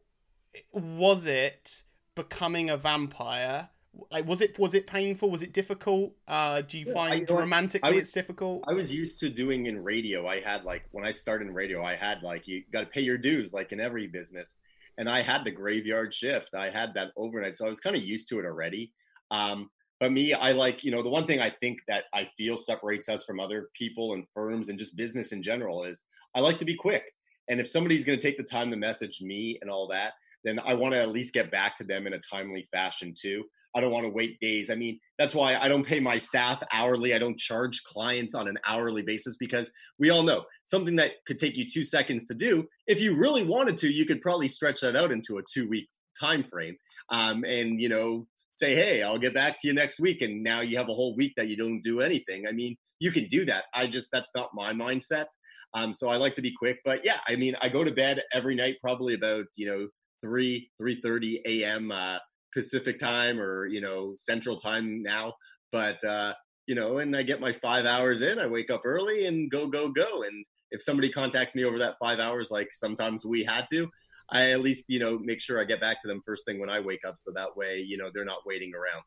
was 0.73 1.27
it 1.27 1.83
becoming 2.15 2.71
a 2.71 2.77
vampire? 2.77 3.69
Like 4.11 4.27
was 4.27 4.41
it 4.41 4.57
was 4.59 4.73
it 4.73 4.87
painful? 4.87 5.29
Was 5.29 5.41
it 5.41 5.53
difficult? 5.53 6.13
Uh 6.27 6.61
do 6.61 6.79
you 6.79 6.85
yeah, 6.87 6.93
find 6.93 7.29
I, 7.29 7.33
romantically 7.33 7.95
was, 7.95 8.01
it's 8.01 8.11
difficult? 8.11 8.63
I 8.67 8.73
was 8.73 8.91
used 8.91 9.19
to 9.19 9.29
doing 9.29 9.65
in 9.65 9.83
radio. 9.83 10.27
I 10.27 10.39
had 10.39 10.63
like 10.63 10.83
when 10.91 11.05
i 11.05 11.11
started 11.11 11.47
in 11.47 11.53
radio 11.53 11.83
i 11.83 11.95
had 11.95 12.23
like 12.23 12.47
you 12.47 12.63
got 12.71 12.81
to 12.81 12.87
pay 12.87 13.01
your 13.01 13.17
dues 13.17 13.53
like 13.53 13.71
in 13.71 13.79
every 13.79 14.07
business. 14.07 14.55
And 14.97 15.09
i 15.09 15.21
had 15.21 15.43
the 15.43 15.51
graveyard 15.51 16.13
shift. 16.13 16.55
I 16.55 16.69
had 16.69 16.93
that 16.95 17.11
overnight. 17.17 17.57
So 17.57 17.65
i 17.65 17.69
was 17.69 17.79
kind 17.79 17.95
of 17.95 18.03
used 18.03 18.29
to 18.29 18.39
it 18.39 18.45
already. 18.45 18.93
Um 19.31 19.69
but 19.99 20.11
me 20.11 20.33
i 20.33 20.51
like 20.51 20.83
you 20.83 20.91
know 20.91 21.01
the 21.01 21.09
one 21.09 21.25
thing 21.25 21.39
i 21.39 21.49
think 21.49 21.79
that 21.87 22.05
i 22.13 22.25
feel 22.37 22.55
separates 22.55 23.09
us 23.09 23.25
from 23.25 23.39
other 23.39 23.69
people 23.73 24.13
and 24.13 24.25
firms 24.33 24.69
and 24.69 24.77
just 24.77 24.95
business 24.95 25.31
in 25.31 25.41
general 25.41 25.83
is 25.83 26.03
i 26.35 26.39
like 26.39 26.59
to 26.59 26.65
be 26.65 26.75
quick. 26.75 27.11
And 27.49 27.61
if 27.61 27.67
somebody's 27.69 28.03
going 28.03 28.19
to 28.19 28.27
take 28.27 28.37
the 28.37 28.43
time 28.43 28.71
to 28.71 28.77
message 28.77 29.21
me 29.21 29.57
and 29.61 29.71
all 29.71 29.87
that 29.87 30.13
then 30.43 30.59
i 30.65 30.73
want 30.73 30.93
to 30.93 30.99
at 30.99 31.09
least 31.09 31.33
get 31.33 31.51
back 31.51 31.75
to 31.75 31.83
them 31.83 32.07
in 32.07 32.13
a 32.13 32.19
timely 32.19 32.67
fashion 32.71 33.13
too 33.17 33.43
I 33.77 33.81
don't 33.81 33.91
want 33.91 34.05
to 34.05 34.11
wait 34.11 34.39
days. 34.39 34.71
I 34.71 34.75
mean, 34.75 34.99
that's 35.19 35.35
why 35.35 35.55
I 35.55 35.67
don't 35.67 35.85
pay 35.85 35.99
my 35.99 36.17
staff 36.17 36.63
hourly. 36.73 37.13
I 37.13 37.19
don't 37.19 37.37
charge 37.37 37.83
clients 37.83 38.33
on 38.33 38.47
an 38.47 38.57
hourly 38.65 39.03
basis 39.03 39.37
because 39.37 39.69
we 39.99 40.09
all 40.09 40.23
know 40.23 40.45
something 40.65 40.95
that 40.95 41.11
could 41.27 41.37
take 41.37 41.55
you 41.55 41.65
two 41.71 41.83
seconds 41.83 42.25
to 42.25 42.33
do. 42.33 42.67
If 42.87 42.99
you 42.99 43.15
really 43.15 43.43
wanted 43.43 43.77
to, 43.77 43.87
you 43.87 44.05
could 44.05 44.21
probably 44.21 44.47
stretch 44.47 44.81
that 44.81 44.95
out 44.95 45.11
into 45.11 45.37
a 45.37 45.43
two 45.53 45.69
week 45.69 45.87
time 46.19 46.43
frame. 46.43 46.75
Um, 47.09 47.43
and 47.43 47.79
you 47.79 47.87
know, 47.87 48.25
say, 48.55 48.73
hey, 48.73 49.03
I'll 49.03 49.19
get 49.19 49.35
back 49.35 49.61
to 49.61 49.67
you 49.67 49.73
next 49.73 49.99
week. 49.99 50.23
And 50.23 50.43
now 50.43 50.61
you 50.61 50.77
have 50.77 50.89
a 50.89 50.93
whole 50.93 51.15
week 51.15 51.33
that 51.37 51.47
you 51.47 51.55
don't 51.55 51.83
do 51.83 52.01
anything. 52.01 52.47
I 52.47 52.53
mean, 52.53 52.75
you 52.99 53.11
can 53.11 53.27
do 53.27 53.45
that. 53.45 53.65
I 53.75 53.85
just 53.85 54.11
that's 54.11 54.31
not 54.35 54.49
my 54.55 54.73
mindset. 54.73 55.25
Um, 55.73 55.93
so 55.93 56.09
I 56.09 56.15
like 56.15 56.33
to 56.35 56.41
be 56.41 56.53
quick. 56.57 56.79
But 56.83 57.05
yeah, 57.05 57.19
I 57.27 57.35
mean, 57.35 57.55
I 57.61 57.69
go 57.69 57.83
to 57.83 57.91
bed 57.91 58.23
every 58.33 58.55
night 58.55 58.77
probably 58.81 59.13
about 59.13 59.45
you 59.55 59.67
know 59.67 59.87
three 60.21 60.71
three 60.79 60.99
thirty 61.01 61.41
a.m. 61.45 61.91
Uh, 61.91 62.17
Pacific 62.57 62.97
time 62.97 63.39
or 63.39 63.67
you 63.67 63.81
know 63.81 64.13
Central 64.15 64.59
time 64.59 65.03
now. 65.03 65.31
But 65.71 66.03
uh, 66.03 66.33
you 66.65 66.73
know, 66.73 66.97
and 66.97 67.15
I 67.15 67.21
get 67.21 67.39
my 67.39 67.53
five 67.53 67.85
hours 67.85 68.23
in. 68.23 68.39
I 68.39 68.47
wake 68.47 68.71
up 68.71 68.81
early 68.83 69.27
and 69.27 69.51
go 69.51 69.67
go 69.67 69.89
go. 69.89 70.23
And 70.23 70.43
if 70.71 70.81
somebody 70.81 71.09
contacts 71.09 71.53
me 71.53 71.65
over 71.65 71.77
that 71.77 71.97
five 71.99 72.19
hours, 72.19 72.49
like 72.49 72.69
sometimes 72.73 73.25
we 73.25 73.43
had 73.43 73.65
to, 73.73 73.87
I 74.31 74.51
at 74.51 74.61
least 74.61 74.85
you 74.87 74.99
know 74.99 75.19
make 75.19 75.39
sure 75.39 75.61
I 75.61 75.65
get 75.65 75.79
back 75.79 76.01
to 76.01 76.07
them 76.07 76.21
first 76.25 76.45
thing 76.45 76.59
when 76.59 76.69
I 76.69 76.79
wake 76.79 77.05
up, 77.07 77.19
so 77.19 77.31
that 77.35 77.55
way 77.55 77.85
you 77.87 77.97
know 77.97 78.09
they're 78.11 78.25
not 78.25 78.45
waiting 78.47 78.71
around. 78.73 79.03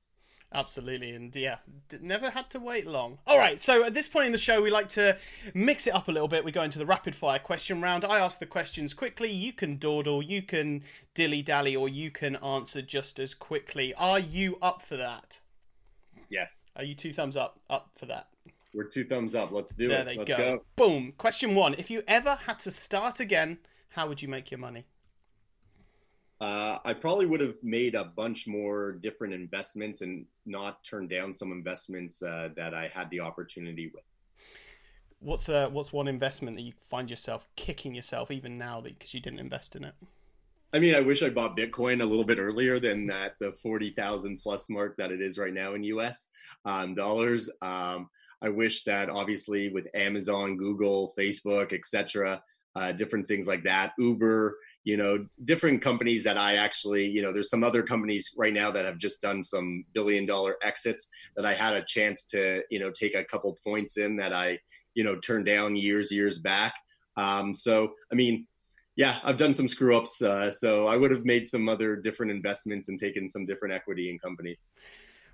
Absolutely, 0.53 1.13
and 1.13 1.35
yeah, 1.37 1.59
never 2.01 2.29
had 2.31 2.51
to 2.51 2.59
wait 2.59 2.85
long. 2.85 3.19
All 3.25 3.39
right, 3.39 3.61
so 3.61 3.85
at 3.85 3.95
this 3.95 4.09
point 4.09 4.27
in 4.27 4.33
the 4.33 4.39
show, 4.39 4.61
we 4.61 4.69
like 4.69 4.89
to 4.91 5.17
mix 5.55 5.87
it 5.87 5.95
up 5.95 6.09
a 6.09 6.13
little 6.13 6.27
bit. 6.27 6.45
We 6.45 6.51
go 6.51 6.63
into 6.63 6.79
the 6.81 6.87
rapid 6.87 7.15
fire 7.15 7.39
question 7.39 7.81
round. 7.81 8.05
I 8.05 8.19
ask 8.19 8.41
the 8.41 8.47
questions 8.47 8.93
quickly. 8.93 9.31
You 9.31 9.53
can 9.53 9.79
dawdle, 9.79 10.25
you 10.25 10.43
can 10.43 10.83
dilly 11.15 11.41
dally, 11.41 11.77
or 11.77 11.89
you 11.89 12.11
can 12.11 12.35
answer 12.37 12.83
just 12.83 13.21
as 13.21 13.33
quickly. 13.33 13.95
Are 13.95 14.19
you 14.19 14.59
up 14.61 14.83
for 14.83 14.97
that? 14.97 15.41
Yes. 16.31 16.65
Are 16.75 16.85
you 16.85 16.97
two 16.97 17.13
thumbs 17.13 17.37
up 17.37 17.61
up 17.71 17.91
for 17.97 18.07
that? 18.07 18.27
We're 18.75 18.85
two 18.85 19.05
thumbs 19.05 19.37
up. 19.37 19.53
Let's 19.53 19.73
do 19.73 19.89
there 19.89 20.01
it. 20.01 20.05
There 20.05 20.17
they 20.17 20.25
go. 20.25 20.37
go. 20.37 20.65
Boom. 20.75 21.13
Question 21.17 21.55
one: 21.55 21.75
If 21.75 21.91
you 21.91 22.03
ever 22.09 22.35
had 22.47 22.59
to 22.61 22.73
start 22.73 23.21
again, 23.21 23.59
how 23.91 24.09
would 24.09 24.21
you 24.21 24.29
make 24.29 24.51
your 24.51 24.59
money? 24.59 24.87
Uh, 26.41 26.79
I 26.85 26.95
probably 26.95 27.27
would 27.27 27.41
have 27.41 27.57
made 27.63 27.95
a 27.95 28.05
bunch 28.05 28.47
more 28.47 28.93
different 28.93 29.35
investments 29.35 30.01
and 30.01 30.25
not 30.47 30.83
turned 30.83 31.11
down 31.11 31.35
some 31.35 31.53
investments 31.53 32.23
uh, 32.23 32.49
that 32.57 32.73
I 32.73 32.91
had 32.95 33.11
the 33.11 33.21
opportunity 33.21 33.91
with. 33.93 34.05
What's 35.19 35.51
uh, 35.51 35.69
what's 35.69 35.93
one 35.93 36.09
investment 36.09 36.57
that 36.57 36.63
you 36.63 36.73
find 36.89 37.11
yourself 37.11 37.47
kicking 37.57 37.95
yourself 37.95 38.31
even 38.31 38.57
now 38.57 38.81
because 38.81 39.13
you 39.13 39.21
didn't 39.21 39.41
invest 39.41 39.77
in 39.77 39.85
it? 39.85 39.95
I 40.73 40.79
mean, 40.79 40.95
I 40.95 41.01
wish 41.01 41.23
I 41.23 41.29
bought 41.29 41.59
Bitcoin 41.59 42.01
a 42.01 42.07
little 42.07 42.25
bit 42.25 42.39
earlier 42.39 42.79
than 42.79 43.07
that 43.09 43.35
the 43.39 43.53
forty 43.63 43.91
thousand 43.91 44.39
plus 44.39 44.71
mark 44.71 44.97
that 44.97 45.13
it 45.13 45.21
is 45.21 45.37
right 45.37 45.53
now 45.53 45.75
in 45.75 45.83
U.S. 45.85 46.31
Um, 46.65 46.95
dollars. 46.95 47.51
Um, 47.61 48.09
I 48.41 48.49
wish 48.49 48.85
that 48.85 49.11
obviously 49.11 49.69
with 49.69 49.89
Amazon, 49.95 50.57
Google, 50.57 51.13
Facebook, 51.19 51.75
etc., 51.75 52.43
uh, 52.77 52.93
different 52.93 53.27
things 53.27 53.47
like 53.47 53.65
that, 53.65 53.93
Uber, 53.99 54.57
you 54.85 54.97
know 54.97 55.27
different 55.45 55.83
companies 55.83 56.25
that 56.25 56.39
i 56.39 56.57
actually 56.57 57.07
you 57.07 57.21
know 57.23 57.33
there's 57.33 57.51
some 57.51 57.63
other 57.63 57.83
companies 57.83 58.31
right 58.37 58.55
now 58.55 58.71
that 58.71 58.85
have 58.85 58.99
just 58.99 59.21
done 59.21 59.43
some 59.43 59.85
billion 59.93 60.25
dollar 60.25 60.57
exits 60.63 61.09
that 61.37 61.45
i 61.45 61.53
had 61.53 61.75
a 61.75 61.85
chance 61.85 62.25
to 62.25 62.63
you 62.71 62.79
know 62.79 62.91
take 62.91 63.15
a 63.15 63.25
couple 63.25 63.57
points 63.65 63.99
in 63.99 64.17
that 64.17 64.33
i 64.33 64.59
you 64.95 65.05
know 65.05 65.17
turned 65.21 65.47
down 65.47 65.77
years 65.77 66.11
years 66.11 66.39
back. 66.39 66.75
Um, 67.17 67.53
so 67.53 67.93
i 68.11 68.15
mean 68.15 68.47
yeah 68.97 69.19
i've 69.25 69.37
done 69.37 69.53
some 69.53 69.69
screw 69.69 69.97
ups 69.97 70.23
uh, 70.23 70.51
so 70.51 70.87
i 70.87 70.97
would 70.97 71.11
have 71.11 71.25
made 71.25 71.47
some 71.47 71.69
other 71.69 71.97
different 71.97 72.33
investments 72.33 72.89
and 72.89 72.99
taken 72.99 73.29
some 73.29 73.45
different 73.45 73.75
equity 73.75 74.11
in 74.11 74.19
companies. 74.19 74.69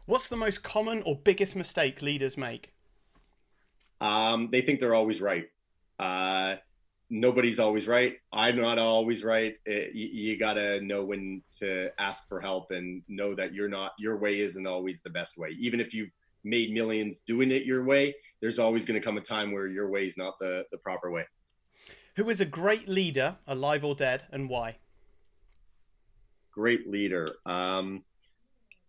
What's 0.06 0.28
the 0.28 0.36
most 0.36 0.62
common 0.62 1.02
or 1.02 1.16
biggest 1.16 1.56
mistake 1.56 2.00
leaders 2.00 2.36
make? 2.36 2.72
Um, 4.00 4.50
they 4.52 4.60
think 4.60 4.78
they're 4.78 4.94
always 4.94 5.20
right. 5.20 5.48
Uh, 5.98 6.56
nobody's 7.10 7.58
always 7.58 7.86
right. 7.86 8.14
I'm 8.32 8.56
not 8.56 8.78
always 8.78 9.24
right. 9.24 9.56
It, 9.64 9.94
you, 9.94 10.06
you 10.06 10.38
got 10.38 10.54
to 10.54 10.80
know 10.80 11.04
when 11.04 11.42
to 11.58 11.92
ask 12.00 12.26
for 12.28 12.40
help 12.40 12.70
and 12.70 13.02
know 13.08 13.34
that 13.34 13.54
you're 13.54 13.68
not 13.68 13.92
your 13.98 14.16
way 14.16 14.40
isn't 14.40 14.66
always 14.66 15.02
the 15.02 15.10
best 15.10 15.38
way. 15.38 15.50
Even 15.58 15.80
if 15.80 15.94
you've 15.94 16.10
made 16.44 16.72
millions 16.72 17.20
doing 17.20 17.50
it 17.50 17.64
your 17.64 17.84
way, 17.84 18.14
there's 18.40 18.58
always 18.58 18.84
going 18.84 19.00
to 19.00 19.04
come 19.04 19.16
a 19.16 19.20
time 19.20 19.52
where 19.52 19.66
your 19.66 19.90
way 19.90 20.06
is 20.06 20.16
not 20.16 20.38
the 20.40 20.64
the 20.72 20.78
proper 20.78 21.10
way. 21.10 21.24
Who 22.16 22.30
is 22.30 22.40
a 22.40 22.46
great 22.46 22.88
leader, 22.88 23.36
alive 23.46 23.84
or 23.84 23.94
dead, 23.94 24.24
and 24.32 24.48
why? 24.48 24.76
Great 26.50 26.88
leader. 26.88 27.26
Um, 27.44 28.04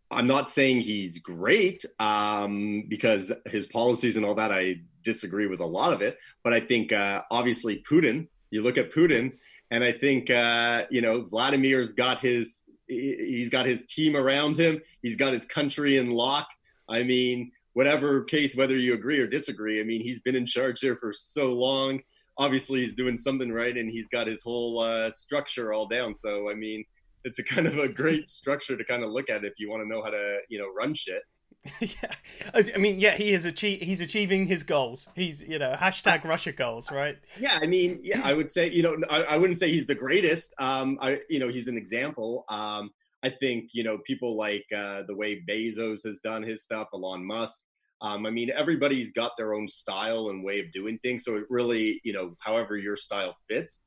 I'm 0.10 0.28
not 0.28 0.50
saying 0.50 0.82
he's 0.82 1.20
great 1.20 1.84
um, 2.00 2.86
because 2.88 3.32
his 3.46 3.68
policies 3.68 4.16
and 4.16 4.26
all 4.26 4.36
that, 4.36 4.52
I 4.52 4.78
disagree 5.04 5.48
with 5.48 5.60
a 5.60 5.66
lot 5.66 5.94
of 5.94 6.02
it. 6.02 6.18
But 6.44 6.54
I 6.54 6.60
think 6.60 6.94
uh, 6.94 7.24
obviously 7.30 7.84
Putin, 7.90 8.28
you 8.50 8.62
look 8.62 8.78
at 8.78 8.94
Putin, 8.94 9.34
and 9.70 9.84
I 9.84 9.92
think, 9.92 10.30
uh, 10.30 10.86
you 10.90 11.02
know, 11.02 11.24
Vladimir's 11.24 11.94
got 11.94 12.20
his, 12.20 12.62
he's 12.88 13.50
got 13.50 13.66
his 13.66 13.86
team 13.86 14.16
around 14.16 14.56
him. 14.56 14.82
He's 15.02 15.18
got 15.18 15.34
his 15.34 15.46
country 15.46 15.98
in 15.98 16.10
lock. 16.10 16.48
I 16.88 17.04
mean, 17.04 17.52
whatever 17.74 18.24
case, 18.24 18.56
whether 18.56 18.78
you 18.78 18.94
agree 18.94 19.20
or 19.20 19.28
disagree, 19.28 19.82
I 19.82 19.84
mean, 19.84 20.02
he's 20.02 20.22
been 20.22 20.36
in 20.36 20.46
charge 20.46 20.80
there 20.80 20.96
for 20.96 21.12
so 21.12 21.54
long. 21.54 22.02
Obviously, 22.38 22.82
he's 22.82 22.94
doing 22.94 23.18
something 23.18 23.52
right, 23.52 23.76
and 23.76 23.90
he's 23.90 24.08
got 24.08 24.28
his 24.28 24.42
whole 24.42 24.80
uh, 24.80 25.12
structure 25.12 25.74
all 25.74 25.88
down. 25.88 26.16
So, 26.16 26.50
I 26.50 26.54
mean, 26.54 26.86
it's 27.28 27.40
a 27.40 27.44
kind 27.44 27.68
of 27.68 27.78
a 27.78 27.88
great 27.88 28.30
structure 28.30 28.78
to 28.78 28.84
kind 28.84 29.04
of 29.04 29.12
look 29.12 29.30
at 29.30 29.44
if 29.44 29.54
you 29.60 29.70
want 29.70 29.84
to 29.84 29.88
know 29.88 30.02
how 30.02 30.10
to 30.10 30.40
you 30.50 30.58
know 30.58 30.68
run 30.76 30.94
shit. 30.94 31.22
yeah, 31.82 32.14
I 32.54 32.78
mean, 32.78 33.00
yeah, 33.00 33.16
he 33.16 33.34
is 33.34 33.44
achieve 33.44 33.82
he's 33.82 34.00
achieving 34.00 34.46
his 34.46 34.64
goals. 34.64 35.08
He's 35.16 35.44
you 35.44 35.60
know 35.60 35.74
hashtag 35.74 36.24
Russia 36.34 36.54
goals, 36.54 36.90
right? 36.92 37.18
Yeah, 37.40 37.60
I 37.62 37.68
mean, 37.68 38.00
yeah, 38.04 38.22
I 38.24 38.34
would 38.34 38.50
say 38.50 38.70
you 38.70 38.82
know 38.82 38.98
I, 39.10 39.24
I 39.24 39.38
wouldn't 39.38 39.60
say 39.60 39.70
he's 39.70 39.86
the 39.86 39.96
greatest. 39.96 40.54
Um, 40.60 40.98
I 41.02 41.20
you 41.30 41.40
know 41.40 41.50
he's 41.50 41.68
an 41.68 41.78
example. 41.78 42.46
Um, 42.50 42.92
I 43.24 43.30
think 43.30 43.72
you 43.74 43.84
know 43.84 43.98
people 44.00 44.38
like 44.38 44.66
uh, 44.76 45.04
the 45.08 45.16
way 45.16 45.44
Bezos 45.48 46.06
has 46.06 46.22
done 46.22 46.44
his 46.44 46.64
stuff, 46.64 46.88
Elon 46.94 47.26
Musk. 47.26 47.64
Um, 48.02 48.26
I 48.26 48.30
mean, 48.30 48.52
everybody's 48.52 49.12
got 49.12 49.32
their 49.38 49.54
own 49.54 49.68
style 49.68 50.30
and 50.30 50.44
way 50.44 50.60
of 50.60 50.72
doing 50.72 51.00
things. 51.00 51.24
So 51.24 51.36
it 51.38 51.46
really, 51.50 52.00
you 52.04 52.14
know, 52.14 52.36
however 52.40 52.78
your 52.78 52.96
style 52.96 53.36
fits. 53.50 53.84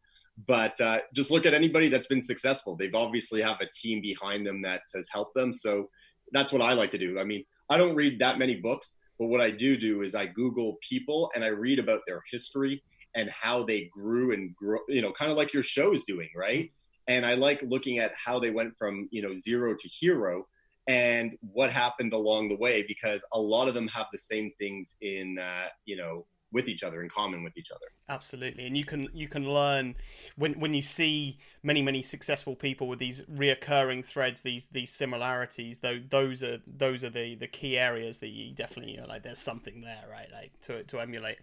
But 0.47 0.81
uh, 0.81 1.01
just 1.15 1.31
look 1.31 1.47
at 1.47 1.55
anybody 1.55 1.89
that's 1.89 2.07
been 2.07 2.23
successful. 2.23 2.77
They've 2.77 2.95
obviously 2.95 3.43
have 3.43 3.61
a 3.61 3.67
team 3.73 4.01
behind 4.01 4.47
them 4.47 4.63
that 4.63 4.83
has 4.95 5.09
helped 5.11 5.35
them. 5.35 5.53
So 5.53 5.91
that's 6.33 6.53
what 6.53 6.63
I 6.63 6.75
like 6.75 6.93
to 6.93 6.99
do. 6.99 7.19
I 7.19 7.25
mean, 7.25 7.45
I 7.69 7.77
don't 7.77 7.95
read 7.95 8.21
that 8.21 8.39
many 8.39 8.57
books, 8.57 8.97
but 9.19 9.29
what 9.29 9.41
I 9.41 9.51
do 9.51 9.77
do 9.77 10.03
is 10.03 10.15
I 10.15 10.27
Google 10.27 10.79
people 10.81 11.31
and 11.35 11.45
I 11.45 11.49
read 11.49 11.79
about 11.79 12.03
their 12.07 12.23
history 12.31 12.83
and 13.15 13.29
how 13.31 13.65
they 13.65 13.91
grew 13.93 14.33
and 14.33 14.55
grow, 14.55 14.79
you 14.89 15.03
know, 15.03 15.13
kind 15.13 15.31
of 15.31 15.37
like 15.37 15.53
your 15.53 15.63
show's 15.63 16.05
doing, 16.05 16.29
right? 16.37 16.71
And 17.09 17.27
I 17.27 17.35
like 17.35 17.63
looking 17.63 17.99
at 17.99 18.15
how 18.15 18.39
they 18.39 18.51
went 18.51 18.77
from, 18.79 19.09
you 19.11 19.23
know, 19.23 19.37
zero 19.37 19.75
to 19.77 19.89
hero 19.89 20.47
and 20.87 21.37
what 21.41 21.71
happened 21.71 22.13
along 22.13 22.49
the 22.49 22.57
way 22.57 22.85
because 22.87 23.25
a 23.33 23.41
lot 23.41 23.69
of 23.69 23.75
them 23.75 23.89
have 23.89 24.07
the 24.13 24.19
same 24.19 24.53
things 24.59 24.97
in, 25.01 25.39
uh, 25.39 25.69
you 25.85 25.97
know, 25.97 26.27
with 26.53 26.69
each 26.69 26.83
other 26.83 27.03
in 27.03 27.09
common 27.09 27.45
with 27.45 27.57
each 27.57 27.71
other. 27.71 27.87
Absolutely. 28.09 28.67
And 28.67 28.77
you 28.77 28.85
can 28.85 29.09
you 29.13 29.29
can 29.29 29.49
learn 29.49 29.95
when 30.37 30.59
when 30.59 30.75
you 30.75 30.83
see 30.83 31.39
many 31.63 31.81
many 31.81 32.03
successful 32.03 32.57
people 32.57 32.89
with 32.89 32.99
these 32.99 33.21
reoccurring 33.23 34.05
threads 34.05 34.43
these 34.43 34.67
these 34.73 34.91
similarities 34.91 35.79
though 35.79 36.01
those 36.09 36.43
are 36.43 36.59
those 36.67 37.05
are 37.05 37.11
the 37.11 37.37
the 37.37 37.47
key 37.47 37.79
areas 37.79 38.19
that 38.19 38.29
you 38.29 38.53
definitely 38.53 38.93
you 38.93 39.01
know 39.01 39.07
like 39.07 39.23
there's 39.23 39.39
something 39.39 39.81
there 39.81 40.05
right? 40.11 40.29
Like 40.33 40.61
to 40.63 40.83
to 40.85 41.01
emulate. 41.01 41.39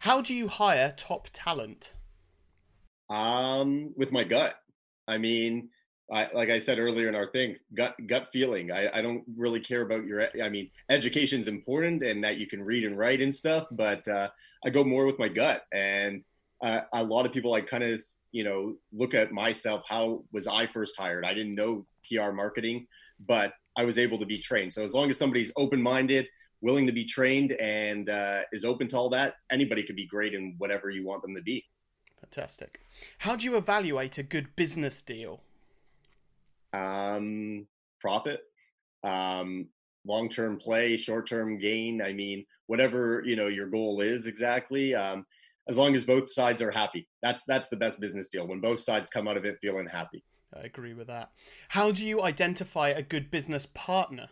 How 0.00 0.20
do 0.20 0.34
you 0.34 0.48
hire 0.48 0.92
top 0.96 1.28
talent? 1.32 1.94
Um 3.10 3.92
with 3.96 4.10
my 4.12 4.24
gut. 4.24 4.60
I 5.06 5.18
mean 5.18 5.70
I, 6.10 6.28
like 6.32 6.48
I 6.48 6.58
said 6.58 6.78
earlier 6.78 7.08
in 7.08 7.14
our 7.14 7.30
thing, 7.30 7.56
gut 7.74 7.94
gut 8.06 8.28
feeling. 8.32 8.72
I, 8.72 8.88
I 8.98 9.02
don't 9.02 9.24
really 9.36 9.60
care 9.60 9.82
about 9.82 10.04
your. 10.04 10.28
I 10.42 10.48
mean, 10.48 10.70
education's 10.88 11.48
important 11.48 12.02
and 12.02 12.24
that 12.24 12.38
you 12.38 12.46
can 12.46 12.62
read 12.62 12.84
and 12.84 12.96
write 12.96 13.20
and 13.20 13.34
stuff, 13.34 13.66
but 13.70 14.06
uh, 14.08 14.30
I 14.64 14.70
go 14.70 14.84
more 14.84 15.04
with 15.04 15.18
my 15.18 15.28
gut. 15.28 15.64
And 15.72 16.24
uh, 16.62 16.82
a 16.92 17.04
lot 17.04 17.26
of 17.26 17.32
people, 17.32 17.52
I 17.52 17.60
kind 17.60 17.84
of 17.84 18.00
you 18.32 18.42
know 18.42 18.76
look 18.92 19.12
at 19.12 19.32
myself. 19.32 19.84
How 19.86 20.24
was 20.32 20.46
I 20.46 20.66
first 20.66 20.96
hired? 20.96 21.26
I 21.26 21.34
didn't 21.34 21.54
know 21.54 21.84
PR 22.10 22.32
marketing, 22.32 22.86
but 23.26 23.52
I 23.76 23.84
was 23.84 23.98
able 23.98 24.18
to 24.18 24.26
be 24.26 24.38
trained. 24.38 24.72
So 24.72 24.82
as 24.82 24.94
long 24.94 25.10
as 25.10 25.18
somebody's 25.18 25.52
open 25.56 25.82
minded, 25.82 26.26
willing 26.62 26.86
to 26.86 26.92
be 26.92 27.04
trained, 27.04 27.52
and 27.52 28.08
uh, 28.08 28.42
is 28.50 28.64
open 28.64 28.88
to 28.88 28.96
all 28.96 29.10
that, 29.10 29.34
anybody 29.50 29.82
could 29.82 29.96
be 29.96 30.06
great 30.06 30.32
in 30.32 30.54
whatever 30.56 30.88
you 30.88 31.04
want 31.04 31.20
them 31.20 31.34
to 31.34 31.42
be. 31.42 31.66
Fantastic. 32.20 32.80
How 33.18 33.36
do 33.36 33.44
you 33.44 33.56
evaluate 33.56 34.16
a 34.16 34.22
good 34.22 34.56
business 34.56 35.02
deal? 35.02 35.42
Um, 36.72 37.66
profit, 38.00 38.40
um, 39.04 39.68
long 40.06 40.28
term 40.28 40.58
play, 40.58 40.96
short 40.96 41.28
term 41.28 41.58
gain. 41.58 42.02
I 42.02 42.12
mean, 42.12 42.44
whatever 42.66 43.22
you 43.24 43.36
know 43.36 43.48
your 43.48 43.68
goal 43.68 44.00
is 44.00 44.26
exactly. 44.26 44.94
Um, 44.94 45.26
as 45.68 45.76
long 45.76 45.94
as 45.94 46.04
both 46.04 46.32
sides 46.32 46.62
are 46.62 46.70
happy, 46.70 47.06
that's 47.22 47.44
that's 47.46 47.68
the 47.68 47.76
best 47.76 48.00
business 48.00 48.28
deal. 48.28 48.46
When 48.46 48.60
both 48.60 48.80
sides 48.80 49.10
come 49.10 49.28
out 49.28 49.36
of 49.36 49.44
it 49.44 49.58
feeling 49.60 49.86
happy. 49.86 50.24
I 50.54 50.60
agree 50.60 50.94
with 50.94 51.08
that. 51.08 51.30
How 51.68 51.92
do 51.92 52.06
you 52.06 52.22
identify 52.22 52.88
a 52.88 53.02
good 53.02 53.30
business 53.30 53.66
partner? 53.74 54.28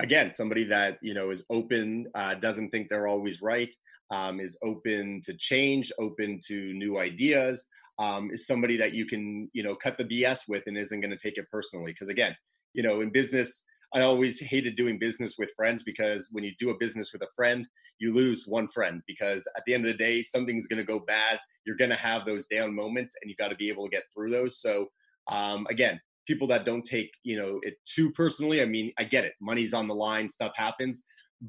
Again, 0.00 0.30
somebody 0.30 0.64
that 0.64 0.98
you 1.02 1.14
know 1.14 1.30
is 1.30 1.44
open, 1.50 2.08
uh, 2.14 2.34
doesn't 2.34 2.70
think 2.70 2.88
they're 2.88 3.06
always 3.06 3.40
right, 3.40 3.74
um, 4.10 4.40
is 4.40 4.58
open 4.62 5.20
to 5.24 5.34
change, 5.34 5.92
open 5.98 6.40
to 6.48 6.74
new 6.74 6.98
ideas, 6.98 7.66
um, 7.98 8.30
is 8.30 8.46
somebody 8.46 8.76
that 8.76 8.94
you 8.94 9.06
can 9.06 9.50
you 9.52 9.62
know 9.62 9.74
cut 9.74 9.98
the 9.98 10.04
BS 10.04 10.40
with 10.48 10.64
and 10.66 10.76
isn't 10.76 11.00
going 11.00 11.10
to 11.10 11.16
take 11.16 11.38
it 11.38 11.50
personally. 11.50 11.92
Because 11.92 12.08
again, 12.08 12.36
you 12.74 12.82
know, 12.82 13.00
in 13.00 13.10
business, 13.10 13.62
I 13.94 14.02
always 14.02 14.40
hated 14.40 14.76
doing 14.76 14.98
business 14.98 15.36
with 15.38 15.52
friends 15.56 15.82
because 15.82 16.28
when 16.32 16.44
you 16.44 16.52
do 16.58 16.70
a 16.70 16.76
business 16.76 17.12
with 17.12 17.22
a 17.22 17.28
friend, 17.34 17.66
you 17.98 18.12
lose 18.12 18.46
one 18.46 18.68
friend 18.68 19.02
because 19.06 19.46
at 19.56 19.62
the 19.66 19.74
end 19.74 19.84
of 19.86 19.92
the 19.92 19.98
day, 19.98 20.22
something's 20.22 20.66
going 20.66 20.78
to 20.78 20.84
go 20.84 21.00
bad. 21.00 21.38
You're 21.64 21.76
going 21.76 21.90
to 21.90 21.96
have 21.96 22.24
those 22.24 22.46
down 22.46 22.74
moments, 22.74 23.16
and 23.20 23.30
you 23.30 23.36
got 23.36 23.48
to 23.48 23.56
be 23.56 23.68
able 23.68 23.84
to 23.84 23.90
get 23.90 24.04
through 24.12 24.30
those. 24.30 24.60
So 24.60 24.88
um, 25.28 25.66
again, 25.70 26.00
people 26.26 26.46
that 26.48 26.64
don't 26.64 26.84
take 26.84 27.12
you 27.22 27.36
know 27.36 27.60
it 27.62 27.76
too 27.86 28.10
personally. 28.12 28.62
I 28.62 28.66
mean, 28.66 28.92
I 28.98 29.04
get 29.04 29.24
it. 29.24 29.34
Money's 29.40 29.74
on 29.74 29.88
the 29.88 29.94
line, 29.94 30.28
stuff 30.28 30.52
happens, 30.56 31.04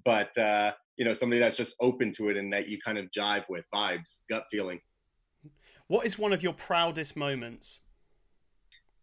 but 0.05 0.35
uh, 0.37 0.73
you 0.97 1.05
know, 1.05 1.13
somebody 1.13 1.39
that's 1.39 1.57
just 1.57 1.75
open 1.79 2.11
to 2.13 2.29
it 2.29 2.37
and 2.37 2.51
that 2.51 2.67
you 2.67 2.79
kind 2.83 2.97
of 2.97 3.09
jive 3.11 3.45
with 3.49 3.65
vibes, 3.73 4.21
gut 4.29 4.45
feeling. 4.51 4.79
What 5.87 6.05
is 6.05 6.19
one 6.19 6.33
of 6.33 6.43
your 6.43 6.53
proudest 6.53 7.15
moments? 7.15 7.79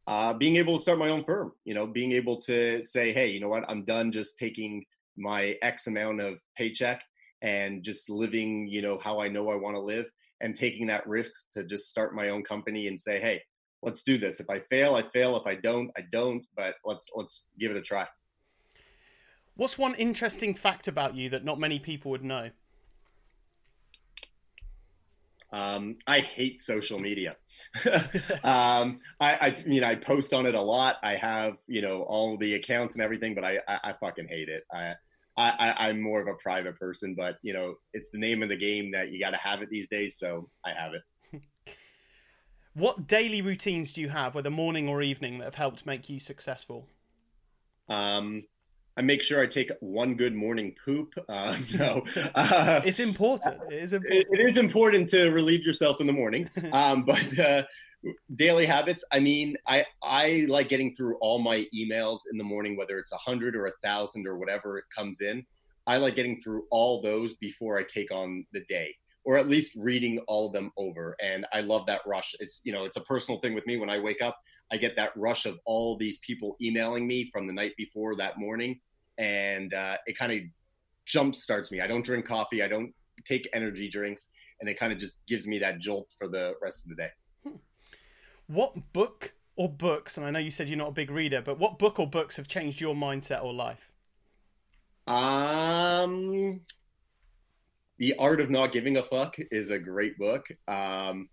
Uh, 0.07 0.35
being 0.35 0.57
able 0.57 0.77
to 0.77 0.83
start 0.83 0.99
my 0.99 1.09
own 1.09 1.25
firm, 1.25 1.53
you 1.65 1.73
know, 1.73 1.87
being 1.87 2.13
able 2.13 2.37
to 2.43 2.85
say, 2.85 3.11
hey, 3.11 3.29
you 3.29 3.41
know 3.41 3.49
what, 3.49 3.65
I'm 3.69 3.85
done 3.85 4.13
just 4.13 4.37
taking 4.37 4.85
my 5.17 5.57
X 5.63 5.87
amount 5.87 6.21
of 6.21 6.43
paycheck 6.59 7.03
and 7.41 7.83
just 7.83 8.11
living, 8.11 8.67
you 8.69 8.83
know, 8.83 8.99
how 8.99 9.19
I 9.19 9.29
know 9.29 9.49
I 9.49 9.55
want 9.55 9.77
to 9.77 9.81
live 9.81 10.11
and 10.43 10.55
taking 10.55 10.87
that 10.89 11.07
risk 11.07 11.33
to 11.55 11.65
just 11.65 11.89
start 11.89 12.15
my 12.15 12.29
own 12.29 12.43
company 12.43 12.89
and 12.89 13.01
say, 13.01 13.19
hey, 13.19 13.41
let's 13.83 14.03
do 14.03 14.19
this. 14.19 14.41
If 14.41 14.51
I 14.51 14.61
fail, 14.61 14.95
I 14.95 15.03
fail. 15.03 15.37
If 15.37 15.47
I 15.47 15.55
don't, 15.55 15.91
I 15.97 16.03
don't. 16.13 16.45
But 16.57 16.75
let's 16.85 17.09
let's 17.15 17.47
give 17.59 17.71
it 17.71 17.77
a 17.77 17.83
try. 17.83 18.07
What's 19.57 19.79
one 19.79 19.95
interesting 19.95 20.55
fact 20.55 20.89
about 20.89 21.15
you 21.15 21.31
that 21.31 21.45
not 21.45 21.61
many 21.61 21.79
people 21.79 22.11
would 22.11 22.25
know? 22.25 22.51
Um, 25.55 25.99
I 26.09 26.19
hate 26.19 26.61
social 26.61 26.99
media. 26.99 27.37
um, 28.43 28.99
I, 29.21 29.39
I, 29.41 29.63
mean, 29.67 29.85
I 29.85 29.95
post 29.95 30.35
on 30.35 30.47
it 30.47 30.57
a 30.57 30.61
lot. 30.61 30.97
I 31.05 31.15
have, 31.15 31.59
you 31.69 31.81
know, 31.81 32.03
all 32.03 32.37
the 32.37 32.55
accounts 32.55 32.97
and 32.97 33.05
everything, 33.05 33.37
but 33.37 33.45
I, 33.45 33.59
I, 33.69 33.79
I 33.85 33.93
fucking 34.01 34.27
hate 34.27 34.49
it. 34.49 34.65
I, 34.73 34.95
I, 35.37 35.89
I'm 35.89 36.01
more 36.01 36.21
of 36.21 36.27
a 36.27 36.35
private 36.35 36.77
person, 36.77 37.15
but 37.17 37.37
you 37.43 37.53
know, 37.53 37.77
it's 37.93 38.11
the 38.11 38.19
name 38.19 38.43
of 38.43 38.49
the 38.49 38.57
game 38.57 38.91
that 38.93 39.13
you 39.13 39.21
got 39.21 39.31
to 39.31 39.37
have 39.37 39.63
it 39.63 39.71
these 39.71 39.89
days. 39.89 40.19
So 40.19 40.51
I 40.65 40.73
have 40.73 40.93
it. 40.95 41.43
what 42.75 43.07
daily 43.07 43.41
routines 43.41 43.93
do 43.93 44.01
you 44.01 44.09
have, 44.09 44.35
whether 44.35 44.51
morning 44.51 44.89
or 44.89 45.03
evening, 45.03 45.39
that 45.39 45.45
have 45.45 45.55
helped 45.55 45.87
make 45.87 46.09
you 46.09 46.19
successful? 46.19 46.89
Um, 47.89 48.43
I 48.97 49.03
make 49.03 49.23
sure 49.23 49.43
I 49.43 49.47
take 49.47 49.73
one 49.81 50.15
good 50.15 50.35
morning 50.35 50.75
poop. 50.85 51.15
Uh, 51.29 51.57
no, 51.75 52.05
uh, 52.35 52.81
it's 52.85 53.01
important. 53.01 53.61
It 53.71 53.83
is 53.83 53.93
important. 53.93 54.27
It, 54.31 54.41
it 54.41 54.51
is 54.51 54.57
important 54.57 55.09
to 55.11 55.31
relieve 55.31 55.65
yourself 55.65 56.01
in 56.01 56.07
the 56.07 56.13
morning. 56.13 56.49
Um, 56.73 57.05
but 57.05 57.39
uh, 57.39 57.65
daily 58.37 58.67
habits. 58.67 59.05
I 59.11 59.21
mean, 59.21 59.57
I 59.67 59.85
I 60.03 60.47
like 60.49 60.69
getting 60.69 60.95
through 60.95 61.17
all 61.17 61.39
my 61.39 61.67
emails 61.75 62.21
in 62.31 62.39
the 62.39 62.45
morning, 62.45 62.77
whether 62.77 62.99
it's 62.99 63.13
a 63.13 63.17
hundred 63.17 63.57
or 63.57 63.67
a 63.67 63.73
thousand 63.83 64.27
or 64.27 64.39
whatever 64.39 64.79
it 64.79 64.85
comes 64.95 65.21
in. 65.21 65.45
I 65.87 65.97
like 65.97 66.15
getting 66.15 66.41
through 66.41 66.65
all 66.71 67.03
those 67.03 67.35
before 67.35 67.79
I 67.79 67.85
take 67.85 68.13
on 68.13 68.47
the 68.53 68.65
day, 68.69 68.95
or 69.25 69.37
at 69.39 69.49
least 69.49 69.73
reading 69.77 70.21
all 70.29 70.47
of 70.47 70.53
them 70.53 70.71
over. 70.77 71.17
And 71.21 71.47
I 71.53 71.61
love 71.61 71.87
that 71.87 72.03
rush. 72.07 72.35
It's 72.39 72.61
you 72.65 72.73
know, 72.73 72.85
it's 72.85 72.97
a 72.97 73.03
personal 73.03 73.41
thing 73.41 73.55
with 73.55 73.67
me. 73.67 73.77
When 73.77 73.91
I 73.91 73.99
wake 73.99 74.23
up, 74.23 74.39
I 74.73 74.77
get 74.77 74.97
that 74.97 75.11
rush 75.17 75.47
of 75.47 75.59
all 75.65 75.97
these 75.97 76.19
people 76.19 76.57
emailing 76.61 77.07
me 77.07 77.31
from 77.33 77.47
the 77.47 77.53
night 77.53 77.73
before 77.77 78.17
that 78.17 78.39
morning, 78.39 78.81
and 79.19 79.73
uh, 79.75 79.97
it 80.07 80.19
kind 80.19 80.33
of 80.33 80.41
jump 81.07 81.35
starts 81.35 81.71
me. 81.71 81.81
I 81.81 81.87
don't 81.87 82.05
drink 82.05 82.27
coffee, 82.27 82.63
I 82.63 82.69
don't 82.69 82.93
take 83.25 83.49
energy 83.53 83.89
drinks, 83.89 84.29
and 84.61 84.69
it 84.69 84.79
kind 84.79 84.93
of 84.93 84.99
just 84.99 85.19
gives 85.27 85.47
me 85.47 85.59
that 85.59 85.79
jolt 85.79 86.15
for 86.19 86.29
the 86.29 86.55
rest 86.63 86.85
of 86.85 86.91
the 86.91 86.97
day. 86.97 87.11
Hmm. 87.45 87.57
What 88.47 88.93
book 88.93 89.35
or 89.57 89.69
books? 89.69 90.17
And 90.17 90.27
I 90.27 90.31
know 90.31 90.39
you 90.39 90.51
said 90.51 90.69
you're 90.69 90.79
not 90.79 90.89
a 90.89 90.93
big 90.93 91.11
reader, 91.11 91.43
but 91.43 91.59
what 91.59 91.79
book 91.79 91.99
or 91.99 92.09
books 92.09 92.37
have 92.37 92.49
changed 92.49 92.81
your 92.81 92.95
mindset 92.95 93.45
or 93.45 93.53
life? 93.53 93.91
Um, 95.07 96.61
The 97.99 98.15
Art 98.19 98.41
of 98.41 98.51
Not 98.51 98.73
Giving 98.73 98.97
a 98.97 99.03
Fuck 99.03 99.37
is 99.51 99.71
a 99.71 99.79
great 99.79 100.17
book. 100.19 100.47
Um, 100.67 101.29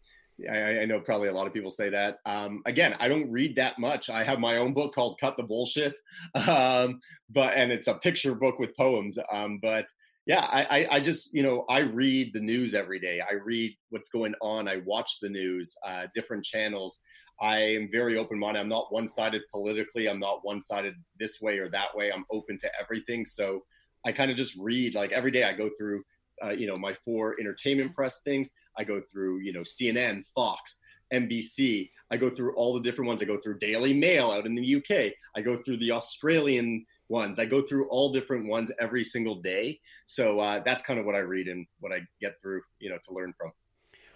I, 0.50 0.82
I, 0.82 0.86
know 0.86 1.00
probably 1.00 1.30
a 1.30 1.34
lot 1.34 1.48
of 1.48 1.54
people 1.54 1.72
say 1.72 1.90
that. 1.90 2.18
Um, 2.26 2.62
again, 2.66 2.96
I 3.00 3.08
don't 3.08 3.30
read 3.30 3.56
that 3.58 3.80
much. 3.80 4.10
I 4.10 4.24
have 4.24 4.40
my 4.40 4.58
own 4.58 4.74
book 4.74 4.94
called 4.94 5.20
"Cut 5.20 5.38
the 5.38 5.44
Bullshit," 5.44 6.00
um, 6.48 7.00
but 7.30 7.54
and 7.56 7.72
it's 7.72 7.88
a 7.88 7.96
picture 7.96 8.36
book 8.36 8.60
with 8.60 8.76
poems. 8.78 9.18
Um, 9.32 9.60
but 9.62 9.88
yeah, 10.28 10.46
I, 10.50 10.88
I, 10.92 11.00
just 11.00 11.34
you 11.34 11.42
know 11.42 11.66
I 11.68 11.80
read 11.80 12.32
the 12.34 12.40
news 12.40 12.74
every 12.74 13.00
day. 13.00 13.22
I 13.22 13.34
read 13.34 13.76
what's 13.90 14.10
going 14.10 14.36
on. 14.42 14.68
I 14.68 14.78
watch 14.86 15.18
the 15.22 15.30
news, 15.30 15.76
uh, 15.86 16.08
different 16.14 16.46
channels. 16.46 17.00
I 17.42 17.60
am 17.60 17.90
very 17.92 18.18
open 18.18 18.38
minded. 18.38 18.60
I'm 18.60 18.70
not 18.70 18.94
one 18.94 19.08
sided 19.08 19.42
politically. 19.52 20.08
I'm 20.08 20.20
not 20.20 20.46
one 20.46 20.62
sided 20.62 20.94
this 21.20 21.42
way 21.42 21.58
or 21.58 21.70
that 21.72 21.96
way. 21.96 22.12
I'm 22.12 22.26
open 22.32 22.60
to 22.60 22.70
everything. 22.80 23.26
So 23.26 23.62
I 24.06 24.12
kind 24.12 24.30
of 24.30 24.38
just 24.38 24.56
read 24.60 24.94
like 24.94 25.12
every 25.12 25.32
day. 25.32 25.44
I 25.44 25.54
go 25.54 25.70
through 25.78 26.04
uh, 26.44 26.52
you 26.52 26.68
know 26.68 26.78
my 26.78 26.94
four 26.94 27.40
entertainment 27.40 27.94
press 27.94 28.22
things. 28.22 28.50
I 28.78 28.84
go 28.84 29.02
through 29.12 29.40
you 29.40 29.54
know 29.54 29.62
CNN, 29.62 30.24
Fox, 30.36 30.80
NBC. 31.14 31.90
I 32.10 32.18
go 32.18 32.30
through 32.30 32.56
all 32.56 32.74
the 32.74 32.82
different 32.82 33.08
ones. 33.08 33.22
I 33.22 33.26
go 33.26 33.38
through 33.38 33.60
Daily 33.60 33.94
Mail 33.94 34.32
out 34.32 34.46
in 34.46 34.56
the 34.56 34.76
UK. 34.76 35.14
I 35.36 35.42
go 35.42 35.58
through 35.58 35.78
the 35.78 35.92
Australian 35.92 36.86
ones. 37.12 37.40
I 37.40 37.46
go 37.46 37.62
through 37.62 37.88
all 37.90 38.12
different 38.12 38.48
ones 38.48 38.72
every 38.80 39.04
single 39.04 39.36
day. 39.36 39.80
So 40.06 40.40
uh, 40.40 40.62
that's 40.64 40.82
kind 40.82 41.00
of 41.00 41.06
what 41.06 41.16
I 41.16 41.20
read 41.20 41.48
and 41.48 41.68
what 41.80 41.92
I 41.92 42.02
get 42.22 42.40
through, 42.42 42.62
you 42.80 42.90
know, 42.90 42.98
to 43.04 43.14
learn 43.14 43.34
from. 43.38 43.52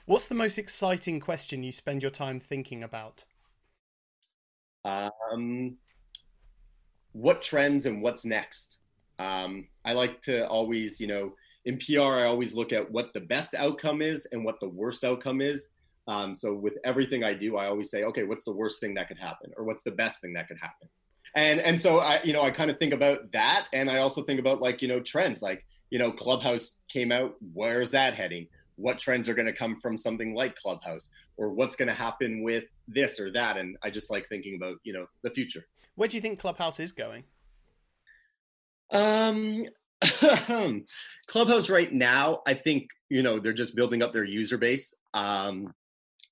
What's 0.05 0.28
the 0.28 0.36
most 0.36 0.57
exciting 0.57 1.19
question 1.19 1.63
you 1.63 1.71
spend 1.71 2.01
your 2.01 2.11
time 2.11 2.39
thinking 2.39 2.84
about? 2.84 3.26
Um, 4.86 5.78
what 7.11 7.41
trends 7.41 7.86
and 7.86 8.01
what's 8.01 8.23
next? 8.23 8.78
Um, 9.19 9.67
I 9.84 9.93
like 9.93 10.21
to 10.23 10.47
always, 10.47 10.99
you 10.99 11.07
know, 11.07 11.34
in 11.66 11.78
PR, 11.78 12.01
I 12.01 12.26
always 12.26 12.53
look 12.53 12.72
at 12.72 12.89
what 12.91 13.13
the 13.13 13.22
best 13.22 13.55
outcome 13.55 14.01
is 14.01 14.28
and 14.32 14.45
what 14.45 14.59
the 14.59 14.70
worst 14.70 15.03
outcome 15.03 15.41
is. 15.41 15.68
Um, 16.07 16.36
so 16.36 16.53
with 16.53 16.78
everything 16.84 17.24
I 17.24 17.34
do, 17.34 17.57
I 17.57 17.68
always 17.68 17.89
say, 17.89 18.03
okay, 18.03 18.24
what's 18.24 18.45
the 18.45 18.53
worst 18.53 18.80
thing 18.80 18.93
that 18.93 19.07
could 19.07 19.18
happen, 19.18 19.51
or 19.57 19.63
what's 19.63 19.84
the 19.84 19.91
best 19.91 20.22
thing 20.22 20.34
that 20.34 20.47
could 20.47 20.59
happen? 20.59 20.88
And 21.36 21.59
and 21.59 21.80
so 21.80 21.97
I, 21.97 22.22
you 22.24 22.32
know, 22.32 22.43
I 22.43 22.51
kind 22.51 22.70
of 22.70 22.78
think 22.78 22.93
about 22.93 23.32
that, 23.34 23.66
and 23.74 23.89
I 23.89 23.97
also 23.97 24.22
think 24.22 24.39
about 24.39 24.61
like 24.61 24.82
you 24.82 24.88
know 24.88 24.99
trends, 24.99 25.41
like 25.41 25.66
you 25.89 25.97
know, 25.97 26.11
Clubhouse 26.11 26.76
came 26.88 27.11
out. 27.11 27.36
Where's 27.53 27.91
that 27.91 28.13
heading? 28.13 28.47
What 28.76 28.99
trends 28.99 29.28
are 29.28 29.34
going 29.34 29.47
to 29.47 29.53
come 29.53 29.80
from 29.82 29.97
something 29.97 30.36
like 30.36 30.55
Clubhouse, 30.55 31.09
or 31.38 31.49
what's 31.49 31.76
going 31.76 31.88
to 31.88 31.93
happen 31.93 32.43
with 32.43 32.66
this 32.88 33.20
or 33.20 33.32
that? 33.32 33.57
And 33.57 33.76
I 33.84 33.89
just 33.89 34.11
like 34.11 34.28
thinking 34.30 34.55
about 34.61 34.78
you 34.84 34.93
know 34.93 35.07
the 35.24 35.32
future. 35.32 35.66
Where 35.95 36.07
do 36.07 36.16
you 36.16 36.22
think 36.22 36.39
Clubhouse 36.39 36.80
is 36.80 36.91
going? 36.91 37.24
Um, 38.91 39.66
Clubhouse 41.27 41.69
right 41.69 41.91
now, 41.91 42.41
I 42.45 42.53
think 42.53 42.89
you 43.09 43.23
know 43.23 43.39
they're 43.39 43.53
just 43.53 43.75
building 43.75 44.03
up 44.03 44.13
their 44.13 44.23
user 44.23 44.57
base. 44.57 44.93
Um, 45.13 45.73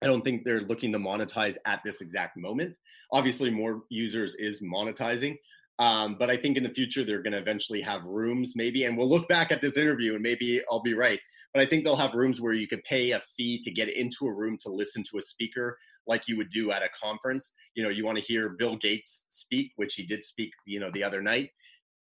I 0.02 0.08
don't 0.08 0.24
think 0.24 0.44
they're 0.44 0.62
looking 0.62 0.92
to 0.94 1.00
monetize 1.00 1.58
at 1.66 1.82
this 1.84 2.02
exact 2.02 2.36
moment. 2.38 2.78
Obviously, 3.12 3.50
more 3.50 3.84
users 3.90 4.36
is 4.36 4.62
monetizing, 4.62 5.38
um, 5.80 6.18
but 6.20 6.30
I 6.30 6.36
think 6.36 6.58
in 6.58 6.64
the 6.64 6.70
future 6.70 7.04
they're 7.04 7.22
going 7.22 7.34
to 7.34 7.40
eventually 7.40 7.82
have 7.82 8.04
rooms, 8.04 8.54
maybe. 8.56 8.84
And 8.84 8.98
we'll 8.98 9.10
look 9.10 9.30
back 9.30 9.52
at 9.52 9.62
this 9.62 9.78
interview 9.78 10.14
and 10.14 10.22
maybe 10.22 10.62
I'll 10.70 10.82
be 10.82 10.94
right. 10.94 11.20
But 11.54 11.62
I 11.62 11.66
think 11.66 11.84
they'll 11.84 11.96
have 11.96 12.14
rooms 12.14 12.42
where 12.42 12.54
you 12.54 12.68
could 12.68 12.84
pay 12.84 13.12
a 13.12 13.24
fee 13.38 13.64
to 13.64 13.72
get 13.72 13.90
into 13.90 14.28
a 14.28 14.34
room 14.34 14.58
to 14.64 14.70
listen 14.70 15.04
to 15.12 15.18
a 15.18 15.22
speaker, 15.22 15.78
like 16.06 16.28
you 16.28 16.36
would 16.36 16.50
do 16.50 16.72
at 16.72 16.84
a 16.84 16.90
conference. 17.02 17.54
You 17.76 17.84
know, 17.84 17.90
you 17.90 18.06
want 18.06 18.18
to 18.18 18.24
hear 18.24 18.50
Bill 18.50 18.76
Gates 18.76 19.26
speak, 19.30 19.72
which 19.78 19.96
he 19.96 20.06
did 20.06 20.24
speak, 20.24 20.52
you 20.66 20.80
know, 20.82 20.92
the 20.92 21.04
other 21.04 21.22
night 21.22 21.52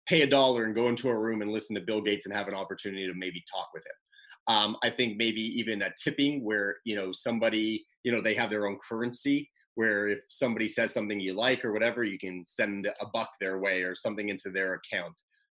pay 0.07 0.22
a 0.22 0.26
dollar 0.26 0.64
and 0.64 0.74
go 0.74 0.88
into 0.88 1.09
a 1.09 1.18
room 1.18 1.42
and 1.42 1.52
listen 1.52 1.74
to 1.76 1.82
Bill 1.82 2.00
Gates 2.00 2.26
and 2.26 2.34
have 2.34 2.48
an 2.48 2.54
opportunity 2.54 3.07
to 3.07 3.14
maybe 3.14 3.42
talk 3.52 3.68
with 3.74 3.84
him. 3.84 4.54
Um, 4.54 4.76
I 4.82 4.90
think 4.90 5.16
maybe 5.16 5.42
even 5.59 5.82
a 5.82 5.90
tipping 6.02 6.44
where 6.44 6.76
you 6.84 6.94
know 6.96 7.11
somebody 7.12 7.84
you 8.04 8.12
know 8.12 8.20
they 8.20 8.34
have 8.34 8.50
their 8.50 8.66
own 8.66 8.78
currency 8.88 9.50
where 9.76 10.09
if 10.09 10.20
somebody 10.28 10.66
says 10.68 10.92
something 10.92 11.20
you 11.20 11.34
like 11.34 11.64
or 11.64 11.72
whatever, 11.72 12.02
you 12.02 12.18
can 12.18 12.44
send 12.46 12.86
a 12.86 13.07
buck 13.12 13.30
their 13.40 13.59
way 13.59 13.82
or 13.82 13.94
something 13.94 14.30
into 14.30 14.50
their 14.50 14.74
account. 14.74 15.14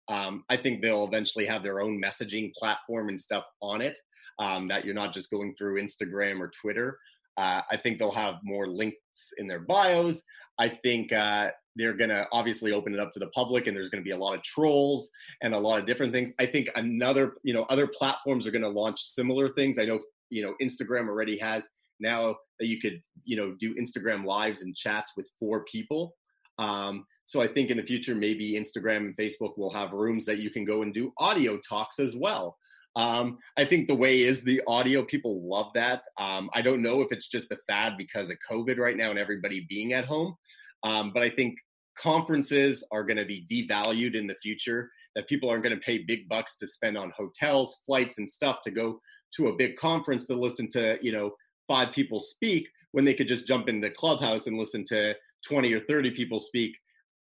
Um, 0.09 0.42
I 0.49 0.57
think 0.57 0.82
they'll 0.82 1.07
eventually 1.07 1.46
have 1.46 1.62
their 1.62 1.80
own 1.80 2.03
messaging 2.03 2.53
platform 2.55 3.11
and 3.11 3.20
stuff 3.20 3.44
on 3.62 3.80
it 3.80 3.99
um, 4.40 4.66
that 4.68 4.84
you're 4.84 4.94
not 4.94 5.14
just 5.14 5.30
going 5.30 5.55
through 5.55 5.80
Instagram 5.80 6.40
or 6.40 6.51
Twitter. 6.61 6.99
Uh, 7.36 7.62
I 7.70 7.76
think 7.76 7.99
they'll 7.99 8.11
have 8.11 8.36
more 8.42 8.66
links 8.66 9.32
in 9.38 9.46
their 9.46 9.61
bios. 9.61 10.22
I 10.59 10.68
think 10.68 11.12
uh, 11.12 11.53
they're 11.79 11.95
going 11.95 12.11
to 12.11 12.26
obviously 12.33 12.72
open 12.72 12.93
it 12.93 13.01
up 13.01 13.12
to 13.12 13.20
the 13.20 13.29
public, 13.29 13.66
and 13.66 13.76
there's 13.76 13.89
going 13.89 14.03
to 14.03 14.09
be 14.09 14.14
a 14.14 14.16
lot 14.16 14.35
of 14.35 14.43
trolls 14.43 15.09
and 15.43 15.55
a 15.55 15.59
lot 15.59 15.79
of 15.79 15.87
different 15.87 16.12
things. 16.12 16.33
I 16.39 16.47
think 16.47 16.68
another, 16.74 17.35
you 17.45 17.55
know, 17.55 17.62
other 17.70 17.87
platforms 17.87 18.47
are 18.47 18.51
going 18.51 18.62
to 18.62 18.68
launch 18.68 19.01
similar 19.01 19.49
things. 19.49 19.79
I 19.79 19.85
know, 19.85 20.01
you 20.29 20.43
know, 20.43 20.55
Instagram 20.61 21.09
already 21.09 21.39
has 21.39 21.68
now 22.01 22.37
that 22.59 22.66
you 22.66 22.81
could, 22.81 23.01
you 23.24 23.37
know, 23.37 23.53
do 23.53 23.74
Instagram 23.76 24.24
lives 24.24 24.62
and 24.62 24.74
chats 24.74 25.12
with 25.16 25.31
four 25.39 25.64
people. 25.64 26.16
Um, 26.59 27.07
so 27.24 27.41
I 27.41 27.47
think 27.47 27.70
in 27.70 27.76
the 27.76 27.83
future, 27.83 28.14
maybe 28.14 28.55
Instagram 28.55 28.99
and 28.99 29.16
Facebook 29.16 29.57
will 29.57 29.70
have 29.70 29.93
rooms 29.93 30.26
that 30.26 30.39
you 30.39 30.51
can 30.51 30.64
go 30.64 30.83
and 30.83 30.93
do 30.93 31.12
audio 31.18 31.59
talks 31.59 32.01
as 32.01 32.16
well. 32.16 32.57
Um, 32.97 33.39
I 33.57 33.64
think 33.64 33.87
the 33.87 33.95
way 33.95 34.22
is 34.22 34.43
the 34.43 34.61
audio. 34.66 35.05
People 35.05 35.49
love 35.49 35.70
that. 35.74 36.03
Um, 36.18 36.51
I 36.55 36.62
don't 36.62 36.83
know 36.83 37.01
if 37.03 37.12
it's 37.12 37.29
just 37.29 37.53
a 37.53 37.59
fad 37.68 37.97
because 37.97 38.31
of 38.31 38.39
COVID 38.51 38.79
right 38.79 38.97
now 38.97 39.11
and 39.11 39.18
everybody 39.18 39.66
being 39.68 39.93
at 39.93 40.07
home. 40.07 40.35
Um, 40.83 41.12
but 41.12 41.22
I 41.22 41.31
think 41.31 41.59
conferences 41.99 42.86
are 42.92 43.05
going 43.05 43.16
to 43.16 43.24
be 43.24 43.46
devalued 43.51 44.14
in 44.14 44.26
the 44.26 44.34
future, 44.36 44.90
that 45.14 45.28
people 45.28 45.51
aren't 45.51 45.62
going 45.62 45.74
to 45.74 45.80
pay 45.80 45.99
big 45.99 46.28
bucks 46.28 46.57
to 46.57 46.66
spend 46.66 46.96
on 46.96 47.12
hotels, 47.16 47.80
flights, 47.84 48.18
and 48.18 48.28
stuff 48.28 48.62
to 48.62 48.70
go 48.70 49.01
to 49.36 49.49
a 49.49 49.57
big 49.57 49.76
conference 49.76 50.26
to 50.26 50.34
listen 50.34 50.68
to, 50.70 50.99
you 51.03 51.12
know, 51.12 51.32
five 51.66 51.92
people 51.92 52.18
speak 52.18 52.68
when 52.92 53.05
they 53.05 53.14
could 53.14 53.28
just 53.28 53.46
jump 53.46 53.68
into 53.68 53.90
Clubhouse 53.90 54.46
and 54.46 54.59
listen 54.59 54.84
to 54.86 55.14
20 55.46 55.72
or 55.72 55.80
30 55.80 56.12
people 56.12 56.38
speak 56.38 56.76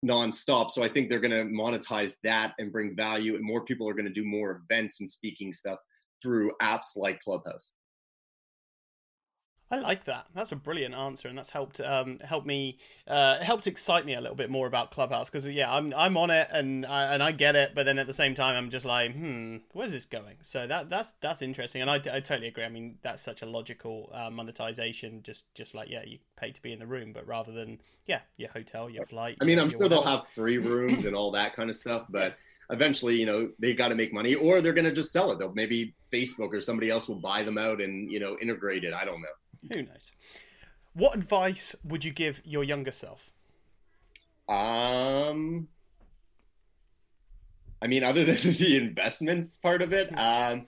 nonstop. 0.05 0.71
So 0.71 0.83
I 0.83 0.89
think 0.89 1.09
they're 1.09 1.19
going 1.19 1.31
to 1.31 1.53
monetize 1.53 2.15
that 2.23 2.53
and 2.59 2.71
bring 2.71 2.95
value, 2.95 3.35
and 3.35 3.43
more 3.43 3.63
people 3.63 3.87
are 3.87 3.93
going 3.93 4.05
to 4.05 4.11
do 4.11 4.25
more 4.25 4.61
events 4.69 4.99
and 4.99 5.09
speaking 5.09 5.53
stuff 5.53 5.79
through 6.21 6.51
apps 6.61 6.95
like 6.95 7.19
Clubhouse. 7.19 7.73
I 9.71 9.79
like 9.79 10.03
that. 10.03 10.27
That's 10.35 10.51
a 10.51 10.57
brilliant 10.57 10.93
answer, 10.93 11.29
and 11.29 11.37
that's 11.37 11.49
helped 11.49 11.79
um, 11.79 12.19
help 12.19 12.45
me 12.45 12.77
uh, 13.07 13.39
helped 13.39 13.67
excite 13.67 14.05
me 14.05 14.15
a 14.15 14.21
little 14.21 14.35
bit 14.35 14.49
more 14.49 14.67
about 14.67 14.91
Clubhouse 14.91 15.29
because 15.29 15.47
yeah, 15.47 15.73
I'm 15.73 15.93
I'm 15.95 16.17
on 16.17 16.29
it 16.29 16.49
and 16.51 16.85
I, 16.85 17.13
and 17.13 17.23
I 17.23 17.31
get 17.31 17.55
it, 17.55 17.73
but 17.73 17.85
then 17.85 17.97
at 17.97 18.05
the 18.05 18.13
same 18.13 18.35
time 18.35 18.55
I'm 18.57 18.69
just 18.69 18.85
like, 18.85 19.13
hmm, 19.13 19.57
where's 19.71 19.93
this 19.93 20.03
going? 20.03 20.35
So 20.41 20.67
that 20.67 20.89
that's 20.89 21.13
that's 21.21 21.41
interesting, 21.41 21.81
and 21.81 21.89
I, 21.89 21.95
I 21.95 22.19
totally 22.19 22.47
agree. 22.47 22.65
I 22.65 22.69
mean, 22.69 22.97
that's 23.01 23.23
such 23.23 23.43
a 23.43 23.45
logical 23.45 24.11
uh, 24.13 24.29
monetization, 24.29 25.23
just 25.23 25.53
just 25.55 25.73
like 25.73 25.89
yeah, 25.89 26.03
you 26.05 26.19
pay 26.35 26.51
to 26.51 26.61
be 26.61 26.73
in 26.73 26.79
the 26.79 26.87
room, 26.87 27.13
but 27.13 27.25
rather 27.25 27.53
than 27.53 27.79
yeah, 28.07 28.19
your 28.35 28.49
hotel, 28.51 28.89
your 28.89 29.05
flight. 29.05 29.37
I 29.41 29.45
mean, 29.45 29.57
I'm 29.57 29.69
sure 29.69 29.87
they'll 29.87 30.03
have 30.03 30.25
three 30.35 30.57
rooms 30.57 31.05
and 31.05 31.15
all 31.15 31.31
that 31.31 31.55
kind 31.55 31.69
of 31.69 31.75
stuff, 31.77 32.05
but. 32.09 32.37
eventually, 32.71 33.15
you 33.15 33.25
know, 33.25 33.51
they've 33.59 33.77
got 33.77 33.89
to 33.89 33.95
make 33.95 34.13
money, 34.13 34.33
or 34.35 34.61
they're 34.61 34.71
going 34.71 34.85
to 34.85 34.93
just 34.93 35.11
sell 35.11 35.29
it. 35.31 35.39
They'll 35.39 35.53
maybe 35.53 35.93
Facebook 36.11 36.53
or 36.53 36.61
somebody 36.61 36.89
else 36.89 37.09
will 37.09 37.19
buy 37.19 37.43
them 37.43 37.57
out 37.57 37.81
and 37.81 38.09
you 38.09 38.19
know 38.21 38.37
integrate 38.41 38.85
it. 38.85 38.93
I 38.93 39.03
don't 39.03 39.21
know. 39.21 39.27
Who 39.71 39.83
knows? 39.83 40.11
What 40.93 41.15
advice 41.15 41.75
would 41.83 42.03
you 42.03 42.11
give 42.11 42.41
your 42.43 42.63
younger 42.63 42.91
self? 42.91 43.31
Um, 44.49 45.67
I 47.81 47.87
mean, 47.87 48.03
other 48.03 48.25
than 48.25 48.53
the 48.53 48.77
investments 48.77 49.57
part 49.57 49.81
of 49.81 49.93
it, 49.93 50.09
um, 50.17 50.67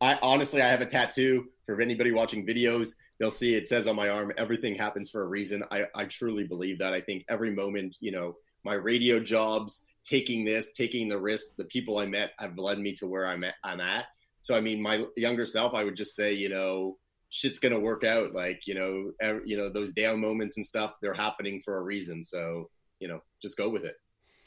I 0.00 0.18
honestly 0.22 0.62
I 0.62 0.68
have 0.68 0.80
a 0.80 0.86
tattoo. 0.86 1.46
For 1.66 1.80
anybody 1.80 2.12
watching 2.12 2.46
videos, 2.46 2.90
they'll 3.18 3.30
see 3.30 3.54
it 3.54 3.66
says 3.66 3.86
on 3.86 3.96
my 3.96 4.10
arm, 4.10 4.32
"Everything 4.36 4.74
happens 4.74 5.08
for 5.10 5.22
a 5.22 5.26
reason." 5.26 5.64
I, 5.70 5.84
I 5.94 6.04
truly 6.04 6.44
believe 6.44 6.78
that. 6.80 6.92
I 6.92 7.00
think 7.00 7.24
every 7.30 7.50
moment, 7.50 7.96
you 8.00 8.12
know, 8.12 8.36
my 8.64 8.74
radio 8.74 9.18
jobs, 9.18 9.84
taking 10.04 10.44
this, 10.44 10.72
taking 10.72 11.08
the 11.08 11.18
risks, 11.18 11.52
the 11.52 11.64
people 11.64 11.98
I 11.98 12.06
met 12.06 12.32
have 12.38 12.58
led 12.58 12.78
me 12.78 12.94
to 12.96 13.06
where 13.06 13.26
I'm 13.26 13.44
at. 13.44 13.54
I'm 13.64 13.80
at. 13.80 14.06
So, 14.42 14.54
I 14.54 14.60
mean, 14.60 14.82
my 14.82 15.06
younger 15.16 15.46
self, 15.46 15.72
I 15.72 15.84
would 15.84 15.96
just 15.96 16.14
say, 16.14 16.34
you 16.34 16.50
know, 16.50 16.98
shit's 17.30 17.58
gonna 17.58 17.78
work 17.78 18.04
out. 18.04 18.32
Like 18.32 18.66
you 18.66 18.74
know, 18.74 19.12
er, 19.22 19.42
you 19.44 19.56
know 19.56 19.68
those 19.68 19.92
down 19.92 20.20
moments 20.20 20.56
and 20.56 20.64
stuff, 20.64 20.94
they're 21.00 21.14
happening 21.14 21.60
for 21.64 21.78
a 21.78 21.82
reason. 21.82 22.22
So 22.22 22.70
you 23.00 23.08
know, 23.08 23.20
just 23.42 23.56
go 23.56 23.68
with 23.68 23.84
it. 23.84 23.96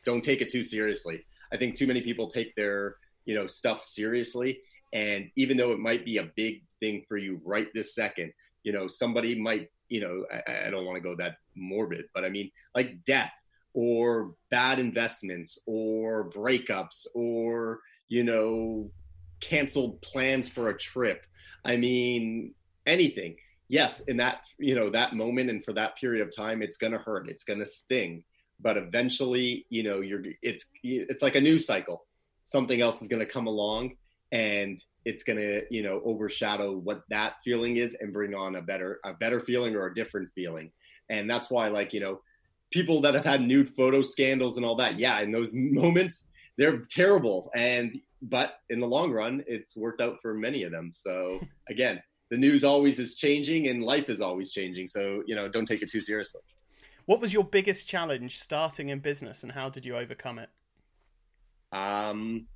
Don't 0.06 0.24
take 0.24 0.42
it 0.42 0.52
too 0.52 0.64
seriously. 0.64 1.26
I 1.52 1.58
think 1.58 1.76
too 1.76 1.88
many 1.88 2.02
people 2.02 2.30
take 2.30 2.56
their 2.56 2.96
you 3.26 3.36
know 3.36 3.48
stuff 3.48 3.84
seriously, 3.84 4.62
and 4.94 5.30
even 5.36 5.58
though 5.58 5.72
it 5.72 5.80
might 5.80 6.06
be 6.06 6.18
a 6.18 6.32
big 6.36 6.64
thing 6.80 7.04
for 7.08 7.18
you 7.18 7.42
right 7.44 7.68
this 7.74 7.96
second, 7.96 8.32
you 8.64 8.72
know, 8.72 8.88
somebody 8.88 9.40
might 9.40 9.70
you 9.90 10.02
know, 10.02 10.26
I, 10.32 10.68
I 10.68 10.70
don't 10.70 10.86
want 10.86 10.98
to 10.98 11.02
go 11.02 11.16
that 11.16 11.38
morbid, 11.56 12.06
but 12.14 12.26
I 12.26 12.30
mean 12.30 12.52
like 12.76 13.04
death 13.06 13.34
or 13.74 14.34
bad 14.50 14.80
investments 14.80 15.60
or 15.68 16.30
breakups 16.30 17.06
or 17.14 17.80
you 18.10 18.24
know 18.24 18.90
canceled 19.40 20.02
plans 20.02 20.50
for 20.50 20.70
a 20.70 20.78
trip 20.78 21.24
I 21.68 21.76
mean, 21.76 22.54
anything. 22.88 23.36
Yes 23.70 24.00
in 24.08 24.18
that 24.18 24.48
you 24.58 24.76
know 24.76 24.90
that 24.90 25.14
moment 25.14 25.50
and 25.50 25.64
for 25.64 25.74
that 25.74 25.98
period 25.98 26.26
of 26.26 26.34
time 26.34 26.62
it's 26.62 26.78
going 26.78 26.94
to 26.94 27.00
hurt 27.00 27.30
it's 27.30 27.44
going 27.44 27.60
to 27.60 27.66
sting 27.66 28.24
but 28.60 28.78
eventually 28.78 29.66
you 29.70 29.84
know 29.84 30.02
you're 30.02 30.24
it's 30.42 30.66
it's 30.84 31.22
like 31.22 31.36
a 31.36 31.42
news 31.42 31.66
cycle. 31.66 32.06
Something 32.44 32.82
else 32.82 33.02
is 33.02 33.08
going 33.08 33.20
to 33.20 33.32
come 33.32 33.48
along 33.48 33.96
and 34.32 34.84
it's 35.06 35.24
going 35.24 35.38
to 35.38 35.64
you 35.70 35.84
know 35.84 36.02
overshadow 36.04 36.74
what 36.74 37.04
that 37.10 37.36
feeling 37.44 37.78
is 37.78 37.96
and 38.00 38.14
bring 38.14 38.34
on 38.34 38.56
a 38.56 38.62
better 38.62 39.00
a 39.06 39.14
better 39.14 39.40
feeling 39.40 39.76
or 39.76 39.88
a 39.88 39.96
different 39.96 40.30
feeling. 40.34 40.72
And 41.10 41.30
that's 41.30 41.50
why 41.50 41.68
like 41.68 41.94
you 41.94 42.00
know 42.00 42.22
people 42.72 43.02
that 43.02 43.14
have 43.14 43.26
had 43.26 43.42
nude 43.42 43.70
photo 43.70 44.02
scandals 44.02 44.58
and 44.58 44.66
all 44.66 44.76
that 44.76 45.00
yeah 45.00 45.20
in 45.22 45.32
those 45.32 45.54
moments 45.54 46.30
they're 46.58 46.80
terrible. 46.90 47.52
And 47.54 48.00
but 48.22 48.56
in 48.70 48.80
the 48.80 48.88
long 48.88 49.12
run 49.12 49.44
it's 49.46 49.78
worked 49.78 50.02
out 50.02 50.18
for 50.22 50.34
many 50.34 50.64
of 50.64 50.72
them. 50.72 50.92
So 50.92 51.40
again 51.70 52.02
the 52.30 52.38
news 52.38 52.64
always 52.64 53.00
is 53.00 53.16
changing 53.16 53.68
and 53.68 53.84
life 53.84 54.10
is 54.10 54.22
always 54.22 54.52
changing. 54.52 54.88
So 54.88 55.24
you 55.26 55.36
know 55.36 55.48
don't 55.48 55.66
take 55.66 55.82
it 55.82 55.90
too 55.90 56.02
seriously. 56.02 56.42
What 57.06 57.22
was 57.22 57.34
your 57.34 57.44
biggest 57.44 57.88
challenge 57.88 58.40
starting 58.40 58.90
in 58.90 59.00
business 59.00 59.44
and 59.44 59.52
how 59.52 59.70
did 59.70 59.86
you 59.86 59.96
overcome 59.96 60.40
it? 60.40 60.50
Um 61.72 62.48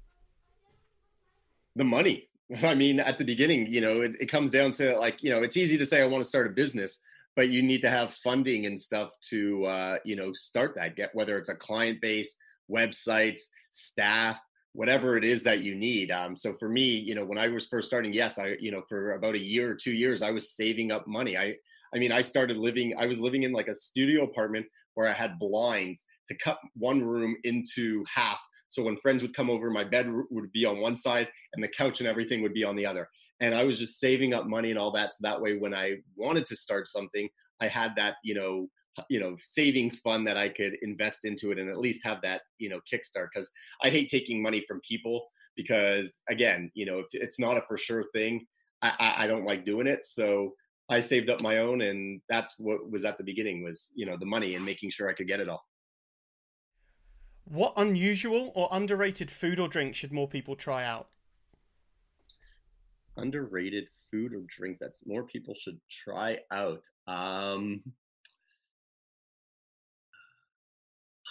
the 1.75 1.83
money. 1.83 2.27
I 2.63 2.75
mean, 2.75 2.99
at 2.99 3.17
the 3.17 3.23
beginning, 3.23 3.67
you 3.67 3.81
know, 3.81 4.01
it, 4.01 4.15
it, 4.19 4.25
comes 4.27 4.51
down 4.51 4.71
to 4.73 4.97
like, 4.97 5.23
you 5.23 5.29
know, 5.29 5.41
it's 5.41 5.57
easy 5.57 5.77
to 5.77 5.85
say 5.85 6.01
I 6.01 6.05
want 6.05 6.21
to 6.21 6.27
start 6.27 6.47
a 6.47 6.51
business, 6.51 6.99
but 7.35 7.49
you 7.49 7.61
need 7.61 7.81
to 7.81 7.89
have 7.89 8.13
funding 8.15 8.65
and 8.65 8.79
stuff 8.79 9.15
to, 9.29 9.65
uh, 9.65 9.97
you 10.03 10.15
know, 10.15 10.33
start 10.33 10.75
that. 10.75 10.95
Get 10.95 11.15
whether 11.15 11.37
it's 11.37 11.49
a 11.49 11.55
client 11.55 12.01
base, 12.01 12.35
websites, 12.69 13.43
staff, 13.71 14.41
whatever 14.73 15.17
it 15.17 15.23
is 15.23 15.43
that 15.43 15.61
you 15.61 15.75
need. 15.75 16.11
Um, 16.11 16.35
so 16.35 16.55
for 16.59 16.69
me, 16.69 16.83
you 16.83 17.15
know, 17.15 17.25
when 17.25 17.37
I 17.37 17.47
was 17.47 17.67
first 17.67 17.87
starting, 17.87 18.13
yes, 18.13 18.39
I, 18.39 18.55
you 18.59 18.71
know, 18.71 18.83
for 18.87 19.13
about 19.13 19.35
a 19.35 19.39
year 19.39 19.71
or 19.71 19.75
two 19.75 19.93
years, 19.93 20.21
I 20.21 20.31
was 20.31 20.55
saving 20.55 20.91
up 20.91 21.07
money. 21.07 21.37
I, 21.37 21.55
I 21.93 21.99
mean, 21.99 22.11
I 22.11 22.21
started 22.21 22.57
living. 22.57 22.93
I 22.97 23.05
was 23.05 23.19
living 23.19 23.43
in 23.43 23.51
like 23.51 23.67
a 23.67 23.75
studio 23.75 24.23
apartment 24.23 24.65
where 24.93 25.07
I 25.07 25.13
had 25.13 25.39
blinds 25.39 26.05
to 26.29 26.37
cut 26.37 26.57
one 26.75 27.03
room 27.03 27.35
into 27.43 28.03
half 28.13 28.39
so 28.71 28.83
when 28.83 28.95
friends 28.97 29.21
would 29.21 29.35
come 29.35 29.49
over, 29.49 29.69
my 29.69 29.83
bed 29.83 30.09
would 30.29 30.51
be 30.53 30.65
on 30.65 30.79
one 30.79 30.95
side 30.95 31.27
and 31.53 31.61
the 31.61 31.67
couch 31.67 31.99
and 31.99 32.07
everything 32.07 32.41
would 32.41 32.53
be 32.53 32.63
on 32.63 32.77
the 32.77 32.85
other. 32.85 33.07
And 33.41 33.53
I 33.53 33.65
was 33.65 33.77
just 33.77 33.99
saving 33.99 34.33
up 34.33 34.47
money 34.47 34.69
and 34.69 34.79
all 34.79 34.91
that. 34.93 35.13
So 35.13 35.19
that 35.23 35.41
way, 35.41 35.57
when 35.57 35.73
I 35.73 35.97
wanted 36.15 36.45
to 36.45 36.55
start 36.55 36.87
something, 36.87 37.27
I 37.59 37.67
had 37.67 37.91
that, 37.97 38.15
you 38.23 38.33
know, 38.33 38.67
you 39.09 39.19
know, 39.19 39.37
savings 39.41 39.99
fund 39.99 40.27
that 40.27 40.37
I 40.37 40.49
could 40.49 40.73
invest 40.81 41.25
into 41.25 41.51
it 41.51 41.59
and 41.59 41.69
at 41.69 41.79
least 41.79 42.01
have 42.03 42.21
that, 42.23 42.41
you 42.57 42.69
know, 42.69 42.79
kickstart. 42.91 43.27
Because 43.33 43.49
I 43.83 43.89
hate 43.89 44.09
taking 44.09 44.41
money 44.41 44.61
from 44.61 44.81
people 44.87 45.27
because, 45.55 46.21
again, 46.29 46.71
you 46.73 46.85
know, 46.85 46.99
if 46.99 47.07
it's 47.11 47.39
not 47.39 47.57
a 47.57 47.63
for 47.67 47.77
sure 47.77 48.05
thing, 48.13 48.45
I, 48.81 48.93
I, 48.99 49.23
I 49.23 49.27
don't 49.27 49.45
like 49.45 49.65
doing 49.65 49.87
it. 49.87 50.05
So 50.05 50.53
I 50.89 50.99
saved 50.99 51.29
up 51.29 51.41
my 51.41 51.59
own, 51.59 51.81
and 51.81 52.21
that's 52.27 52.55
what 52.57 52.91
was 52.91 53.05
at 53.05 53.17
the 53.17 53.23
beginning 53.23 53.63
was, 53.63 53.91
you 53.95 54.05
know, 54.05 54.17
the 54.17 54.25
money 54.25 54.55
and 54.55 54.65
making 54.65 54.89
sure 54.89 55.09
I 55.09 55.13
could 55.13 55.27
get 55.27 55.39
it 55.39 55.47
all. 55.47 55.63
What 57.45 57.73
unusual 57.77 58.51
or 58.55 58.67
underrated 58.71 59.31
food 59.31 59.59
or 59.59 59.67
drink 59.67 59.95
should 59.95 60.11
more 60.11 60.27
people 60.27 60.55
try 60.55 60.83
out? 60.83 61.07
Underrated 63.17 63.85
food 64.11 64.33
or 64.33 64.41
drink 64.47 64.79
that 64.79 64.91
more 65.05 65.23
people 65.23 65.55
should 65.57 65.79
try 65.89 66.39
out. 66.51 66.83
Um, 67.07 67.81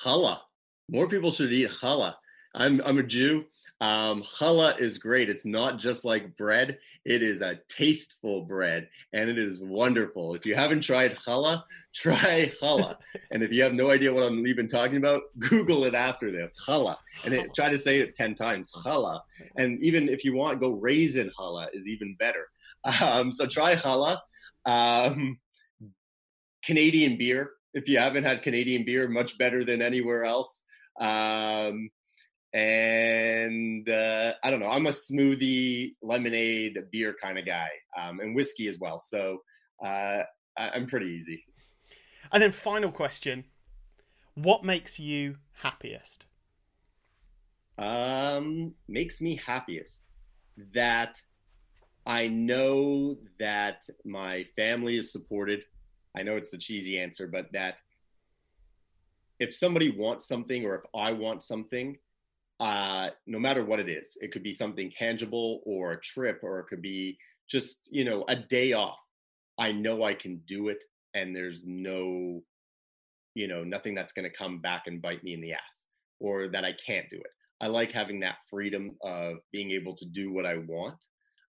challah. 0.03 0.41
More 0.89 1.09
people 1.09 1.31
should 1.31 1.53
eat 1.53 1.71
challah. 1.71 2.15
I'm 2.55 2.81
I'm 2.85 2.99
a 2.99 3.03
Jew. 3.03 3.45
Um, 3.83 4.23
challah 4.23 4.79
is 4.79 4.99
great. 4.99 5.31
It's 5.31 5.47
not 5.47 5.79
just 5.79 6.05
like 6.05 6.37
bread; 6.37 6.79
it 7.05 7.23
is 7.23 7.41
a 7.41 7.59
tasteful 7.69 8.43
bread, 8.45 8.89
and 9.13 9.31
it 9.31 9.39
is 9.39 9.63
wonderful. 9.63 10.35
If 10.35 10.45
you 10.45 10.55
haven't 10.55 10.83
tried 10.83 11.15
challah, 11.15 11.63
try 11.95 12.53
challah. 12.61 12.97
and 13.31 13.43
if 13.43 13.53
you 13.53 13.63
have 13.63 13.73
no 13.73 13.91
idea 13.91 14.13
what 14.13 14.25
I'm 14.25 14.47
even 14.47 14.69
talking 14.69 14.99
about, 14.99 15.23
Google 15.39 15.85
it 15.85 15.95
after 15.95 16.31
this 16.31 16.55
challah, 16.67 16.97
and 17.25 17.33
it, 17.33 17.55
try 17.55 17.71
to 17.71 17.79
say 17.79 18.01
it 18.01 18.15
ten 18.15 18.35
times 18.35 18.71
challah. 18.85 19.21
And 19.57 19.83
even 19.83 20.09
if 20.09 20.25
you 20.25 20.35
want, 20.35 20.61
go 20.61 20.73
raisin 20.73 21.31
challah 21.39 21.69
is 21.73 21.87
even 21.87 22.17
better. 22.19 22.47
Um, 23.03 23.31
so 23.31 23.45
try 23.47 23.77
challah. 23.77 24.17
Um, 24.65 25.39
Canadian 26.65 27.19
beer. 27.19 27.51
If 27.75 27.89
you 27.89 27.99
haven't 27.99 28.25
had 28.25 28.43
Canadian 28.43 28.85
beer, 28.85 29.09
much 29.09 29.39
better 29.39 29.63
than 29.65 29.83
anywhere 29.83 30.25
else. 30.25 30.65
Um, 31.01 31.91
and 32.53 33.89
uh, 33.89 34.35
I 34.43 34.51
don't 34.51 34.61
know. 34.61 34.69
I'm 34.69 34.87
a 34.87 34.91
smoothie, 34.91 35.95
lemonade, 36.03 36.79
beer 36.91 37.15
kind 37.23 37.39
of 37.39 37.47
guy, 37.47 37.69
um, 38.01 38.21
and 38.21 38.35
whiskey 38.35 38.67
as 38.67 38.79
well. 38.81 38.99
So 38.99 39.39
uh, 39.83 40.23
I'm 40.57 40.87
pretty 40.87 41.07
easy. 41.07 41.45
And 42.33 42.43
then, 42.43 42.53
final 42.53 42.91
question: 42.91 43.45
What 44.35 44.65
makes 44.65 44.99
you 44.99 45.37
happiest? 45.53 46.27
Um, 47.79 48.75
makes 48.89 49.21
me 49.21 49.37
happiest 49.37 50.03
that 50.75 51.21
I 52.05 52.29
know 52.29 53.17
that 53.39 53.89
my 54.05 54.45
family 54.57 54.99
is 54.99 55.13
supported. 55.13 55.63
I 56.17 56.23
know 56.23 56.37
it's 56.37 56.51
the 56.51 56.59
cheesy 56.59 56.99
answer, 56.99 57.27
but 57.27 57.53
that 57.53 57.79
if 59.39 59.55
somebody 59.55 59.91
wants 59.91 60.27
something 60.27 60.65
or 60.65 60.75
if 60.77 60.83
I 60.95 61.13
want 61.13 61.43
something, 61.43 61.97
uh, 62.61 63.09
no 63.27 63.39
matter 63.39 63.65
what 63.65 63.81
it 63.81 63.89
is. 63.89 64.17
It 64.21 64.33
could 64.33 64.43
be 64.43 64.53
something 64.53 64.91
tangible 64.91 65.63
or 65.65 65.93
a 65.93 66.01
trip, 66.01 66.41
or 66.43 66.61
it 66.61 66.67
could 66.67 66.83
be 66.83 67.19
just, 67.49 67.89
you 67.91 68.05
know, 68.05 68.25
a 68.29 68.37
day 68.37 68.75
off. 68.75 68.99
I 69.59 69.73
know 69.73 70.03
I 70.03 70.15
can 70.15 70.43
do 70.47 70.69
it, 70.69 70.85
and 71.15 71.35
there's 71.35 71.63
no, 71.65 72.43
you 73.35 73.49
know, 73.49 73.65
nothing 73.65 73.95
that's 73.95 74.13
going 74.13 74.31
to 74.31 74.37
come 74.37 74.59
back 74.59 74.87
and 74.87 75.01
bite 75.01 75.25
me 75.25 75.33
in 75.33 75.41
the 75.41 75.55
ass 75.55 75.61
or 76.21 76.49
that 76.49 76.65
I 76.65 76.75
can't 76.75 77.09
do 77.09 77.17
it. 77.17 77.31
I 77.63 77.67
like 77.69 77.93
having 77.93 78.21
that 78.21 78.37
freedom 78.49 78.97
of 79.03 79.39
being 79.53 79.71
able 79.71 79.95
to 79.97 80.05
do 80.05 80.31
what 80.33 80.47
I 80.47 80.59
want. 80.59 80.97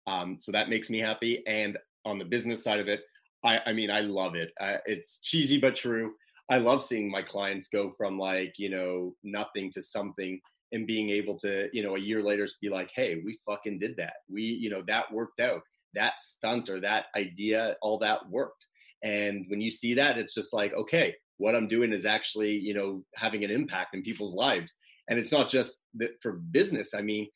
Um, 0.06 0.38
so 0.40 0.52
that 0.52 0.70
makes 0.70 0.90
me 0.90 1.00
happy. 1.00 1.44
And 1.48 1.78
on 2.06 2.20
the 2.20 2.26
business 2.26 2.64
side 2.64 2.80
of 2.80 2.88
it, 2.88 3.02
I, 3.44 3.62
I 3.68 3.74
mean, 3.74 3.90
I 3.90 4.02
love 4.02 4.36
it. 4.36 4.52
Uh, 4.60 4.78
it's 4.86 5.20
cheesy 5.20 5.60
but 5.60 5.76
true. 5.76 6.14
I 6.50 6.58
love 6.58 6.84
seeing 6.84 7.12
my 7.12 7.22
clients 7.22 7.68
go 7.68 7.94
from 7.98 8.18
like, 8.18 8.54
you 8.58 8.70
know, 8.70 9.14
nothing 9.24 9.72
to 9.74 9.82
something 9.82 10.40
and 10.72 10.88
being 10.88 11.10
able 11.10 11.38
to, 11.40 11.70
you 11.74 11.84
know, 11.84 11.96
a 11.96 12.00
year 12.00 12.22
later 12.22 12.48
be 12.62 12.70
like, 12.70 12.92
hey, 12.96 13.22
we 13.24 13.40
fucking 13.46 13.78
did 13.78 13.98
that. 13.98 14.14
We, 14.30 14.44
you 14.44 14.70
know, 14.70 14.84
that 14.88 15.12
worked 15.12 15.40
out. 15.40 15.62
That 15.96 16.22
stunt 16.22 16.70
or 16.70 16.80
that 16.82 17.06
idea, 17.16 17.76
all 17.82 17.98
that 18.00 18.30
worked. 18.30 18.66
And 19.04 19.46
when 19.48 19.62
you 19.62 19.72
see 19.72 19.94
that, 19.96 20.18
it's 20.18 20.36
just 20.36 20.54
like, 20.54 20.74
okay, 20.74 21.16
what 21.38 21.56
I'm 21.56 21.68
doing 21.68 21.94
is 21.94 22.06
actually, 22.06 22.52
you 22.52 22.74
know, 22.74 23.04
having 23.16 23.44
an 23.44 23.52
impact 23.52 23.96
in 23.96 24.04
people's 24.04 24.36
lives. 24.36 24.76
And 25.10 25.18
it's 25.18 25.32
not 25.32 25.50
just 25.50 25.84
that 25.96 26.12
for 26.22 26.34
business. 26.34 26.94
I 26.94 27.02
mean, 27.02 27.28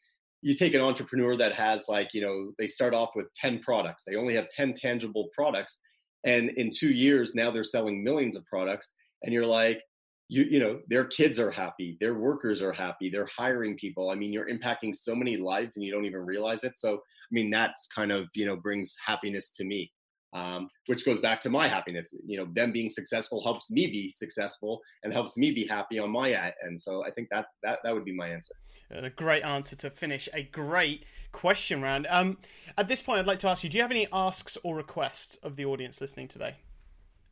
you 0.41 0.55
take 0.55 0.73
an 0.73 0.81
entrepreneur 0.81 1.35
that 1.37 1.53
has 1.53 1.85
like, 1.87 2.13
you 2.13 2.21
know, 2.21 2.51
they 2.59 2.67
start 2.67 2.93
off 2.93 3.11
with 3.15 3.33
10 3.35 3.59
products. 3.59 4.03
They 4.05 4.15
only 4.15 4.35
have 4.35 4.49
10 4.49 4.73
tangible 4.73 5.29
products. 5.33 5.79
And 6.25 6.49
in 6.51 6.69
two 6.69 6.91
years, 6.91 7.35
now 7.35 7.51
they're 7.51 7.63
selling 7.63 8.03
millions 8.03 8.35
of 8.35 8.45
products. 8.45 8.93
And 9.23 9.33
you're 9.33 9.45
like, 9.45 9.81
you 10.29 10.43
you 10.43 10.59
know 10.59 10.79
their 10.87 11.05
kids 11.05 11.39
are 11.39 11.51
happy 11.51 11.97
their 11.99 12.15
workers 12.15 12.61
are 12.61 12.71
happy 12.71 13.09
they're 13.09 13.29
hiring 13.35 13.75
people 13.75 14.09
i 14.09 14.15
mean 14.15 14.31
you're 14.31 14.49
impacting 14.49 14.95
so 14.95 15.13
many 15.13 15.37
lives 15.37 15.75
and 15.75 15.85
you 15.85 15.91
don't 15.91 16.05
even 16.05 16.25
realize 16.25 16.63
it 16.63 16.77
so 16.77 16.95
i 16.95 17.31
mean 17.31 17.49
that's 17.51 17.87
kind 17.87 18.11
of 18.11 18.27
you 18.33 18.45
know 18.45 18.55
brings 18.55 18.95
happiness 19.05 19.51
to 19.51 19.65
me 19.65 19.91
um, 20.33 20.69
which 20.87 21.05
goes 21.05 21.19
back 21.19 21.41
to 21.41 21.49
my 21.49 21.67
happiness 21.67 22.13
you 22.25 22.37
know 22.37 22.47
them 22.53 22.71
being 22.71 22.89
successful 22.89 23.41
helps 23.43 23.71
me 23.71 23.87
be 23.87 24.09
successful 24.09 24.81
and 25.03 25.13
helps 25.13 25.37
me 25.37 25.51
be 25.51 25.65
happy 25.65 25.99
on 25.99 26.11
my 26.11 26.31
end 26.31 26.53
And 26.61 26.79
so 26.79 27.03
i 27.05 27.11
think 27.11 27.29
that 27.29 27.47
that, 27.63 27.79
that 27.83 27.93
would 27.93 28.05
be 28.05 28.15
my 28.15 28.27
answer 28.27 28.55
and 28.89 29.05
a 29.05 29.09
great 29.09 29.43
answer 29.43 29.75
to 29.77 29.89
finish 29.89 30.29
a 30.33 30.43
great 30.43 31.05
question 31.31 31.81
round 31.81 32.07
um, 32.09 32.37
at 32.77 32.87
this 32.87 33.01
point 33.01 33.19
i'd 33.19 33.27
like 33.27 33.39
to 33.39 33.47
ask 33.47 33.63
you 33.63 33.69
do 33.69 33.77
you 33.77 33.81
have 33.81 33.91
any 33.91 34.07
asks 34.11 34.57
or 34.63 34.75
requests 34.75 35.37
of 35.37 35.55
the 35.55 35.65
audience 35.65 36.01
listening 36.01 36.27
today 36.27 36.55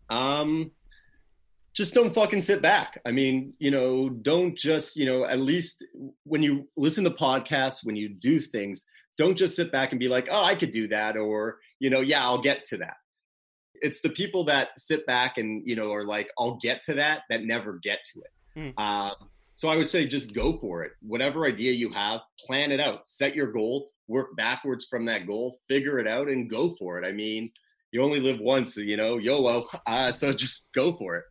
um 0.09 0.71
just 1.73 1.93
don't 1.93 2.13
fucking 2.13 2.41
sit 2.41 2.61
back. 2.61 2.99
I 3.05 3.11
mean, 3.11 3.53
you 3.59 3.71
know, 3.71 4.09
don't 4.09 4.57
just, 4.57 4.97
you 4.97 5.05
know, 5.05 5.25
at 5.25 5.39
least 5.39 5.85
when 6.23 6.43
you 6.43 6.67
listen 6.75 7.03
to 7.05 7.11
podcasts, 7.11 7.85
when 7.85 7.95
you 7.95 8.09
do 8.09 8.39
things, 8.39 8.83
don't 9.17 9.37
just 9.37 9.55
sit 9.55 9.71
back 9.71 9.91
and 9.91 9.99
be 9.99 10.09
like, 10.09 10.27
oh, 10.29 10.43
I 10.43 10.55
could 10.55 10.71
do 10.71 10.87
that. 10.89 11.15
Or, 11.15 11.59
you 11.81 11.89
know, 11.89 12.01
yeah, 12.01 12.23
I'll 12.23 12.41
get 12.41 12.63
to 12.65 12.77
that. 12.77 12.97
It's 13.81 14.01
the 14.01 14.09
people 14.09 14.45
that 14.45 14.69
sit 14.77 15.03
back 15.07 15.39
and, 15.39 15.65
you 15.65 15.75
know, 15.75 15.91
are 15.91 16.05
like, 16.05 16.29
I'll 16.37 16.59
get 16.61 16.85
to 16.85 16.93
that, 16.93 17.23
that 17.31 17.43
never 17.43 17.79
get 17.81 17.99
to 18.13 18.21
it. 18.21 18.75
Mm. 18.77 18.79
Um, 18.79 19.15
so 19.55 19.67
I 19.67 19.75
would 19.75 19.89
say 19.89 20.05
just 20.05 20.35
go 20.35 20.59
for 20.59 20.83
it. 20.83 20.91
Whatever 21.01 21.47
idea 21.47 21.71
you 21.71 21.91
have, 21.91 22.21
plan 22.39 22.71
it 22.71 22.79
out, 22.79 23.09
set 23.09 23.35
your 23.35 23.51
goal, 23.51 23.89
work 24.07 24.35
backwards 24.37 24.85
from 24.85 25.05
that 25.07 25.25
goal, 25.25 25.57
figure 25.67 25.97
it 25.97 26.07
out, 26.07 26.27
and 26.27 26.47
go 26.47 26.75
for 26.77 27.01
it. 27.01 27.07
I 27.07 27.13
mean, 27.13 27.51
you 27.91 28.03
only 28.03 28.19
live 28.19 28.39
once, 28.39 28.77
you 28.77 28.95
know, 28.95 29.17
YOLO. 29.17 29.67
Uh, 29.87 30.11
so 30.11 30.31
just 30.31 30.69
go 30.73 30.95
for 30.95 31.15
it. 31.15 31.25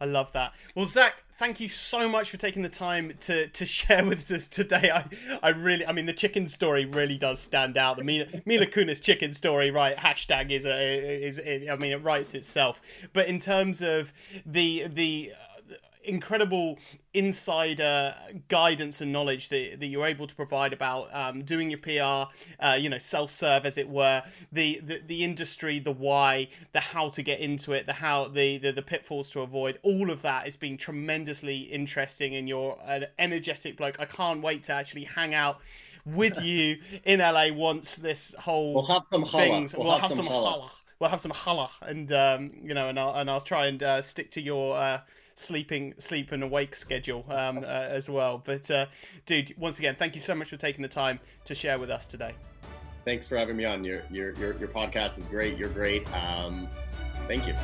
I 0.00 0.04
love 0.04 0.32
that. 0.32 0.52
Well, 0.74 0.86
Zach, 0.86 1.14
thank 1.36 1.60
you 1.60 1.68
so 1.68 2.08
much 2.08 2.30
for 2.30 2.36
taking 2.36 2.62
the 2.62 2.68
time 2.68 3.12
to 3.20 3.48
to 3.48 3.66
share 3.78 4.04
with 4.04 4.30
us 4.30 4.48
today. 4.48 4.90
I 4.90 5.04
I 5.42 5.50
really, 5.50 5.86
I 5.86 5.92
mean, 5.92 6.06
the 6.06 6.12
chicken 6.12 6.46
story 6.46 6.84
really 6.84 7.18
does 7.18 7.40
stand 7.40 7.76
out. 7.76 7.96
The 7.96 8.04
Mila, 8.04 8.26
Mila 8.44 8.66
Kunis 8.66 9.02
chicken 9.02 9.32
story, 9.32 9.70
right? 9.70 9.96
Hashtag 9.96 10.50
is 10.50 10.66
a 10.66 11.26
is, 11.26 11.38
is 11.38 11.68
I 11.68 11.76
mean, 11.76 11.92
it 11.92 12.02
writes 12.02 12.34
itself. 12.34 12.80
But 13.12 13.28
in 13.28 13.38
terms 13.38 13.82
of 13.82 14.12
the 14.44 14.86
the 14.88 15.32
incredible 16.06 16.78
insider 17.14 18.14
guidance 18.48 19.00
and 19.00 19.12
knowledge 19.12 19.48
that, 19.48 19.80
that 19.80 19.86
you're 19.86 20.06
able 20.06 20.26
to 20.26 20.34
provide 20.34 20.72
about 20.72 21.14
um, 21.14 21.42
doing 21.42 21.70
your 21.70 21.78
PR, 21.78 22.30
uh, 22.64 22.74
you 22.74 22.88
know, 22.88 22.98
self-serve 22.98 23.64
as 23.64 23.78
it 23.78 23.88
were, 23.88 24.22
the, 24.52 24.80
the 24.84 25.02
the 25.06 25.24
industry, 25.24 25.78
the 25.78 25.92
why, 25.92 26.48
the 26.72 26.80
how 26.80 27.08
to 27.10 27.22
get 27.22 27.40
into 27.40 27.72
it, 27.72 27.86
the 27.86 27.92
how 27.92 28.28
the, 28.28 28.58
the 28.58 28.72
the 28.72 28.82
pitfalls 28.82 29.30
to 29.30 29.40
avoid. 29.40 29.78
All 29.82 30.10
of 30.10 30.22
that 30.22 30.44
has 30.44 30.56
been 30.56 30.76
tremendously 30.76 31.58
interesting, 31.58 32.34
and 32.36 32.48
you're 32.48 32.78
an 32.86 33.06
energetic 33.18 33.76
bloke. 33.76 33.96
I 33.98 34.04
can't 34.04 34.42
wait 34.42 34.62
to 34.64 34.72
actually 34.72 35.04
hang 35.04 35.34
out 35.34 35.60
with 36.06 36.40
you 36.40 36.78
in 37.04 37.18
LA 37.18 37.48
once 37.52 37.96
this 37.96 38.34
whole 38.38 38.74
we'll 38.74 38.86
have 38.86 39.04
some 39.06 39.24
thing. 39.24 39.68
We'll, 39.74 39.86
we'll 39.86 39.92
have, 39.92 40.02
have, 40.02 40.12
some, 40.12 40.26
challah. 40.26 40.76
We'll 40.98 41.10
have 41.10 41.20
some 41.20 41.32
challah, 41.32 41.70
and 41.82 42.12
um, 42.12 42.50
you 42.62 42.74
know, 42.74 42.88
and 42.88 42.98
I'll 42.98 43.14
and 43.14 43.30
I'll 43.30 43.40
try 43.40 43.66
and 43.66 43.82
uh, 43.82 44.02
stick 44.02 44.30
to 44.32 44.40
your 44.40 44.76
uh, 44.76 45.00
sleeping, 45.36 45.94
sleep 45.98 46.32
and 46.32 46.42
awake 46.42 46.74
schedule 46.74 47.24
um, 47.28 47.58
uh, 47.58 47.62
as 47.62 48.08
well. 48.08 48.42
But 48.44 48.70
uh, 48.70 48.86
dude, 49.26 49.54
once 49.56 49.78
again, 49.78 49.94
thank 49.98 50.14
you 50.14 50.20
so 50.20 50.34
much 50.34 50.50
for 50.50 50.56
taking 50.56 50.82
the 50.82 50.88
time 50.88 51.20
to 51.44 51.54
share 51.54 51.78
with 51.78 51.90
us 51.90 52.06
today. 52.06 52.34
Thanks 53.04 53.28
for 53.28 53.36
having 53.36 53.56
me 53.56 53.64
on. 53.64 53.84
Your 53.84 54.02
your 54.10 54.34
your, 54.34 54.58
your 54.58 54.68
podcast 54.68 55.18
is 55.18 55.26
great. 55.26 55.56
You're 55.56 55.68
great. 55.68 56.10
Um, 56.12 56.68
thank 57.28 57.46
you. 57.46 57.54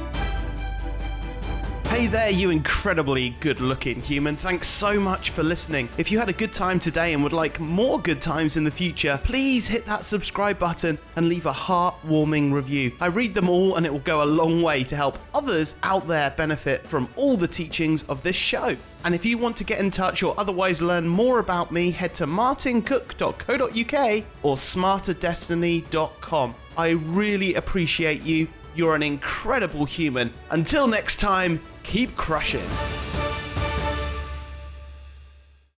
Hey 1.92 2.06
there, 2.06 2.30
you 2.30 2.48
incredibly 2.48 3.36
good 3.40 3.60
looking 3.60 4.00
human. 4.00 4.34
Thanks 4.34 4.66
so 4.66 4.98
much 4.98 5.28
for 5.28 5.42
listening. 5.42 5.90
If 5.98 6.10
you 6.10 6.18
had 6.18 6.30
a 6.30 6.32
good 6.32 6.54
time 6.54 6.80
today 6.80 7.12
and 7.12 7.22
would 7.22 7.34
like 7.34 7.60
more 7.60 8.00
good 8.00 8.22
times 8.22 8.56
in 8.56 8.64
the 8.64 8.70
future, 8.70 9.20
please 9.24 9.66
hit 9.66 9.84
that 9.84 10.06
subscribe 10.06 10.58
button 10.58 10.98
and 11.16 11.28
leave 11.28 11.44
a 11.44 11.52
heartwarming 11.52 12.50
review. 12.50 12.92
I 12.98 13.08
read 13.08 13.34
them 13.34 13.50
all 13.50 13.76
and 13.76 13.84
it 13.84 13.92
will 13.92 13.98
go 14.00 14.22
a 14.22 14.24
long 14.24 14.62
way 14.62 14.84
to 14.84 14.96
help 14.96 15.18
others 15.34 15.74
out 15.82 16.08
there 16.08 16.30
benefit 16.30 16.86
from 16.86 17.10
all 17.14 17.36
the 17.36 17.46
teachings 17.46 18.04
of 18.04 18.22
this 18.22 18.36
show. 18.36 18.74
And 19.04 19.14
if 19.14 19.26
you 19.26 19.36
want 19.36 19.58
to 19.58 19.64
get 19.64 19.78
in 19.78 19.90
touch 19.90 20.22
or 20.22 20.34
otherwise 20.40 20.80
learn 20.80 21.06
more 21.06 21.40
about 21.40 21.72
me, 21.72 21.90
head 21.90 22.14
to 22.14 22.26
martincook.co.uk 22.26 24.24
or 24.42 24.56
smarterdestiny.com. 24.56 26.54
I 26.78 26.88
really 26.88 27.54
appreciate 27.54 28.22
you. 28.22 28.48
You're 28.74 28.94
an 28.94 29.02
incredible 29.02 29.84
human. 29.84 30.32
Until 30.48 30.86
next 30.86 31.16
time, 31.16 31.60
keep 31.82 32.14
crushing. 32.16 33.21